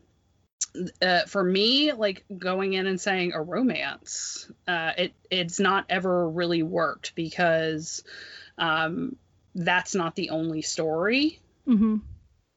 uh, 1.02 1.22
for 1.26 1.42
me, 1.42 1.92
like 1.92 2.24
going 2.36 2.72
in 2.72 2.86
and 2.86 3.00
saying 3.00 3.32
a 3.32 3.42
romance, 3.42 4.50
uh, 4.66 4.92
it 4.96 5.14
it's 5.30 5.60
not 5.60 5.86
ever 5.88 6.28
really 6.28 6.62
worked 6.62 7.14
because 7.14 8.02
um, 8.58 9.16
that's 9.54 9.94
not 9.94 10.16
the 10.16 10.30
only 10.30 10.62
story. 10.62 11.38
hmm 11.64 11.96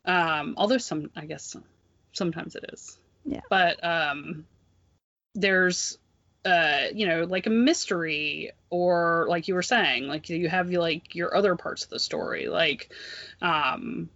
Um, 0.05 0.53
although 0.57 0.77
some, 0.77 1.11
I 1.15 1.25
guess, 1.25 1.55
sometimes 2.13 2.55
it 2.55 2.65
is. 2.73 2.97
Yeah. 3.25 3.41
But 3.49 3.83
um, 3.83 4.45
there's, 5.35 5.97
uh, 6.45 6.85
you 6.93 7.07
know, 7.07 7.23
like 7.23 7.45
a 7.45 7.51
mystery, 7.51 8.51
or 8.69 9.25
like 9.29 9.47
you 9.47 9.55
were 9.55 9.63
saying, 9.63 10.07
like 10.07 10.29
you 10.29 10.47
have 10.49 10.71
like 10.71 11.13
your 11.13 11.35
other 11.35 11.55
parts 11.55 11.83
of 11.83 11.89
the 11.89 11.99
story, 11.99 12.47
like, 12.47 12.89
um, 13.41 14.09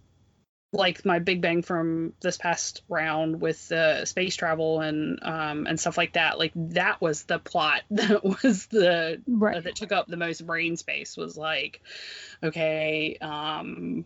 like 0.72 1.04
my 1.04 1.18
Big 1.18 1.42
Bang 1.42 1.62
from 1.62 2.14
this 2.20 2.38
past 2.38 2.82
round 2.88 3.40
with 3.40 3.68
the 3.68 4.06
space 4.06 4.36
travel 4.36 4.80
and 4.80 5.18
um 5.22 5.66
and 5.66 5.78
stuff 5.78 5.98
like 5.98 6.14
that. 6.14 6.38
Like 6.38 6.52
that 6.54 7.00
was 7.00 7.24
the 7.24 7.38
plot 7.38 7.82
that 7.90 8.24
was 8.24 8.66
the 8.66 9.20
Right. 9.26 9.62
that 9.62 9.76
took 9.76 9.92
up 9.92 10.06
the 10.06 10.16
most 10.16 10.46
brain 10.46 10.76
space 10.76 11.16
was 11.16 11.36
like 11.36 11.80
okay 12.42 13.16
um 13.20 14.04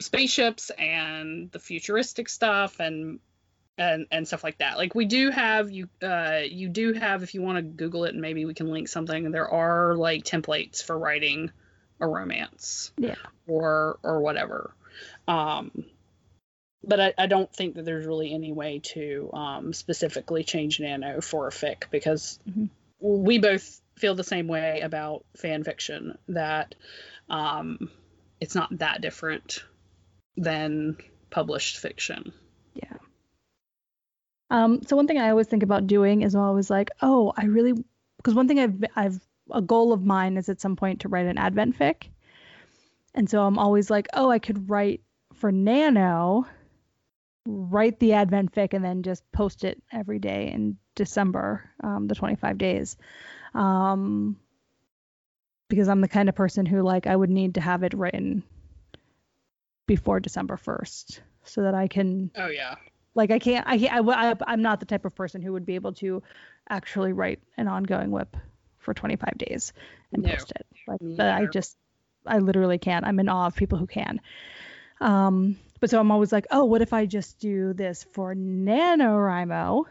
spaceships 0.00 0.70
and 0.70 1.50
the 1.52 1.58
futuristic 1.60 2.28
stuff 2.28 2.80
and 2.80 3.20
and 3.78 4.06
and 4.10 4.26
stuff 4.26 4.42
like 4.42 4.58
that 4.58 4.76
like 4.76 4.94
we 4.94 5.04
do 5.04 5.30
have 5.30 5.70
you 5.70 5.88
uh 6.02 6.40
you 6.44 6.68
do 6.68 6.92
have 6.92 7.22
if 7.22 7.34
you 7.34 7.40
want 7.40 7.56
to 7.56 7.62
google 7.62 8.04
it 8.04 8.12
and 8.12 8.20
maybe 8.20 8.44
we 8.44 8.52
can 8.52 8.70
link 8.70 8.88
something 8.88 9.30
there 9.30 9.48
are 9.48 9.94
like 9.94 10.24
templates 10.24 10.82
for 10.82 10.98
writing 10.98 11.50
a 12.00 12.06
romance 12.06 12.92
Yeah. 12.98 13.14
or 13.46 13.98
or 14.02 14.20
whatever 14.20 14.74
um 15.28 15.70
but 16.84 17.00
I, 17.00 17.14
I 17.16 17.26
don't 17.26 17.52
think 17.52 17.76
that 17.76 17.84
there's 17.84 18.06
really 18.06 18.34
any 18.34 18.52
way 18.52 18.80
to 18.94 19.30
um, 19.32 19.72
specifically 19.72 20.42
change 20.42 20.80
Nano 20.80 21.20
for 21.20 21.46
a 21.46 21.50
fic 21.50 21.84
because 21.90 22.40
Mhm. 22.48 22.70
we 22.98 23.38
both 23.38 23.80
feel 23.96 24.14
the 24.14 24.24
same 24.24 24.48
way 24.48 24.80
about 24.80 25.24
fan 25.36 25.62
fiction 25.62 26.18
that 26.28 26.74
um, 27.28 27.88
it's 28.40 28.54
not 28.56 28.76
that 28.78 29.00
different 29.00 29.64
than 30.36 30.96
published 31.30 31.78
fiction. 31.78 32.32
Yeah. 32.74 32.96
Um, 34.50 34.82
so 34.86 34.96
one 34.96 35.06
thing 35.06 35.18
I 35.18 35.30
always 35.30 35.46
think 35.46 35.62
about 35.62 35.86
doing 35.86 36.22
is 36.22 36.34
I'm 36.34 36.42
always 36.42 36.68
like, 36.68 36.90
oh, 37.00 37.32
I 37.36 37.44
really, 37.44 37.74
because 38.16 38.34
one 38.34 38.48
thing 38.48 38.58
I've, 38.58 38.84
I've, 38.96 39.20
a 39.50 39.62
goal 39.62 39.92
of 39.92 40.04
mine 40.04 40.36
is 40.36 40.48
at 40.48 40.60
some 40.60 40.76
point 40.76 41.00
to 41.00 41.08
write 41.08 41.26
an 41.26 41.38
Advent 41.38 41.78
fic. 41.78 42.08
And 43.14 43.28
so 43.28 43.42
I'm 43.42 43.58
always 43.58 43.90
like, 43.90 44.08
oh, 44.14 44.30
I 44.30 44.38
could 44.38 44.70
write 44.70 45.02
for 45.34 45.52
Nano, 45.52 46.46
write 47.46 47.98
the 47.98 48.14
Advent 48.14 48.52
fic, 48.52 48.72
and 48.72 48.84
then 48.84 49.02
just 49.02 49.22
post 49.32 49.64
it 49.64 49.82
every 49.92 50.18
day 50.18 50.50
in 50.52 50.76
December, 50.94 51.70
um, 51.82 52.06
the 52.06 52.14
25 52.14 52.58
days. 52.58 52.96
Um, 53.54 54.36
because 55.68 55.88
I'm 55.88 56.00
the 56.00 56.08
kind 56.08 56.28
of 56.28 56.34
person 56.34 56.66
who, 56.66 56.82
like, 56.82 57.06
I 57.06 57.16
would 57.16 57.30
need 57.30 57.54
to 57.54 57.60
have 57.60 57.82
it 57.82 57.94
written 57.94 58.42
before 59.86 60.20
December 60.20 60.56
1st 60.56 61.20
so 61.44 61.62
that 61.62 61.74
I 61.74 61.88
can 61.88 62.30
Oh 62.36 62.46
yeah. 62.46 62.76
like 63.14 63.30
I 63.32 63.38
can't 63.40 63.66
I 63.66 63.76
can't 63.78 63.92
I, 64.08 64.30
I 64.30 64.36
I'm 64.46 64.62
not 64.62 64.78
the 64.80 64.86
type 64.86 65.04
of 65.04 65.14
person 65.14 65.42
who 65.42 65.52
would 65.52 65.66
be 65.66 65.74
able 65.74 65.92
to 65.94 66.22
actually 66.70 67.12
write 67.12 67.40
an 67.56 67.66
ongoing 67.66 68.10
whip 68.12 68.36
for 68.78 68.94
25 68.94 69.36
days 69.38 69.72
and 70.12 70.22
No. 70.22 70.30
post 70.30 70.52
it. 70.52 70.66
Like 70.86 71.00
but 71.00 71.30
I 71.30 71.46
just 71.46 71.76
I 72.26 72.38
literally 72.38 72.78
can't. 72.78 73.06
I'm 73.06 73.20
in 73.20 73.28
awe 73.28 73.46
of 73.46 73.56
people 73.56 73.78
who 73.78 73.86
can. 73.86 74.20
Um 75.00 75.56
but 75.80 75.90
so 75.90 75.98
I'm 75.98 76.12
always 76.12 76.30
like, 76.30 76.46
"Oh, 76.52 76.64
what 76.64 76.80
if 76.80 76.92
I 76.92 77.06
just 77.06 77.40
do 77.40 77.72
this 77.72 78.04
for 78.12 78.36
NaNoWriMo, 78.36 79.84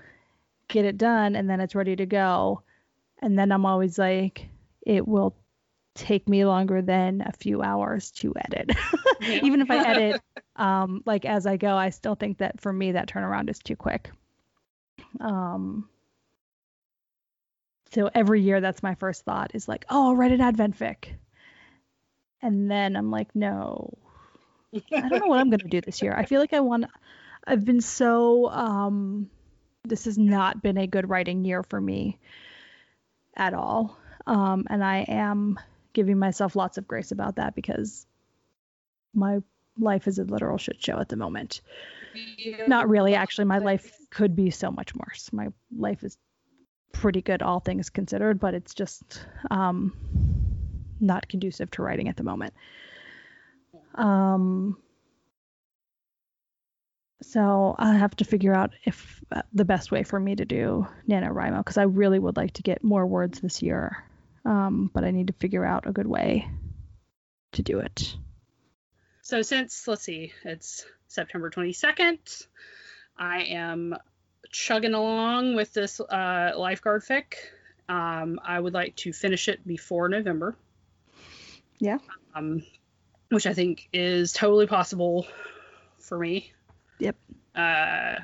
get 0.69 0.85
it 0.85 0.97
done 0.97 1.35
and 1.35 1.49
then 1.49 1.59
it's 1.59 1.75
ready 1.75 1.95
to 1.97 2.05
go." 2.05 2.61
And 3.21 3.37
then 3.37 3.51
I'm 3.51 3.65
always 3.65 3.99
like, 3.99 4.47
it 4.85 5.07
will 5.07 5.35
take 5.93 6.29
me 6.29 6.45
longer 6.45 6.81
than 6.81 7.21
a 7.21 7.31
few 7.33 7.61
hours 7.61 8.11
to 8.11 8.33
edit. 8.37 8.71
Yeah. 9.19 9.39
Even 9.43 9.61
if 9.61 9.69
I 9.69 9.85
edit 9.85 10.21
um 10.55 11.03
like 11.05 11.25
as 11.25 11.45
I 11.45 11.57
go, 11.57 11.75
I 11.75 11.89
still 11.89 12.15
think 12.15 12.37
that 12.39 12.61
for 12.61 12.71
me 12.71 12.93
that 12.93 13.07
turnaround 13.09 13.49
is 13.49 13.59
too 13.59 13.75
quick. 13.75 14.11
Um 15.19 15.89
so 17.91 18.09
every 18.15 18.41
year 18.41 18.61
that's 18.61 18.81
my 18.81 18.95
first 18.95 19.25
thought 19.25 19.51
is 19.53 19.67
like, 19.67 19.85
oh, 19.89 20.07
I'll 20.07 20.15
write 20.15 20.31
an 20.31 20.41
advent 20.41 20.77
fic. 20.77 21.09
And 22.41 22.69
then 22.69 22.95
I'm 22.95 23.11
like, 23.11 23.35
no. 23.35 23.97
I 24.73 25.09
don't 25.09 25.19
know 25.19 25.27
what 25.27 25.39
I'm 25.39 25.49
gonna 25.49 25.63
do 25.69 25.81
this 25.81 26.01
year. 26.01 26.13
I 26.15 26.25
feel 26.25 26.39
like 26.39 26.53
I 26.53 26.61
want 26.61 26.85
I've 27.45 27.65
been 27.65 27.81
so 27.81 28.49
um 28.49 29.29
this 29.83 30.05
has 30.05 30.17
not 30.17 30.61
been 30.61 30.77
a 30.77 30.87
good 30.87 31.09
writing 31.09 31.43
year 31.43 31.63
for 31.63 31.79
me 31.79 32.19
at 33.35 33.53
all. 33.53 33.97
Um 34.25 34.65
and 34.69 34.83
I 34.83 34.99
am 35.07 35.59
giving 35.93 36.17
myself 36.17 36.55
lots 36.55 36.77
of 36.77 36.87
grace 36.87 37.11
about 37.11 37.35
that 37.35 37.53
because 37.55 38.05
my 39.13 39.39
life 39.77 40.07
is 40.07 40.19
a 40.19 40.23
literal 40.23 40.57
shit 40.57 40.81
show 40.81 40.99
at 40.99 41.09
the 41.09 41.17
moment. 41.17 41.61
Not 42.67 42.89
really, 42.89 43.15
actually. 43.15 43.45
My 43.45 43.59
life 43.59 43.91
could 44.09 44.35
be 44.35 44.49
so 44.51 44.71
much 44.71 44.93
worse. 44.95 45.31
My 45.33 45.49
life 45.75 46.03
is 46.03 46.17
pretty 46.91 47.21
good, 47.21 47.41
all 47.41 47.59
things 47.59 47.89
considered, 47.89 48.39
but 48.39 48.53
it's 48.53 48.73
just 48.73 49.25
um, 49.49 49.93
not 51.01 51.27
conducive 51.27 51.71
to 51.71 51.81
writing 51.81 52.07
at 52.07 52.17
the 52.17 52.23
moment. 52.23 52.53
Um, 53.95 54.77
so 57.21 57.75
I 57.77 57.93
have 57.95 58.15
to 58.17 58.25
figure 58.25 58.53
out 58.53 58.73
if 58.83 59.23
uh, 59.31 59.43
the 59.53 59.65
best 59.65 59.91
way 59.91 60.03
for 60.03 60.19
me 60.19 60.35
to 60.35 60.45
do 60.45 60.87
NaNoWriMo 61.07 61.57
because 61.59 61.77
I 61.77 61.83
really 61.83 62.19
would 62.19 62.37
like 62.37 62.53
to 62.53 62.63
get 62.63 62.83
more 62.83 63.05
words 63.05 63.39
this 63.39 63.61
year, 63.61 64.03
um, 64.43 64.89
but 64.93 65.03
I 65.03 65.11
need 65.11 65.27
to 65.27 65.33
figure 65.33 65.65
out 65.65 65.87
a 65.87 65.91
good 65.91 66.07
way 66.07 66.49
to 67.53 67.61
do 67.61 67.79
it. 67.79 68.15
So 69.21 69.41
since 69.43 69.87
let's 69.87 70.03
see, 70.03 70.33
it's 70.43 70.85
September 71.07 71.49
22nd, 71.49 72.47
I 73.17 73.43
am 73.43 73.95
chugging 74.51 74.93
along 74.93 75.55
with 75.55 75.73
this 75.73 75.99
uh, 75.99 76.51
lifeguard 76.57 77.03
fic. 77.03 77.35
Um, 77.87 78.39
I 78.43 78.59
would 78.59 78.73
like 78.73 78.95
to 78.97 79.13
finish 79.13 79.47
it 79.47 79.65
before 79.65 80.09
November. 80.09 80.55
Yeah. 81.81 81.97
Um, 82.35 82.63
which 83.29 83.47
I 83.47 83.53
think 83.53 83.89
is 83.91 84.31
totally 84.31 84.67
possible 84.67 85.25
for 85.99 86.17
me. 86.17 86.53
Yep. 86.99 87.15
Uh, 87.55 88.15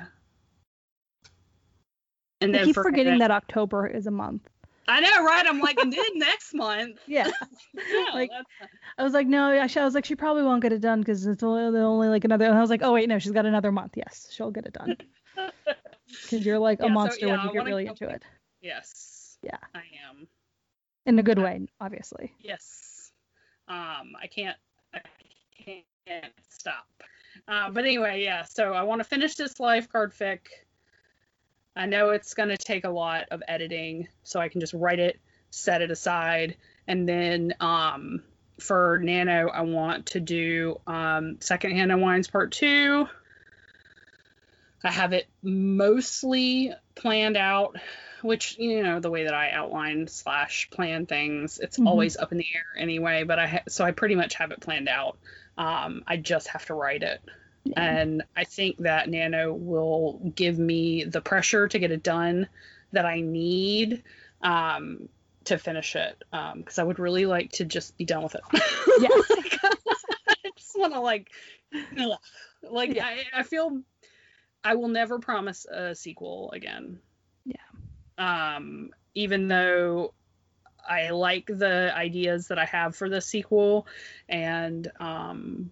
and 2.40 2.54
I 2.54 2.58
then 2.58 2.64
keep 2.66 2.76
forgetting 2.76 3.18
that 3.18 3.30
October 3.30 3.86
is 3.86 4.06
a 4.06 4.10
month. 4.10 4.48
I 4.86 5.00
know, 5.00 5.22
right? 5.24 5.44
I'm 5.46 5.58
like, 5.58 5.78
and 5.78 5.92
then 5.92 6.06
next 6.14 6.54
month. 6.54 6.98
Yeah. 7.06 7.30
like, 8.14 8.30
I 8.96 9.02
was 9.02 9.12
like, 9.12 9.26
no, 9.26 9.52
actually, 9.52 9.82
I 9.82 9.84
was 9.84 9.94
like, 9.94 10.06
she 10.06 10.14
probably 10.14 10.44
won't 10.44 10.62
get 10.62 10.72
it 10.72 10.80
done 10.80 11.00
because 11.00 11.26
it's 11.26 11.42
only, 11.42 11.78
only 11.78 12.08
like 12.08 12.24
another. 12.24 12.46
And 12.46 12.56
I 12.56 12.60
was 12.60 12.70
like, 12.70 12.82
oh 12.82 12.94
wait, 12.94 13.08
no, 13.08 13.18
she's 13.18 13.32
got 13.32 13.44
another 13.44 13.72
month. 13.72 13.94
Yes, 13.96 14.28
she'll 14.30 14.50
get 14.50 14.66
it 14.66 14.72
done. 14.72 14.96
Because 16.06 16.46
you're 16.46 16.58
like 16.58 16.78
yeah, 16.80 16.86
a 16.86 16.88
monster 16.90 17.20
so, 17.20 17.26
yeah, 17.26 17.36
when 17.36 17.46
you 17.46 17.52
get 17.52 17.64
really 17.64 17.86
into 17.86 18.08
it. 18.08 18.22
Yes. 18.62 19.36
Yeah. 19.42 19.58
I 19.74 19.82
am. 20.08 20.28
In 21.06 21.18
a 21.18 21.22
good 21.22 21.38
way, 21.38 21.66
obviously. 21.80 22.34
Yes. 22.40 22.97
Um, 23.68 24.12
I 24.20 24.26
can't. 24.26 24.56
I 24.94 25.00
can't 25.64 26.32
stop. 26.48 26.86
Uh, 27.46 27.70
but 27.70 27.84
anyway, 27.84 28.22
yeah. 28.24 28.44
So 28.44 28.72
I 28.72 28.82
want 28.82 29.00
to 29.00 29.04
finish 29.04 29.34
this 29.34 29.60
lifeguard 29.60 30.12
fic. 30.12 30.40
I 31.76 31.86
know 31.86 32.10
it's 32.10 32.34
going 32.34 32.48
to 32.48 32.56
take 32.56 32.84
a 32.84 32.90
lot 32.90 33.26
of 33.30 33.42
editing, 33.46 34.08
so 34.24 34.40
I 34.40 34.48
can 34.48 34.60
just 34.60 34.74
write 34.74 34.98
it, 34.98 35.20
set 35.50 35.80
it 35.80 35.90
aside, 35.90 36.56
and 36.88 37.08
then 37.08 37.54
um, 37.60 38.22
for 38.58 38.98
Nano, 39.02 39.48
I 39.48 39.62
want 39.62 40.06
to 40.06 40.20
do 40.20 40.80
um, 40.86 41.36
Secondhand 41.40 41.92
Unwinds 41.92 42.28
Part 42.28 42.52
2. 42.52 43.06
I 44.84 44.90
have 44.90 45.12
it 45.12 45.26
mostly 45.42 46.72
planned 46.94 47.36
out, 47.36 47.76
which, 48.22 48.58
you 48.58 48.82
know, 48.82 49.00
the 49.00 49.10
way 49.10 49.24
that 49.24 49.34
I 49.34 49.50
outline 49.50 50.06
slash 50.08 50.68
plan 50.70 51.06
things, 51.06 51.58
it's 51.58 51.78
mm-hmm. 51.78 51.88
always 51.88 52.16
up 52.16 52.32
in 52.32 52.38
the 52.38 52.46
air 52.54 52.82
anyway, 52.82 53.24
but 53.24 53.38
I, 53.38 53.46
ha- 53.46 53.62
so 53.68 53.84
I 53.84 53.92
pretty 53.92 54.14
much 54.14 54.34
have 54.34 54.50
it 54.50 54.60
planned 54.60 54.88
out. 54.88 55.18
Um, 55.56 56.04
I 56.06 56.16
just 56.16 56.48
have 56.48 56.66
to 56.66 56.74
write 56.74 57.02
it. 57.02 57.20
And 57.76 58.22
I 58.36 58.44
think 58.44 58.78
that 58.78 59.10
Nano 59.10 59.52
will 59.52 60.32
give 60.34 60.58
me 60.58 61.04
the 61.04 61.20
pressure 61.20 61.68
to 61.68 61.78
get 61.78 61.90
it 61.90 62.02
done 62.02 62.48
that 62.92 63.04
I 63.04 63.20
need 63.20 64.02
um, 64.40 65.08
to 65.44 65.58
finish 65.58 65.96
it. 65.96 66.22
Because 66.30 66.78
um, 66.78 66.82
I 66.82 66.84
would 66.84 66.98
really 66.98 67.26
like 67.26 67.52
to 67.52 67.64
just 67.64 67.96
be 67.98 68.04
done 68.04 68.22
with 68.22 68.34
it. 68.34 68.42
Yeah. 69.00 69.08
I 70.28 70.50
just 70.56 70.76
want 70.76 70.92
to 70.94 71.00
like, 71.00 71.30
like 72.68 72.94
yeah. 72.94 73.06
I, 73.06 73.24
I 73.32 73.42
feel 73.44 73.82
I 74.64 74.74
will 74.74 74.88
never 74.88 75.20
promise 75.20 75.66
a 75.66 75.94
sequel 75.94 76.50
again. 76.52 76.98
Yeah. 78.18 78.56
Um, 78.56 78.90
even 79.14 79.48
though 79.48 80.14
I 80.88 81.10
like 81.10 81.46
the 81.46 81.92
ideas 81.94 82.48
that 82.48 82.58
I 82.58 82.64
have 82.64 82.96
for 82.96 83.08
the 83.08 83.20
sequel 83.20 83.86
and 84.28 84.90
um 84.98 85.70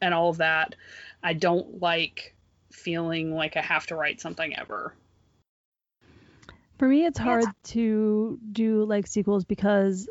and 0.00 0.14
all 0.14 0.30
of 0.30 0.38
that. 0.38 0.74
I 1.22 1.32
don't 1.32 1.80
like 1.80 2.34
feeling 2.70 3.34
like 3.34 3.56
I 3.56 3.62
have 3.62 3.86
to 3.86 3.96
write 3.96 4.20
something 4.20 4.54
ever. 4.56 4.94
For 6.78 6.88
me, 6.88 7.06
it's 7.06 7.18
hard 7.18 7.46
to 7.64 8.38
do 8.52 8.84
like 8.84 9.06
sequels 9.06 9.44
because 9.44 10.08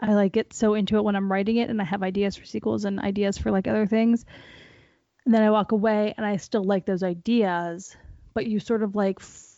I 0.00 0.12
like 0.12 0.32
get 0.32 0.52
so 0.52 0.74
into 0.74 0.96
it 0.96 1.04
when 1.04 1.16
I'm 1.16 1.30
writing 1.30 1.56
it 1.56 1.70
and 1.70 1.80
I 1.80 1.84
have 1.84 2.02
ideas 2.02 2.36
for 2.36 2.44
sequels 2.44 2.84
and 2.84 3.00
ideas 3.00 3.38
for 3.38 3.50
like 3.50 3.66
other 3.66 3.86
things. 3.86 4.26
And 5.24 5.32
then 5.32 5.42
I 5.42 5.50
walk 5.50 5.72
away 5.72 6.12
and 6.16 6.26
I 6.26 6.36
still 6.36 6.64
like 6.64 6.84
those 6.84 7.02
ideas, 7.02 7.96
but 8.34 8.46
you 8.46 8.60
sort 8.60 8.82
of 8.82 8.94
like 8.94 9.18
f- 9.20 9.53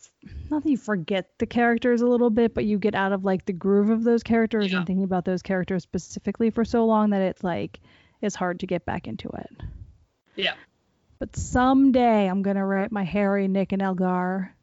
not 0.51 0.63
that 0.63 0.71
you 0.71 0.77
forget 0.77 1.31
the 1.39 1.47
characters 1.47 2.03
a 2.03 2.07
little 2.07 2.31
bit, 2.31 2.55
but 2.55 2.65
you 2.65 2.79
get 2.79 2.95
out 2.95 3.13
of 3.13 3.25
like 3.25 3.45
the 3.45 3.53
groove 3.53 3.91
of 3.91 4.05
those 4.05 4.23
characters 4.23 4.71
yeah. 4.71 4.79
and 4.79 4.87
thinking 4.87 5.05
about 5.05 5.25
those 5.25 5.43
characters 5.43 5.83
specifically 5.83 6.51
for 6.51 6.65
so 6.65 6.87
long 6.87 7.11
that 7.11 7.23
it's 7.23 7.43
like 7.43 7.81
it's 8.21 8.35
hard 8.35 8.61
to 8.61 8.67
get 8.67 8.85
back 8.85 9.07
into 9.07 9.29
it. 9.29 9.51
Yeah. 10.35 10.55
But 11.19 11.35
someday 11.37 12.27
I'm 12.27 12.43
gonna 12.43 12.65
write 12.65 12.93
my 12.93 13.05
Harry, 13.05 13.49
Nick, 13.49 13.73
and 13.73 13.83
Elgar 13.83 14.55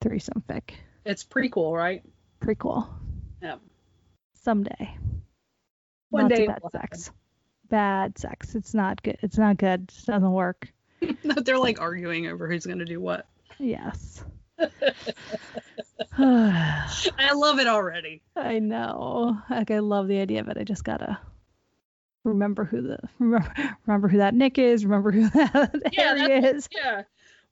threesome 0.00 0.42
fic. 0.48 0.72
It's 1.04 1.24
pretty 1.24 1.48
cool, 1.48 1.74
right? 1.74 2.02
Cool. 2.58 2.88
Yeah. 3.40 3.56
Someday. 4.42 4.96
One 6.10 6.28
day. 6.28 6.46
Bad 6.46 6.62
sex. 6.72 7.10
Bad 7.68 8.18
sex. 8.18 8.54
It's 8.54 8.74
not 8.74 9.02
good. 9.02 9.18
It's 9.22 9.38
not 9.38 9.56
good. 9.56 9.92
It 9.96 10.06
doesn't 10.06 10.32
work. 10.32 10.72
They're 11.22 11.58
like 11.58 11.80
arguing 11.80 12.26
over 12.26 12.50
who's 12.50 12.66
gonna 12.66 12.84
do 12.84 13.00
what. 13.00 13.26
Yes. 13.58 14.24
I 16.18 17.32
love 17.34 17.58
it 17.58 17.66
already. 17.66 18.22
I 18.36 18.58
know. 18.58 19.38
Like 19.48 19.70
I 19.70 19.78
love 19.78 20.08
the 20.08 20.18
idea 20.18 20.40
of 20.40 20.48
it. 20.48 20.58
I 20.58 20.64
just 20.64 20.84
gotta 20.84 21.18
remember 22.24 22.64
who 22.64 22.82
the 22.82 22.98
remember, 23.18 23.52
remember 23.86 24.08
who 24.08 24.18
that 24.18 24.34
Nick 24.34 24.58
is, 24.58 24.84
remember 24.84 25.10
who 25.10 25.28
that 25.30 25.70
yeah, 25.92 26.16
Harry 26.16 26.44
is. 26.44 26.68
Yeah. 26.70 27.02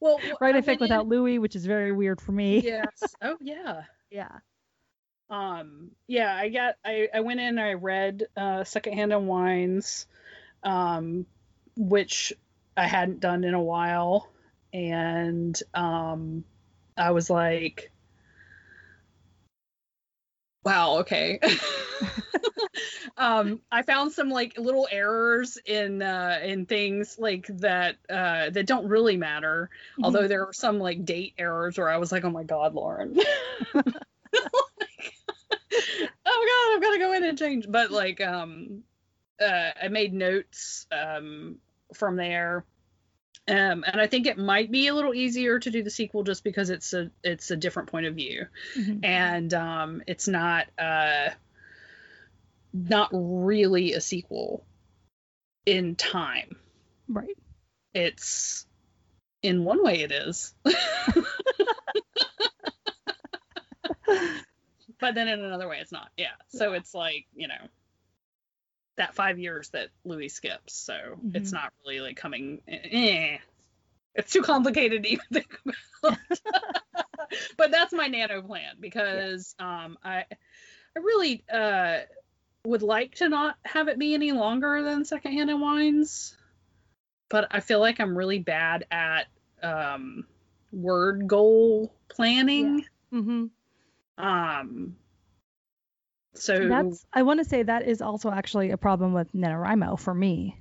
Well, 0.01 0.19
write 0.41 0.57
a 0.57 0.63
fic 0.63 0.81
without. 0.81 1.07
Louis, 1.07 1.39
which 1.39 1.55
is 1.57 1.67
very 1.67 1.93
weird 1.93 2.21
for 2.21 2.33
me. 2.33 2.61
Yes. 2.61 3.15
Oh 3.23 3.37
yeah. 3.41 3.83
yeah. 4.11 4.39
Um. 5.29 5.91
Yeah. 6.07 6.35
I 6.35 6.49
got. 6.49 6.77
I. 6.85 7.09
I 7.13 7.21
went 7.21 7.41
in. 7.41 7.59
I 7.59 7.75
read 7.75 8.25
uh, 8.37 8.65
Secondhand 8.65 9.13
Unwinds, 9.13 10.07
um, 10.63 11.27
which 11.77 12.33
I 12.77 12.87
hadn't 12.87 13.21
done 13.21 13.45
in 13.45 13.53
a 13.53 13.63
while, 13.63 14.29
and 14.73 15.61
um, 15.75 16.45
I 16.97 17.11
was 17.13 17.31
like, 17.31 17.91
wow. 20.65 20.99
Okay. 20.99 21.41
um 23.17 23.61
i 23.71 23.83
found 23.83 24.13
some 24.13 24.31
like 24.31 24.59
little 24.59 24.89
errors 24.91 25.59
in 25.67 26.03
uh 26.03 26.39
in 26.43 26.67
things 26.67 27.17
like 27.19 27.47
that 27.59 27.97
uh 28.09 28.51
that 28.51 28.67
don't 28.67 28.89
really 28.89 29.17
matter 29.17 29.71
mm-hmm. 29.93 30.05
although 30.05 30.29
there 30.29 30.47
are 30.47 30.53
some 30.53 30.79
like 30.79 31.05
date 31.05 31.35
errors 31.39 31.77
where 31.79 31.89
i 31.89 31.99
was 31.99 32.13
like 32.13 32.25
oh 32.25 32.31
my 32.31 32.45
god 32.45 32.75
lauren 32.75 33.15
like, 33.15 33.25
oh 33.85 33.91
god 36.27 36.77
i've 36.77 36.83
got 36.83 36.93
to 36.93 36.99
go 36.99 37.13
in 37.13 37.25
and 37.25 37.39
change 37.39 37.67
but 37.69 37.91
like 37.91 38.21
um 38.21 38.83
uh 39.41 39.71
i 39.83 39.89
made 39.89 40.13
notes 40.13 40.87
um 40.93 41.57
from 41.95 42.17
there 42.17 42.65
um, 43.49 43.85
and 43.87 44.01
I 44.01 44.07
think 44.07 44.27
it 44.27 44.39
might 44.39 44.71
be 44.71 44.89
a 44.89 44.95
little 44.95 45.15
easier 45.15 45.59
to 45.59 45.71
do 45.71 45.83
the 45.83 45.91
sequel 45.91 46.23
just 46.23 46.45
because 46.45 46.71
it's 46.71 46.93
a 46.93 47.11
it's 47.25 47.51
a 47.51 47.57
different 47.57 47.91
point 47.91 48.07
of 48.07 48.15
view, 48.15 48.47
mm-hmm. 48.77 49.05
and 49.05 49.53
um, 49.55 50.03
it's 50.07 50.29
not 50.29 50.67
uh, 50.79 51.31
not 52.73 53.11
really 53.13 53.95
a 53.95 54.01
sequel 54.01 54.65
in 55.67 55.97
time. 55.97 56.57
Right. 57.09 57.37
It's 57.95 58.67
in 59.43 59.65
one 59.65 59.83
way 59.83 60.03
it 60.03 60.13
is. 60.13 60.55
but 65.01 65.15
then 65.15 65.29
in 65.29 65.43
another 65.43 65.69
way 65.69 65.79
it's 65.81 65.93
not. 65.93 66.11
Yeah. 66.17 66.35
So 66.49 66.73
it's 66.75 66.95
like, 66.95 67.27
you 67.35 67.49
know, 67.49 67.69
that 69.01 69.15
5 69.15 69.39
years 69.39 69.71
that 69.71 69.89
Louis 70.05 70.29
skips. 70.29 70.75
So 70.75 70.93
mm-hmm. 70.93 71.37
it's 71.37 71.53
not 71.53 71.73
really 71.85 72.01
like 72.01 72.17
coming 72.17 72.61
eh. 72.69 73.39
It's 74.15 74.33
too 74.33 74.43
complicated 74.43 75.03
to 75.03 75.09
even 75.09 75.25
think 75.33 75.59
about. 76.03 76.19
but 77.57 77.71
that's 77.71 77.93
my 77.93 78.09
nano 78.09 78.43
plan 78.43 78.77
because 78.79 79.55
yeah. 79.59 79.85
um 79.85 79.99
I 80.05 80.25
I 80.97 80.99
really 80.99 81.45
uh 81.53 82.01
would 82.67 82.83
like 82.83 83.15
to 83.17 83.29
not 83.29 83.57
have 83.65 83.89
it 83.89 83.99
be 83.99 84.15
any 84.15 84.33
longer 84.33 84.83
than 84.83 85.05
secondhand 85.05 85.51
and 85.51 85.61
wines. 85.61 86.37
But 87.31 87.49
I 87.51 87.61
feel 87.61 87.81
like 87.81 88.01
I'm 88.01 88.19
really 88.19 88.41
bad 88.41 88.87
at 88.91 89.27
um 89.63 90.27
word 90.73 91.27
goal 91.27 91.93
planning. 92.09 92.85
Yeah. 93.13 93.19
Mm-hmm. 93.19 94.25
Um 94.25 94.97
so 96.35 96.69
that's 96.69 97.07
I 97.13 97.23
want 97.23 97.41
to 97.41 97.49
say 97.49 97.63
that 97.63 97.87
is 97.87 98.01
also 98.01 98.31
actually 98.31 98.71
a 98.71 98.77
problem 98.77 99.13
with 99.13 99.33
NaNoWriMo 99.33 99.99
for 99.99 100.15
me. 100.15 100.57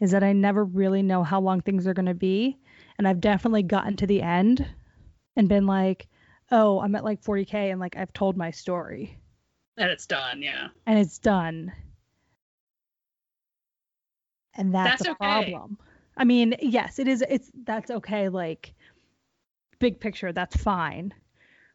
Is 0.00 0.12
that 0.12 0.22
I 0.22 0.32
never 0.32 0.64
really 0.64 1.02
know 1.02 1.24
how 1.24 1.40
long 1.40 1.60
things 1.60 1.86
are 1.86 1.94
gonna 1.94 2.14
be. 2.14 2.58
And 2.98 3.06
I've 3.06 3.20
definitely 3.20 3.62
gotten 3.62 3.96
to 3.96 4.06
the 4.06 4.22
end 4.22 4.66
and 5.36 5.48
been 5.48 5.66
like, 5.66 6.08
oh, 6.50 6.80
I'm 6.80 6.94
at 6.94 7.04
like 7.04 7.22
40K 7.22 7.70
and 7.70 7.80
like 7.80 7.96
I've 7.96 8.12
told 8.12 8.36
my 8.36 8.50
story. 8.50 9.18
And 9.76 9.90
it's 9.90 10.06
done, 10.06 10.42
yeah. 10.42 10.68
And 10.86 10.98
it's 10.98 11.18
done. 11.18 11.72
And 14.54 14.74
that's, 14.74 15.04
that's 15.04 15.08
a 15.08 15.10
okay. 15.12 15.16
problem. 15.18 15.78
I 16.16 16.24
mean, 16.24 16.56
yes, 16.60 16.98
it 16.98 17.06
is 17.06 17.24
it's 17.28 17.50
that's 17.64 17.90
okay 17.90 18.28
like 18.28 18.74
big 19.78 20.00
picture, 20.00 20.32
that's 20.32 20.56
fine. 20.56 21.14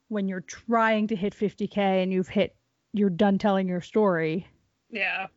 When 0.09 0.27
you're 0.27 0.41
trying 0.41 1.07
to 1.07 1.15
hit 1.15 1.33
50k 1.33 1.77
and 1.77 2.11
you've 2.11 2.27
hit 2.27 2.55
you're 2.93 3.09
done 3.09 3.37
telling 3.37 3.67
your 3.67 3.81
story. 3.81 4.47
Yeah. 4.89 5.27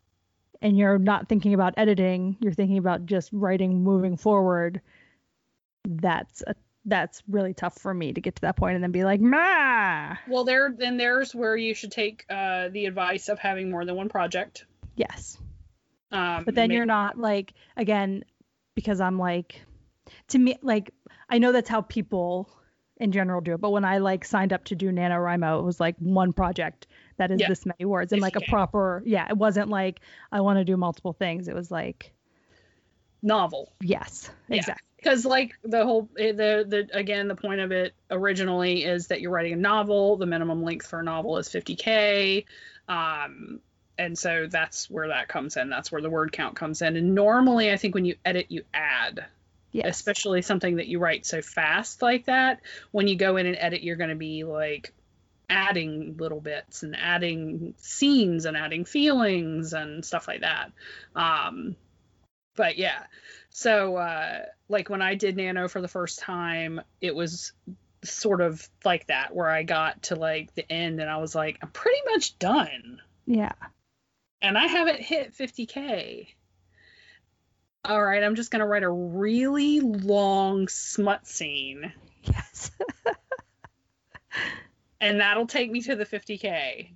And 0.63 0.77
you're 0.79 0.99
not 0.99 1.29
thinking 1.29 1.55
about 1.55 1.75
editing, 1.77 2.37
you're 2.41 2.53
thinking 2.53 2.79
about 2.79 3.07
just 3.07 3.31
writing 3.33 3.83
moving 3.83 4.17
forward. 4.17 4.81
That's 5.85 6.43
a 6.47 6.55
that's 6.89 7.23
really 7.29 7.53
tough 7.53 7.77
for 7.77 7.93
me 7.93 8.13
to 8.13 8.21
get 8.21 8.37
to 8.37 8.43
that 8.43 8.57
point 8.57 8.77
and 8.77 8.83
then 8.83 8.93
be 8.93 9.05
like, 9.05 9.21
ma. 9.21 10.17
Well, 10.29 10.45
there 10.45 10.73
then 10.77 10.97
there's 10.97 11.35
where 11.35 11.57
you 11.57 11.75
should 11.75 11.91
take 11.91 12.25
uh, 12.31 12.69
the 12.69 12.87
advice 12.87 13.29
of 13.29 13.39
having 13.39 13.71
more 13.71 13.85
than 13.85 13.97
one 13.97 14.09
project. 14.09 14.65
Yes. 14.95 15.37
Um, 16.13 16.45
but 16.45 16.55
then 16.55 16.71
you're 16.71 16.87
not 16.87 17.19
like 17.19 17.53
again 17.77 18.25
because 18.75 19.01
I'm 19.01 19.19
like 19.19 19.61
to 20.29 20.39
me 20.39 20.57
like 20.63 20.93
I 21.29 21.39
know 21.39 21.53
that's 21.53 21.69
how 21.69 21.81
people 21.83 22.49
in 22.99 23.13
general 23.13 23.41
do 23.41 23.55
it, 23.55 23.61
but 23.61 23.71
when 23.71 23.85
I 23.85 23.99
like 23.99 24.25
signed 24.25 24.53
up 24.53 24.65
to 24.67 24.75
do 24.75 24.91
NaNoWriMo, 24.91 25.59
it 25.59 25.65
was 25.65 25.81
like 25.81 25.97
one 25.99 26.33
project 26.33 26.87
that 27.19 27.31
is 27.31 27.41
yeah. 27.41 27.49
this 27.49 27.67
many 27.67 27.85
words 27.85 28.13
and 28.13 28.21
like 28.21 28.37
a 28.37 28.41
proper 28.43 29.03
yeah, 29.07 29.27
it 29.29 29.37
wasn't 29.37 29.69
like 29.69 30.01
I 30.33 30.41
want 30.41 30.59
to 30.59 30.65
do 30.65 30.77
multiple 30.77 31.13
things. 31.13 31.49
It 31.49 31.55
was 31.55 31.71
like 31.71 32.13
novel. 33.23 33.73
Yes, 33.81 34.31
yeah. 34.49 34.57
exactly 34.57 34.87
because 35.07 35.25
like 35.25 35.55
the 35.63 35.85
whole 35.85 36.09
eh, 36.19 36.33
the 36.33 36.65
the 36.67 36.89
again 36.93 37.29
the 37.29 37.35
point 37.37 37.61
of 37.61 37.71
it 37.71 37.95
originally 38.11 38.85
is 38.85 39.09
that 39.09 39.21
you're 39.21 39.31
writing 39.31 39.53
a 39.53 39.57
novel 39.57 40.17
the 40.17 40.27
minimum 40.27 40.63
length 40.63 40.87
for 40.87 41.01
a 41.01 41.05
novel 41.05 41.39
is 41.39 41.49
50k 41.49 42.45
um 42.89 43.61
and 43.99 44.19
so 44.19 44.47
that's 44.51 44.91
where 44.91 45.09
that 45.09 45.29
comes 45.29 45.57
in 45.57 45.71
that's 45.71 45.93
where 45.93 46.03
the 46.03 46.11
word 46.11 46.33
count 46.33 46.57
comes 46.57 46.83
in 46.83 46.97
and 46.97 47.15
normally 47.15 47.71
i 47.71 47.77
think 47.77 47.95
when 47.95 48.05
you 48.05 48.17
edit 48.25 48.47
you 48.49 48.63
add 48.75 49.27
yes. 49.71 49.87
especially 49.89 50.43
something 50.43 50.77
that 50.77 50.89
you 50.89 50.99
write 50.99 51.25
so 51.25 51.41
fast 51.41 52.03
like 52.03 52.27
that 52.27 52.61
when 52.91 53.07
you 53.07 53.17
go 53.17 53.37
in 53.37 53.47
and 53.47 53.57
edit 53.61 53.83
you're 53.83 53.97
going 53.97 54.11
to 54.11 54.17
be 54.17 54.45
like 54.45 54.93
adding 55.49 56.17
little 56.19 56.41
bits 56.41 56.83
and 56.83 56.97
adding 56.97 57.75
scenes 57.79 58.45
and 58.45 58.57
adding 58.57 58.85
feelings 58.85 59.73
and 59.73 60.05
stuff 60.05 60.27
like 60.27 60.41
that. 60.41 60.73
Um 61.15 61.77
but 62.57 62.79
yeah. 62.79 63.05
So 63.51 63.97
uh 63.97 64.45
like 64.69 64.89
when 64.91 65.03
i 65.03 65.15
did 65.15 65.37
nano 65.37 65.69
for 65.69 65.81
the 65.81 65.89
first 65.89 66.19
time 66.19 66.81
it 67.01 67.15
was 67.15 67.53
sort 68.05 68.41
of 68.41 68.69
like 68.85 69.07
that 69.07 69.35
where 69.35 69.49
i 69.49 69.63
got 69.63 70.03
to 70.05 70.15
like 70.17 70.55
the 70.55 70.71
end 70.71 71.01
and 71.01 71.11
i 71.11 71.17
was 71.17 71.35
like 71.35 71.59
i'm 71.63 71.71
pretty 71.71 72.01
much 72.13 72.39
done. 72.39 73.01
Yeah. 73.27 73.53
And 74.43 74.59
i 74.59 74.67
haven't 74.67 75.01
hit 75.01 75.35
50k 75.37 76.29
all 77.85 78.03
right 78.03 78.23
i'm 78.25 78.35
just 78.35 78.51
going 78.51 78.61
to 78.61 78.67
write 78.67 78.83
a 78.83 78.91
really 78.91 79.81
long 79.81 80.67
smut 80.69 81.27
scene. 81.27 81.93
Yes 82.25 82.73
and 85.01 85.21
that'll 85.21 85.47
take 85.47 85.71
me 85.71 85.81
to 85.81 85.97
the 85.97 86.07
50k 86.07 86.91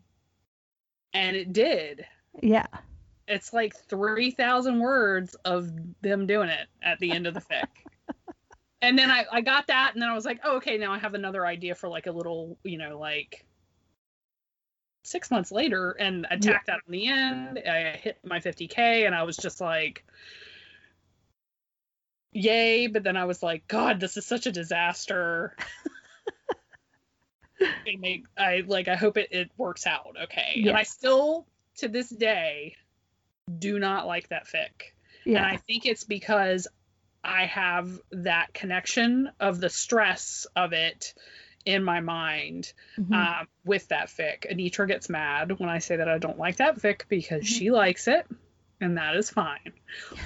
and 1.12 1.36
it 1.36 1.53
did 1.53 2.07
yeah 2.42 2.66
it's 3.30 3.53
like 3.53 3.76
3,000 3.88 4.80
words 4.80 5.36
of 5.44 5.70
them 6.03 6.26
doing 6.26 6.48
it 6.48 6.66
at 6.82 6.98
the 6.98 7.12
end 7.12 7.26
of 7.26 7.34
the 7.34 7.40
fic. 7.40 7.68
and 8.82 8.98
then 8.98 9.11
I, 9.11 9.24
I 9.30 9.40
got 9.40 9.68
that, 9.68 9.92
and 9.94 10.03
then 10.03 10.09
I 10.09 10.14
was 10.14 10.24
like, 10.24 10.40
oh, 10.44 10.57
okay, 10.57 10.76
now 10.76 10.92
I 10.92 10.98
have 10.98 11.14
another 11.14 11.46
idea 11.46 11.76
for 11.76 11.88
like 11.88 12.07
a 12.07 12.12
little, 12.12 12.59
you 12.64 12.76
know, 12.76 12.98
like 12.98 13.46
six 15.05 15.30
months 15.30 15.53
later, 15.53 15.92
and 15.92 16.26
I 16.26 16.36
tacked 16.36 16.44
yeah. 16.44 16.59
that 16.66 16.80
on 16.86 16.90
the 16.90 17.07
end. 17.07 17.62
I 17.66 17.96
hit 17.96 18.18
my 18.24 18.40
50K, 18.40 19.07
and 19.07 19.14
I 19.14 19.22
was 19.22 19.36
just 19.36 19.61
like, 19.61 20.05
yay. 22.32 22.88
But 22.88 23.05
then 23.05 23.16
I 23.16 23.26
was 23.26 23.44
like, 23.44 23.68
God, 23.68 24.01
this 24.01 24.16
is 24.16 24.26
such 24.26 24.46
a 24.46 24.53
disaster. 24.53 25.57
I 27.61 27.97
make 27.99 28.25
I 28.39 28.63
like 28.67 28.89
I 28.89 28.97
hope 28.97 29.17
it, 29.17 29.29
it 29.33 29.51
works 29.57 29.87
out 29.87 30.17
okay. 30.25 30.53
Yes. 30.57 30.69
And 30.69 30.77
I 30.77 30.83
still 30.85 31.47
to 31.79 31.89
this 31.89 32.09
day 32.09 32.77
do 33.59 33.79
not 33.79 34.07
like 34.07 34.29
that 34.29 34.47
fic. 34.47 34.93
Yeah. 35.25 35.39
And 35.39 35.47
I 35.47 35.57
think 35.57 35.87
it's 35.87 36.05
because 36.05 36.69
I 37.23 37.47
have 37.47 37.91
that 38.13 38.55
connection 38.55 39.31
of 39.39 39.61
the 39.61 39.69
stress 39.69 40.47
of 40.57 40.73
it 40.73 41.15
in 41.67 41.85
my 41.85 42.01
mind 42.01 42.73
mm-hmm. 42.99 43.13
um, 43.13 43.49
with 43.65 43.89
that 43.89 44.09
fic. 44.09 44.51
Anitra 44.51 44.87
gets 44.89 45.09
mad 45.09 45.59
when 45.59 45.69
I 45.69 45.79
say 45.79 45.97
that 45.97 46.09
I 46.09 46.19
don't 46.19 46.39
like 46.39 46.57
that 46.57 46.81
fic 46.81 47.03
because 47.09 47.43
mm-hmm. 47.43 47.59
she 47.59 47.71
likes 47.71 48.09
it, 48.09 48.27
and 48.81 48.97
that 48.97 49.17
is 49.17 49.29
fine. 49.29 49.73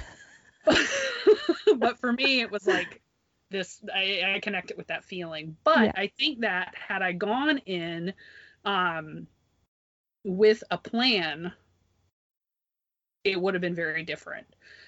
but 1.77 1.99
for 1.99 2.11
me, 2.11 2.41
it 2.41 2.51
was 2.51 2.65
like 2.65 3.01
this. 3.55 3.79
I, 3.93 4.35
I 4.35 4.39
connect 4.39 4.71
it 4.71 4.77
with 4.77 4.87
that 4.87 5.03
feeling. 5.03 5.57
But 5.63 5.85
yeah. 5.85 5.91
I 5.95 6.07
think 6.07 6.41
that 6.41 6.73
had 6.75 7.01
I 7.01 7.11
gone 7.13 7.59
in 7.59 8.13
um, 8.63 9.27
with 10.23 10.63
a 10.71 10.77
plan 10.77 11.53
it 13.25 13.41
would 13.41 13.55
have 13.55 13.61
been 13.61 13.75
very 13.75 14.03
different. 14.03 14.45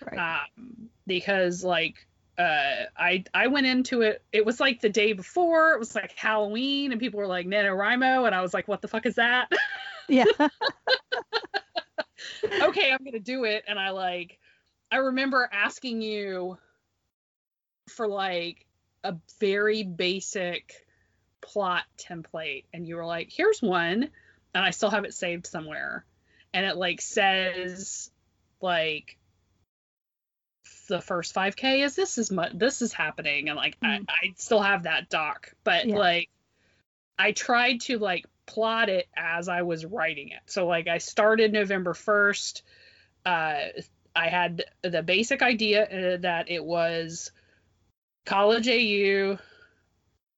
Right. 0.10 0.40
Um, 0.56 0.90
because 1.06 1.64
like 1.64 2.08
uh, 2.38 2.86
I 2.96 3.24
I 3.34 3.48
went 3.48 3.66
into 3.66 4.02
it. 4.02 4.24
It 4.32 4.46
was 4.46 4.60
like 4.60 4.80
the 4.80 4.90
day 4.90 5.14
before. 5.14 5.74
It 5.74 5.80
was 5.80 5.96
like 5.96 6.14
Halloween, 6.14 6.92
and 6.92 7.02
people 7.02 7.20
were 7.20 7.28
like 7.28 7.48
NaNoWriMo, 7.48 8.28
and 8.28 8.36
I 8.36 8.42
was 8.42 8.54
like, 8.54 8.68
"What 8.68 8.82
the 8.82 8.88
fuck 8.88 9.06
is 9.06 9.16
that?" 9.16 9.52
Yeah. 10.10 10.24
okay, 12.62 12.94
I'm 12.94 13.04
gonna 13.04 13.20
do 13.20 13.44
it. 13.44 13.66
And 13.68 13.78
I 13.78 13.90
like, 13.90 14.40
I 14.90 15.00
remember 15.00 15.50
asking 15.52 16.02
you 16.02 16.58
for 17.90 18.08
like 18.08 18.66
a 19.04 19.16
very 19.40 19.84
basic 19.84 20.86
plot 21.42 21.84
template, 21.98 22.66
and 22.74 22.88
you 22.88 22.96
were 22.96 23.06
like, 23.06 23.32
"Here's 23.32 23.62
one," 23.62 24.10
and 24.54 24.66
I 24.66 24.72
still 24.72 24.90
have 24.90 25.06
it 25.06 25.14
saved 25.14 25.48
somewhere, 25.48 26.06
and 26.54 26.66
it 26.66 26.78
like 26.78 27.02
says 27.02 28.12
like 28.62 29.18
the 30.88 31.02
first 31.02 31.36
5k 31.36 31.84
is 31.84 31.96
this 31.96 32.18
is 32.18 32.32
much 32.32 32.52
this 32.54 32.82
is 32.82 32.94
happening 32.94 33.50
and 33.50 33.58
like 33.58 33.80
mm. 33.80 33.88
I, 33.88 33.98
I 34.10 34.34
still 34.38 34.62
have 34.62 34.84
that 34.84 35.10
doc 35.10 35.54
but 35.64 35.86
yeah. 35.86 35.98
like 35.98 36.30
i 37.20 37.32
tried 37.32 37.82
to 37.82 38.00
like 38.00 38.26
plot 38.46 38.90
it 38.90 39.08
as 39.16 39.50
i 39.50 39.62
was 39.64 39.86
writing 39.86 40.30
it 40.30 40.40
so 40.46 40.66
like 40.66 40.88
i 40.88 40.98
started 40.98 41.52
november 41.52 41.94
1st 41.94 42.62
uh 43.26 43.58
i 44.16 44.28
had 44.28 44.64
the 44.82 45.04
basic 45.04 45.42
idea 45.42 45.84
uh, 45.84 46.18
that 46.22 46.50
it 46.50 46.64
was 46.64 47.32
college 48.28 48.68
au 48.68 49.38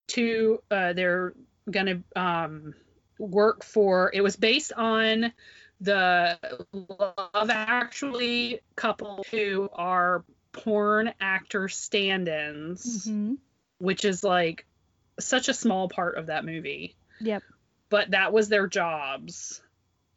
to 0.08 0.62
uh 0.72 0.94
they're 0.94 1.34
gonna 1.70 2.02
um 2.16 2.74
work 3.18 3.64
for 3.64 4.12
it 4.14 4.22
was 4.22 4.36
based 4.36 4.72
on 4.74 5.34
the 5.82 6.38
Love 6.72 7.50
Actually 7.50 8.60
couple 8.76 9.26
who 9.32 9.70
are 9.74 10.24
porn 10.52 11.14
actor 11.22 11.70
stand-ins, 11.70 13.08
mm-hmm. 13.08 13.36
which 13.78 14.04
is 14.06 14.24
like 14.24 14.66
such 15.20 15.48
a 15.48 15.54
small 15.54 15.88
part 15.90 16.18
of 16.18 16.28
that 16.28 16.46
movie. 16.46 16.96
Yep. 17.22 17.44
But 17.90 18.12
that 18.12 18.34
was 18.34 18.50
their 18.50 18.68
jobs, 18.68 19.62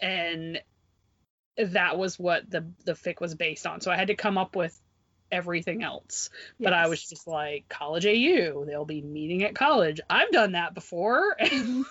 and 0.00 0.60
that 1.56 1.96
was 1.96 2.18
what 2.18 2.50
the 2.50 2.66
the 2.84 2.92
fic 2.92 3.20
was 3.20 3.34
based 3.34 3.66
on. 3.66 3.80
So 3.80 3.90
I 3.90 3.96
had 3.96 4.08
to 4.08 4.14
come 4.14 4.38
up 4.38 4.56
with 4.56 4.78
everything 5.32 5.82
else. 5.82 6.30
Yes. 6.58 6.66
But 6.66 6.72
I 6.74 6.86
was 6.86 7.02
just 7.02 7.26
like, 7.26 7.68
college 7.68 8.06
AU, 8.06 8.64
they'll 8.66 8.84
be 8.84 9.02
meeting 9.02 9.42
at 9.42 9.54
college. 9.54 10.00
I've 10.08 10.30
done 10.30 10.52
that 10.52 10.74
before. 10.74 11.36
Mm-hmm. 11.52 11.82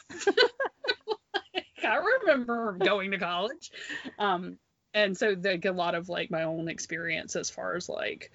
I 1.84 1.96
remember 1.96 2.74
going 2.74 3.12
to 3.12 3.18
college. 3.18 3.72
Um, 4.20 4.58
and 4.94 5.18
so 5.18 5.36
like 5.42 5.66
a 5.66 5.72
lot 5.72 5.96
of 5.96 6.10
like 6.10 6.30
my 6.30 6.44
own 6.44 6.68
experience 6.68 7.36
as 7.36 7.50
far 7.50 7.76
as 7.76 7.90
like 7.90 8.32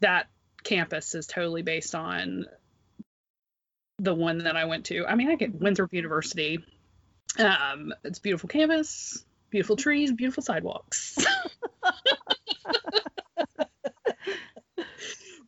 that 0.00 0.28
campus 0.62 1.14
is 1.14 1.26
totally 1.26 1.62
based 1.62 1.94
on 1.94 2.46
the 3.98 4.14
one 4.14 4.38
that 4.38 4.56
I 4.56 4.64
went 4.66 4.86
to. 4.86 5.06
I 5.06 5.14
mean, 5.14 5.30
I 5.30 5.36
get 5.36 5.54
Winthrop 5.54 5.92
University. 5.92 6.64
Um, 7.38 7.92
it's 8.04 8.18
beautiful 8.18 8.48
campus, 8.48 9.24
beautiful 9.50 9.76
trees, 9.76 10.12
beautiful 10.12 10.42
sidewalks. 10.42 11.16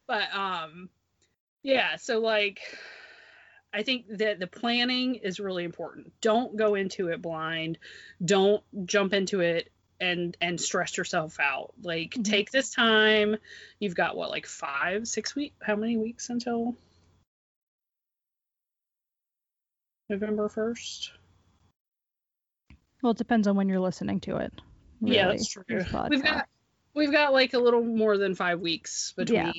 but 0.07 0.33
um, 0.35 0.89
yeah. 1.63 1.97
So 1.97 2.21
like, 2.21 2.61
I 3.73 3.83
think 3.83 4.07
that 4.19 4.39
the 4.39 4.47
planning 4.47 5.17
is 5.17 5.41
really 5.41 5.65
important. 5.65 6.13
Don't 6.21 6.57
go 6.57 6.75
into 6.75 7.09
it 7.09 7.21
blind. 7.23 7.79
Don't 8.25 8.63
jump 8.87 9.13
into 9.13 9.41
it 9.41 9.71
and 10.01 10.37
and 10.41 10.61
stress 10.61 10.97
yourself 10.97 11.39
out. 11.41 11.73
Like 11.83 12.13
Mhm. 12.15 12.25
take 12.25 12.51
this 12.51 12.71
time. 12.71 13.37
You've 13.79 13.95
got 13.95 14.17
what 14.17 14.31
like 14.31 14.47
5 14.47 15.09
6 15.09 15.35
weeks 15.35 15.57
how 15.63 15.77
many 15.77 15.97
weeks 15.97 16.31
until 16.31 16.77
November 20.09 20.49
1st? 20.49 21.11
Well, 23.03 23.13
it 23.13 23.19
depends 23.19 23.47
on 23.47 23.57
when 23.57 23.69
you're 23.69 23.81
listening 23.81 24.21
to 24.21 24.37
it. 24.37 24.53
yeah, 25.01 25.29
that's 25.29 25.49
true. 25.49 25.65
We've 25.69 26.23
got 26.23 26.49
we've 26.97 27.13
got 27.13 27.33
like 27.33 27.55
a 27.55 27.59
little 27.59 27.83
more 27.85 28.19
than 28.19 28.35
5 28.35 28.61
weeks 28.61 29.13
between 29.17 29.53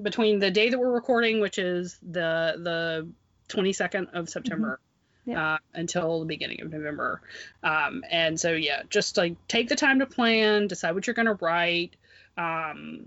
between 0.00 0.38
the 0.38 0.50
day 0.50 0.70
that 0.70 0.78
we're 0.78 0.92
recording, 0.92 1.40
which 1.40 1.58
is 1.58 1.98
the 2.02 2.54
the 2.58 3.08
22nd 3.48 4.12
of 4.14 4.28
September, 4.28 4.78
Mm-hmm. 4.78 5.30
Yeah. 5.30 5.54
uh, 5.54 5.58
until 5.74 6.18
the 6.20 6.26
beginning 6.26 6.62
of 6.62 6.72
November. 6.72 7.20
Um, 7.62 8.02
and 8.10 8.38
so 8.40 8.52
yeah, 8.52 8.82
just 8.90 9.16
like 9.16 9.36
take 9.46 9.68
the 9.68 9.76
time 9.76 10.00
to 10.00 10.06
plan, 10.06 10.66
decide 10.66 10.94
what 10.96 11.06
you're 11.06 11.14
gonna 11.14 11.38
write, 11.40 11.94
um, 12.36 13.06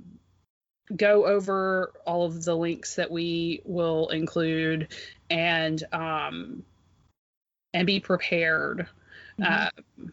go 0.95 1.25
over 1.25 1.91
all 2.05 2.25
of 2.25 2.43
the 2.45 2.55
links 2.55 2.95
that 2.95 3.11
we 3.11 3.61
will 3.65 4.07
include, 4.09 4.93
and 5.29 5.83
um, 5.91 6.63
and 7.73 7.85
be 7.85 7.99
prepared. 7.99 8.87
Mhm. 9.39 9.45
Uh, 9.45 10.09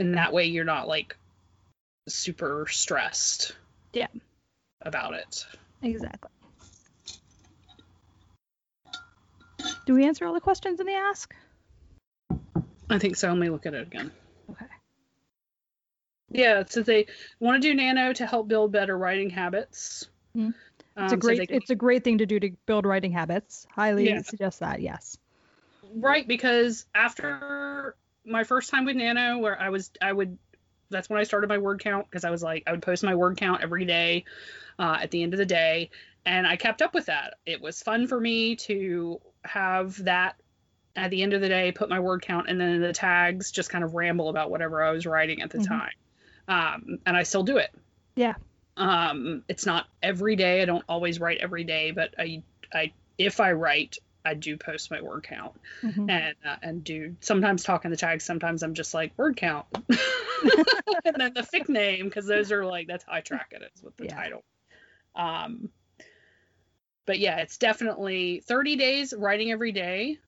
and 0.00 0.14
that 0.16 0.32
way 0.32 0.46
you're 0.46 0.64
not 0.64 0.88
like 0.88 1.16
super 2.08 2.66
stressed. 2.68 3.56
Yeah. 3.92 4.08
About 4.82 5.14
it. 5.14 5.46
Exactly. 5.82 6.30
Do 9.86 9.94
we 9.94 10.04
answer 10.06 10.26
all 10.26 10.34
the 10.34 10.40
questions 10.40 10.80
in 10.80 10.86
the 10.86 10.92
ask? 10.94 11.34
I 12.90 12.98
think 12.98 13.16
so. 13.16 13.28
Let 13.28 13.38
me 13.38 13.48
look 13.50 13.66
at 13.66 13.74
it 13.74 13.86
again. 13.86 14.10
Okay. 14.50 14.66
Yeah, 16.30 16.60
it 16.60 16.72
says 16.72 16.86
they 16.86 17.06
want 17.40 17.62
to 17.62 17.68
do 17.68 17.74
nano 17.74 18.12
to 18.14 18.26
help 18.26 18.48
build 18.48 18.72
better 18.72 18.96
writing 18.96 19.30
habits. 19.30 20.08
Mhm. 20.36 20.54
Um, 20.96 21.04
It's 21.04 21.12
so 21.12 21.14
a 21.14 21.18
great 21.18 21.38
they 21.38 21.46
can- 21.46 21.56
it's 21.56 21.70
a 21.70 21.74
great 21.74 22.04
thing 22.04 22.18
to 22.18 22.26
do 22.26 22.40
to 22.40 22.50
build 22.66 22.86
writing 22.86 23.12
habits. 23.12 23.66
Highly 23.70 24.08
Yeah. 24.08 24.22
suggest 24.22 24.60
that. 24.60 24.80
Yes. 24.80 25.18
right 25.96 26.26
because 26.26 26.86
after 26.94 27.94
my 28.24 28.42
first 28.42 28.70
time 28.70 28.84
with 28.84 28.96
nano, 28.96 29.38
where 29.38 29.60
I 29.60 29.68
was, 29.68 29.92
I 30.02 30.12
would, 30.12 30.38
that's 30.90 31.08
when 31.08 31.18
I 31.18 31.24
started 31.24 31.48
my 31.48 31.58
word 31.58 31.80
count 31.80 32.08
because 32.08 32.24
I 32.24 32.30
was 32.30 32.42
like, 32.42 32.64
I 32.66 32.72
would 32.72 32.82
post 32.82 33.02
my 33.02 33.14
word 33.14 33.36
count 33.36 33.62
every 33.62 33.84
day 33.84 34.24
uh, 34.78 34.98
at 35.02 35.10
the 35.10 35.22
end 35.22 35.34
of 35.34 35.38
the 35.38 35.46
day, 35.46 35.90
and 36.26 36.46
I 36.46 36.56
kept 36.56 36.82
up 36.82 36.94
with 36.94 37.06
that. 37.06 37.34
It 37.46 37.60
was 37.60 37.82
fun 37.82 38.06
for 38.06 38.18
me 38.20 38.56
to 38.56 39.20
have 39.44 40.02
that 40.04 40.36
at 40.96 41.10
the 41.10 41.22
end 41.22 41.32
of 41.32 41.40
the 41.40 41.48
day, 41.48 41.72
put 41.72 41.88
my 41.88 41.98
word 42.00 42.22
count, 42.22 42.48
and 42.48 42.60
then 42.60 42.80
the 42.80 42.92
tags 42.92 43.50
just 43.50 43.68
kind 43.68 43.82
of 43.82 43.94
ramble 43.94 44.28
about 44.28 44.50
whatever 44.50 44.82
I 44.82 44.92
was 44.92 45.06
writing 45.06 45.42
at 45.42 45.50
the 45.50 45.58
Mhm. 45.58 45.68
time. 45.68 45.92
Um, 46.46 46.98
and 47.04 47.16
I 47.16 47.24
still 47.24 47.42
do 47.42 47.56
it. 47.56 47.70
Yeah. 48.14 48.34
Um, 48.76 49.44
it's 49.48 49.66
not 49.66 49.86
every 50.02 50.36
day. 50.36 50.62
I 50.62 50.64
don't 50.64 50.84
always 50.88 51.20
write 51.20 51.38
every 51.38 51.64
day, 51.64 51.90
but 51.90 52.14
I, 52.18 52.42
I, 52.72 52.92
if 53.18 53.40
I 53.40 53.52
write, 53.52 53.98
I 54.24 54.34
do 54.34 54.56
post 54.56 54.90
my 54.90 55.00
word 55.02 55.24
count 55.24 55.52
Mhm. 55.82 56.08
and 56.08 56.34
uh, 56.44 56.56
and 56.62 56.82
do 56.84 57.16
sometimes 57.20 57.62
talk 57.62 57.84
in 57.84 57.90
the 57.90 57.96
tags. 57.96 58.24
Sometimes 58.24 58.62
I'm 58.62 58.74
just 58.74 58.94
like 58.94 59.12
word 59.18 59.36
count, 59.36 59.66
and 61.04 61.14
then 61.16 61.32
the 61.34 61.42
fic 61.42 61.68
name 61.68 62.06
because 62.06 62.26
those 62.26 62.52
are 62.52 62.64
like 62.64 62.86
that's 62.86 63.04
how 63.04 63.12
I 63.14 63.20
track. 63.20 63.52
It's 63.52 63.82
with 63.82 63.96
the 63.96 64.06
Yeah. 64.06 64.14
title. 64.16 64.44
Um, 65.14 65.68
but 67.06 67.18
yeah, 67.18 67.38
it's 67.38 67.58
definitely 67.58 68.40
30 68.46 68.76
days 68.76 69.14
writing 69.16 69.50
every 69.50 69.72
day. 69.72 70.18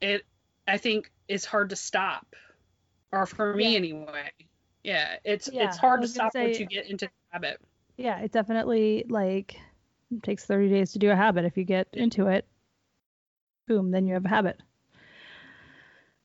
It 0.00 0.24
I 0.66 0.78
think 0.78 1.10
is 1.28 1.44
hard 1.44 1.70
to 1.70 1.76
stop, 1.76 2.36
or 3.12 3.26
for 3.26 3.54
me 3.54 3.72
Yeah. 3.72 3.76
anyway. 3.76 4.30
Yeah, 4.82 5.16
it's 5.24 5.48
Yeah, 5.48 5.64
it's 5.64 5.76
hard 5.78 6.02
to 6.02 6.08
stop 6.08 6.34
once 6.34 6.58
you 6.58 6.66
get 6.66 6.88
into 6.88 7.06
the 7.06 7.12
habit. 7.30 7.60
Yeah, 7.96 8.18
it 8.20 8.32
definitely 8.32 9.06
like 9.08 9.56
takes 10.22 10.44
30 10.44 10.68
days 10.68 10.92
to 10.92 10.98
do 10.98 11.10
a 11.10 11.16
habit. 11.16 11.44
If 11.44 11.56
you 11.56 11.64
get 11.64 11.88
into 11.92 12.28
it, 12.28 12.46
boom, 13.66 13.90
then 13.90 14.06
you 14.06 14.14
have 14.14 14.24
a 14.24 14.28
habit. 14.28 14.60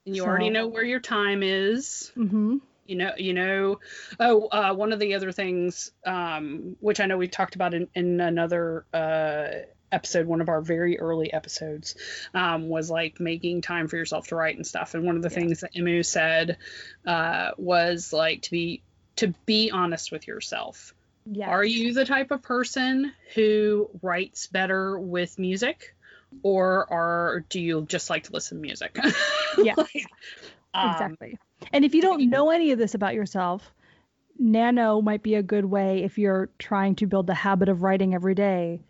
And 0.05 0.15
you 0.15 0.23
already 0.25 0.49
know 0.49 0.67
where 0.67 0.83
your 0.83 0.99
time 0.99 1.43
is. 1.43 2.11
Mm-hmm. 2.17 2.57
you 2.87 2.95
know 2.95 3.11
you 3.17 3.33
know 3.33 3.79
oh 4.19 4.47
uh, 4.47 4.73
one 4.73 4.91
of 4.93 4.99
the 4.99 5.13
other 5.13 5.31
things 5.31 5.91
um, 6.05 6.75
which 6.79 6.99
i 6.99 7.05
know 7.05 7.17
we 7.17 7.27
talked 7.27 7.55
about 7.55 7.73
in, 7.73 7.87
in 7.93 8.19
another 8.19 8.85
uh, 8.93 9.47
episode 9.91 10.25
one 10.25 10.41
of 10.41 10.49
our 10.49 10.61
very 10.61 10.99
early 10.99 11.31
episodes 11.31 11.95
um, 12.33 12.67
was 12.69 12.89
like 12.89 13.19
making 13.19 13.61
time 13.61 13.87
for 13.87 13.97
yourself 13.97 14.27
to 14.29 14.35
write 14.35 14.55
and 14.55 14.65
stuff 14.65 14.95
and 14.95 15.05
one 15.05 15.15
of 15.17 15.21
the 15.21 15.29
Yeah. 15.29 15.35
things 15.35 15.59
that 15.61 15.75
emu 15.75 16.01
said 16.01 16.57
uh, 17.05 17.51
was 17.57 18.11
like 18.11 18.41
to 18.43 18.51
be 18.51 18.81
to 19.17 19.33
be 19.45 19.69
honest 19.69 20.11
with 20.11 20.27
yourself 20.27 20.95
Yeah. 21.25 21.49
are 21.49 21.63
you 21.63 21.93
the 21.93 22.05
type 22.05 22.31
of 22.31 22.41
person 22.41 23.11
who 23.35 23.89
writes 24.01 24.47
better 24.47 24.97
with 24.99 25.37
music 25.37 25.95
or 26.43 26.91
are 26.91 27.45
do 27.49 27.59
you 27.59 27.85
just 27.87 28.09
like 28.09 28.23
to 28.23 28.31
listen 28.33 28.57
to 28.57 28.61
music 28.61 28.97
Yeah. 29.63 29.73
Like, 29.77 30.05
um, 30.73 30.91
Exactly. 30.91 31.37
And 31.73 31.83
if 31.83 31.93
you 31.93 32.01
don't 32.01 32.29
know 32.29 32.49
any 32.51 32.71
of 32.71 32.79
this 32.79 32.93
about 32.95 33.13
yourself, 33.13 33.73
Nano 34.37 35.01
might 35.01 35.21
be 35.23 35.35
a 35.35 35.43
good 35.43 35.65
way 35.65 36.03
if 36.03 36.17
you're 36.17 36.49
trying 36.59 36.95
to 36.95 37.07
build 37.07 37.27
the 37.27 37.33
habit 37.33 37.67
of 37.67 37.83
writing 37.83 38.13
every 38.13 38.35
day 38.35 38.81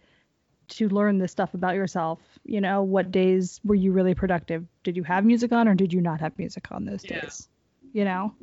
to 0.70 0.88
learn 0.88 1.18
this 1.18 1.32
stuff 1.32 1.56
about 1.56 1.74
yourself. 1.74 2.20
You 2.46 2.62
know, 2.62 2.84
what 2.84 3.10
days 3.10 3.60
were 3.64 3.74
you 3.76 3.92
really 3.92 4.14
productive? 4.14 4.68
Did 4.84 4.96
you 4.98 5.04
have 5.04 5.26
music 5.26 5.52
on 5.52 5.68
or 5.68 5.74
did 5.74 5.92
you 5.92 6.02
not 6.02 6.20
have 6.20 6.38
music 6.38 6.72
on 6.72 6.86
those 6.86 7.04
Yeah. 7.04 7.22
days? 7.22 7.50
You 7.94 8.06
know? 8.06 8.36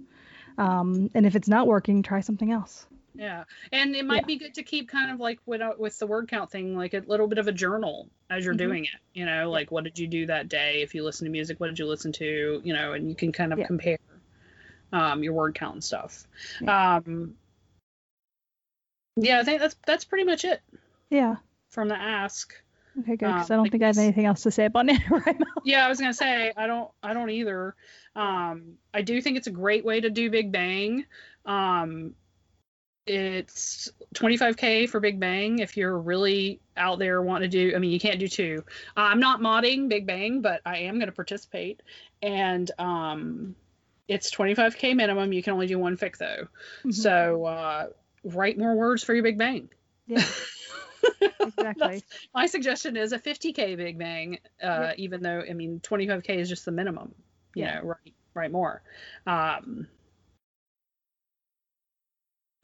Um, 0.58 1.10
and 1.14 1.24
if 1.26 1.36
it's 1.36 1.48
not 1.48 1.68
working, 1.68 2.02
try 2.02 2.20
something 2.20 2.50
else. 2.50 2.86
Yeah, 3.18 3.44
and 3.72 3.94
it 3.96 4.04
might 4.04 4.22
Yeah. 4.22 4.26
be 4.26 4.36
good 4.36 4.54
to 4.54 4.62
keep 4.62 4.88
kind 4.88 5.10
of 5.10 5.18
like 5.20 5.40
with 5.46 5.62
with 5.78 5.98
the 5.98 6.06
word 6.06 6.28
count 6.28 6.50
thing, 6.50 6.76
like 6.76 6.92
a 6.94 7.02
little 7.06 7.26
bit 7.26 7.38
of 7.38 7.48
a 7.48 7.52
journal 7.52 8.08
as 8.28 8.44
you're 8.44 8.54
Mhm. 8.54 8.58
doing 8.58 8.84
it. 8.84 9.00
You 9.14 9.24
know, 9.24 9.50
like 9.50 9.70
what 9.70 9.84
did 9.84 9.98
you 9.98 10.06
do 10.06 10.26
that 10.26 10.48
day? 10.48 10.82
If 10.82 10.94
you 10.94 11.02
listen 11.02 11.24
to 11.24 11.30
music, 11.30 11.58
what 11.58 11.68
did 11.68 11.78
you 11.78 11.86
listen 11.86 12.12
to? 12.12 12.60
You 12.62 12.74
know, 12.74 12.92
and 12.92 13.08
you 13.08 13.14
can 13.14 13.32
kind 13.32 13.52
of 13.52 13.58
Yeah. 13.58 13.66
compare 13.66 13.98
um, 14.92 15.22
your 15.22 15.32
word 15.32 15.54
count 15.54 15.74
and 15.74 15.84
stuff. 15.84 16.26
Um, 16.66 17.36
yeah, 19.16 19.40
I 19.40 19.44
think 19.44 19.60
that's 19.60 19.76
that's 19.86 20.04
pretty 20.04 20.24
much 20.24 20.44
it 20.44 20.60
Yeah. 21.10 21.36
from 21.70 21.88
the 21.88 21.96
ask. 21.96 22.52
Okay, 23.00 23.16
good. 23.16 23.26
Because 23.26 23.50
Um, 23.50 23.54
I 23.54 23.56
don't 23.56 23.64
like 23.64 23.72
think 23.72 23.82
I 23.82 23.86
have 23.88 23.98
anything 23.98 24.26
else 24.26 24.42
to 24.42 24.50
say 24.50 24.66
about 24.66 24.88
it 24.90 25.00
right 25.10 25.38
now. 25.38 25.46
Yeah, 25.64 25.84
I 25.84 25.88
was 25.88 25.98
gonna 25.98 26.14
say 26.14 26.52
I 26.56 26.66
don't 26.66 26.90
I 27.02 27.14
don't 27.14 27.30
either. 27.30 27.74
Um, 28.14 28.78
I 28.94 29.02
do 29.02 29.20
think 29.20 29.36
it's 29.36 29.46
a 29.46 29.52
great 29.52 29.84
way 29.84 30.00
to 30.00 30.10
do 30.10 30.30
Big 30.30 30.52
Bang. 30.52 31.04
Um, 31.44 32.14
it's 33.06 33.90
25k 34.14 34.88
for 34.88 35.00
Big 35.00 35.20
Bang 35.20 35.60
if 35.60 35.76
you're 35.76 35.96
really 35.98 36.60
out 36.76 36.98
there 36.98 37.22
wanting 37.22 37.50
to 37.50 37.56
do. 37.70 37.74
I 37.76 37.78
mean, 37.78 37.90
you 37.92 38.00
can't 38.00 38.18
do 38.18 38.28
two. 38.28 38.64
Uh, 38.96 39.00
I'm 39.00 39.20
not 39.20 39.40
modding 39.40 39.88
Big 39.88 40.06
Bang, 40.06 40.40
but 40.42 40.60
I 40.66 40.78
am 40.78 40.96
going 40.96 41.06
to 41.06 41.12
participate, 41.12 41.82
and 42.22 42.70
um, 42.78 43.54
it's 44.08 44.34
25k 44.34 44.96
minimum. 44.96 45.32
You 45.32 45.42
can 45.42 45.52
only 45.52 45.66
do 45.66 45.78
one 45.78 45.96
fic 45.96 46.16
though, 46.18 46.48
Mhm. 46.84 46.94
so 46.94 47.44
uh, 47.44 47.86
write 48.24 48.58
more 48.58 48.74
words 48.74 49.04
for 49.04 49.14
your 49.14 49.22
Big 49.22 49.38
Bang. 49.38 49.68
Yeah, 50.08 50.24
exactly. 51.40 52.02
My 52.34 52.46
suggestion 52.46 52.96
is 52.96 53.12
a 53.12 53.18
50k 53.18 53.76
Big 53.76 53.98
Bang, 53.98 54.38
uh, 54.62 54.66
Yeah. 54.66 54.92
even 54.96 55.22
though 55.22 55.42
I 55.48 55.52
mean 55.52 55.80
25k 55.80 56.30
is 56.38 56.48
just 56.48 56.64
the 56.64 56.72
minimum. 56.72 57.14
You 57.54 57.64
Yeah. 57.64 57.80
know, 57.80 57.86
write 57.86 58.14
write 58.34 58.52
more. 58.52 58.82
Um, 59.26 59.86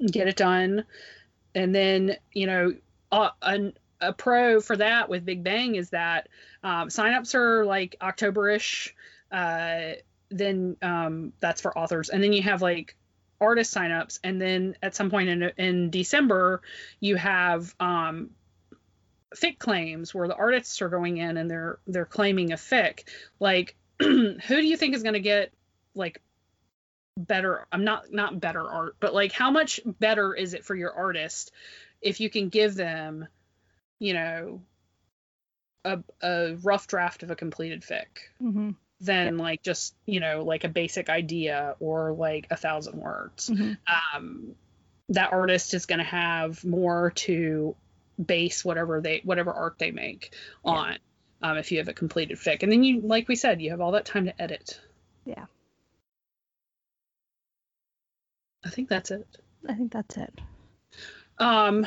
get 0.06 0.28
it 0.28 0.36
done, 0.36 0.84
and 1.54 1.74
then 1.74 2.16
you 2.32 2.46
know, 2.46 2.74
uh, 3.10 3.30
an, 3.42 3.74
a 4.00 4.12
pro 4.12 4.60
for 4.60 4.76
that 4.76 5.08
with 5.08 5.24
Big 5.24 5.44
Bang 5.44 5.74
is 5.74 5.90
that 5.90 6.28
um, 6.62 6.88
signups 6.88 7.34
are 7.34 7.64
like 7.64 7.96
October-ish. 8.00 8.94
Uh, 9.30 9.92
then 10.30 10.76
um, 10.82 11.32
that's 11.40 11.60
for 11.60 11.76
authors, 11.76 12.08
and 12.08 12.22
then 12.22 12.32
you 12.32 12.42
have 12.42 12.62
like 12.62 12.96
artist 13.40 13.74
signups, 13.74 14.20
and 14.24 14.40
then 14.40 14.76
at 14.82 14.94
some 14.94 15.10
point 15.10 15.28
in 15.28 15.42
in 15.56 15.90
December 15.90 16.62
you 17.00 17.16
have 17.16 17.74
um, 17.80 18.30
fic 19.34 19.58
claims 19.58 20.14
where 20.14 20.28
the 20.28 20.34
artists 20.34 20.82
are 20.82 20.88
going 20.88 21.18
in 21.18 21.36
and 21.36 21.50
they're 21.50 21.78
they're 21.86 22.06
claiming 22.06 22.52
a 22.52 22.56
fic. 22.56 23.04
Like, 23.40 23.76
who 23.98 24.38
do 24.38 24.66
you 24.66 24.76
think 24.76 24.94
is 24.94 25.02
going 25.02 25.14
to 25.14 25.20
get 25.20 25.52
like 25.94 26.20
better? 27.16 27.66
I'm 27.72 27.84
not 27.84 28.12
not 28.12 28.40
better 28.40 28.66
art, 28.68 28.96
but 29.00 29.14
like 29.14 29.32
how 29.32 29.50
much 29.50 29.80
better 29.84 30.34
is 30.34 30.54
it 30.54 30.64
for 30.64 30.74
your 30.74 30.92
artist 30.92 31.52
if 32.00 32.20
you 32.20 32.28
can 32.30 32.48
give 32.48 32.74
them, 32.74 33.28
you 33.98 34.14
know, 34.14 34.62
a, 35.84 35.98
a 36.22 36.54
rough 36.62 36.86
draft 36.86 37.22
of 37.22 37.30
a 37.30 37.36
completed 37.36 37.82
fic 37.82 38.06
Mm-hmm. 38.42 38.70
than 39.00 39.38
like 39.38 39.62
just 39.62 39.94
you 40.06 40.18
know 40.20 40.42
like 40.42 40.64
a 40.64 40.68
basic 40.68 41.08
idea 41.08 41.76
or 41.80 42.12
like 42.12 42.46
a 42.50 42.56
thousand 42.56 42.98
words 43.00 43.50
Mhm. 43.50 43.76
um, 44.14 44.54
that 45.10 45.32
artist 45.32 45.74
is 45.74 45.86
going 45.86 45.98
to 45.98 46.04
have 46.04 46.64
more 46.64 47.10
to 47.16 47.74
base 48.24 48.64
whatever 48.64 49.00
they 49.00 49.20
whatever 49.24 49.52
art 49.52 49.78
they 49.78 49.90
make 49.92 50.34
Yeah. 50.64 50.70
on 50.72 50.98
um, 51.42 51.56
if 51.56 51.70
you 51.72 51.78
have 51.78 51.88
a 51.88 51.92
completed 51.92 52.38
fic 52.38 52.62
and 52.62 52.70
then 52.72 52.82
you 52.84 53.00
like 53.00 53.28
we 53.28 53.36
said 53.36 53.60
you 53.62 53.70
have 53.70 53.80
all 53.80 53.92
that 53.92 54.06
time 54.06 54.24
to 54.26 54.42
edit 54.42 54.80
Yeah. 55.24 55.46
i 58.61 58.61
think 58.72 58.88
that's 58.88 59.10
it 59.10 59.26
I 59.68 59.74
think 59.74 59.92
that's 59.92 60.16
it. 60.16 60.40
um 61.38 61.86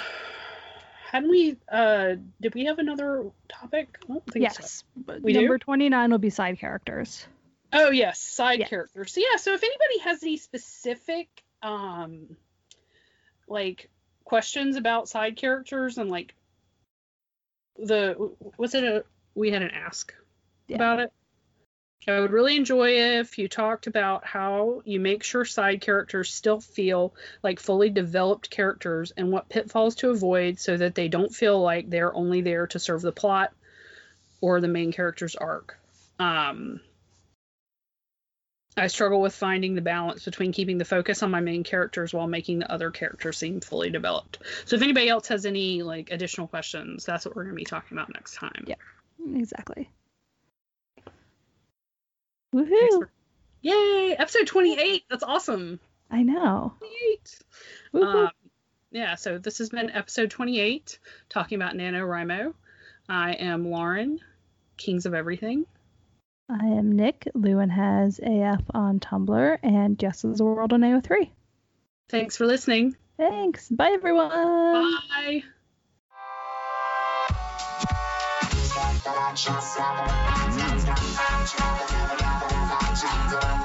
hadn't 1.11 1.29
we 1.29 1.57
uh 1.71 2.15
did 2.41 2.53
we 2.55 2.65
have 2.65 2.79
another 2.79 3.25
topic 3.47 3.97
i 4.09 4.13
so 4.13 4.31
Yes. 4.35 4.83
but 4.95 5.21
We? 5.21 5.33
Number 5.33 5.57
29 5.57 6.11
will 6.11 6.17
be 6.17 6.29
side 6.29 6.59
characters. 6.59 7.27
Oh 7.73 7.89
yes, 7.91 8.19
side 8.19 8.59
Yes. 8.59 8.69
characters. 8.69 9.13
So 9.13 9.19
yeah, 9.21 9.37
so 9.37 9.53
if 9.53 9.63
anybody 9.63 9.99
has 10.03 10.23
any 10.23 10.37
specific 10.37 11.27
um 11.61 12.35
like 13.47 13.89
questions 14.23 14.75
about 14.75 15.07
side 15.09 15.35
characters 15.37 15.97
and 15.97 16.09
like 16.09 16.33
the 17.77 18.31
was 18.57 18.73
it 18.75 18.83
a 18.83 19.03
we 19.35 19.51
had 19.51 19.61
an 19.61 19.71
ask 19.71 20.13
Yeah. 20.67 20.75
about 20.77 20.99
it? 20.99 21.13
I 22.07 22.19
would 22.19 22.31
really 22.31 22.55
enjoy 22.55 23.19
if 23.19 23.37
you 23.37 23.47
talked 23.47 23.87
about 23.87 24.25
how 24.25 24.81
you 24.85 24.99
make 24.99 25.23
sure 25.23 25.43
side 25.43 25.81
characters 25.81 26.31
still 26.31 26.61
feel 26.61 27.15
like 27.41 27.59
fully 27.59 27.89
developed 27.89 28.49
characters 28.49 29.11
and 29.17 29.31
what 29.31 29.49
pitfalls 29.49 29.95
to 29.95 30.11
avoid 30.11 30.59
so 30.59 30.77
that 30.77 30.93
they 30.93 31.07
don't 31.07 31.33
feel 31.33 31.59
like 31.59 31.89
they're 31.89 32.13
only 32.13 32.41
there 32.41 32.67
to 32.67 32.79
serve 32.79 33.01
the 33.01 33.11
plot 33.11 33.53
or 34.39 34.61
the 34.61 34.67
main 34.67 34.91
character's 34.91 35.35
arc. 35.35 35.79
Um, 36.19 36.79
I 38.77 38.87
struggle 38.87 39.21
with 39.21 39.33
finding 39.33 39.73
the 39.73 39.81
balance 39.81 40.25
between 40.25 40.51
keeping 40.51 40.77
the 40.77 40.85
focus 40.85 41.23
on 41.23 41.31
my 41.31 41.39
main 41.39 41.63
characters 41.63 42.13
while 42.13 42.27
making 42.27 42.59
the 42.59 42.71
other 42.71 42.91
characters 42.91 43.37
seem 43.37 43.61
fully 43.61 43.89
developed. 43.89 44.39
So 44.65 44.75
if 44.75 44.81
anybody 44.81 45.07
else 45.09 45.29
has 45.29 45.45
any 45.45 45.81
like 45.81 46.11
additional 46.11 46.47
questions, 46.47 47.05
that's 47.05 47.25
what 47.25 47.35
we're 47.35 47.43
going 47.43 47.55
to 47.55 47.59
be 47.59 47.65
talking 47.65 47.97
about 47.97 48.13
next 48.13 48.35
time. 48.35 48.65
Yeah. 48.67 48.75
Exactly. 49.33 49.89
Thanks 52.55 52.71
Woohoo! 52.71 52.99
for- 52.99 53.11
Yay! 53.61 54.15
Episode 54.17 54.47
28. 54.47 55.03
That's 55.09 55.23
awesome. 55.23 55.79
I 56.09 56.23
know. 56.23 56.73
28. 56.79 57.39
Woohoo! 57.93 58.25
Um, 58.25 58.31
yeah, 58.91 59.15
so 59.15 59.37
this 59.37 59.57
has 59.57 59.69
been 59.69 59.89
episode 59.89 60.29
28, 60.29 60.99
talking 61.29 61.61
about 61.61 61.73
NaNoWriMo. 61.73 62.53
I 63.09 63.33
am 63.33 63.69
Lauren, 63.69 64.19
Kings 64.77 65.05
of 65.05 65.13
Everything. 65.13 65.65
I 66.47 66.65
am 66.67 66.91
Nick. 66.91 67.27
Lewin 67.33 67.69
has 67.69 68.19
AF 68.21 68.61
on 68.73 68.99
Tumblr 68.99 69.57
and 69.63 69.97
Jess 69.97 70.23
is 70.23 70.37
the 70.37 70.45
World 70.45 70.73
on 70.73 70.81
AO3. 70.81 71.29
Thanks 72.07 72.37
for 72.37 72.45
listening. 72.45 72.95
Thanks. 73.17 73.67
Bye, 73.69 73.91
everyone. 73.93 74.29
Bye. 74.29 75.43
Thank 81.47 82.01
you. 83.03 83.64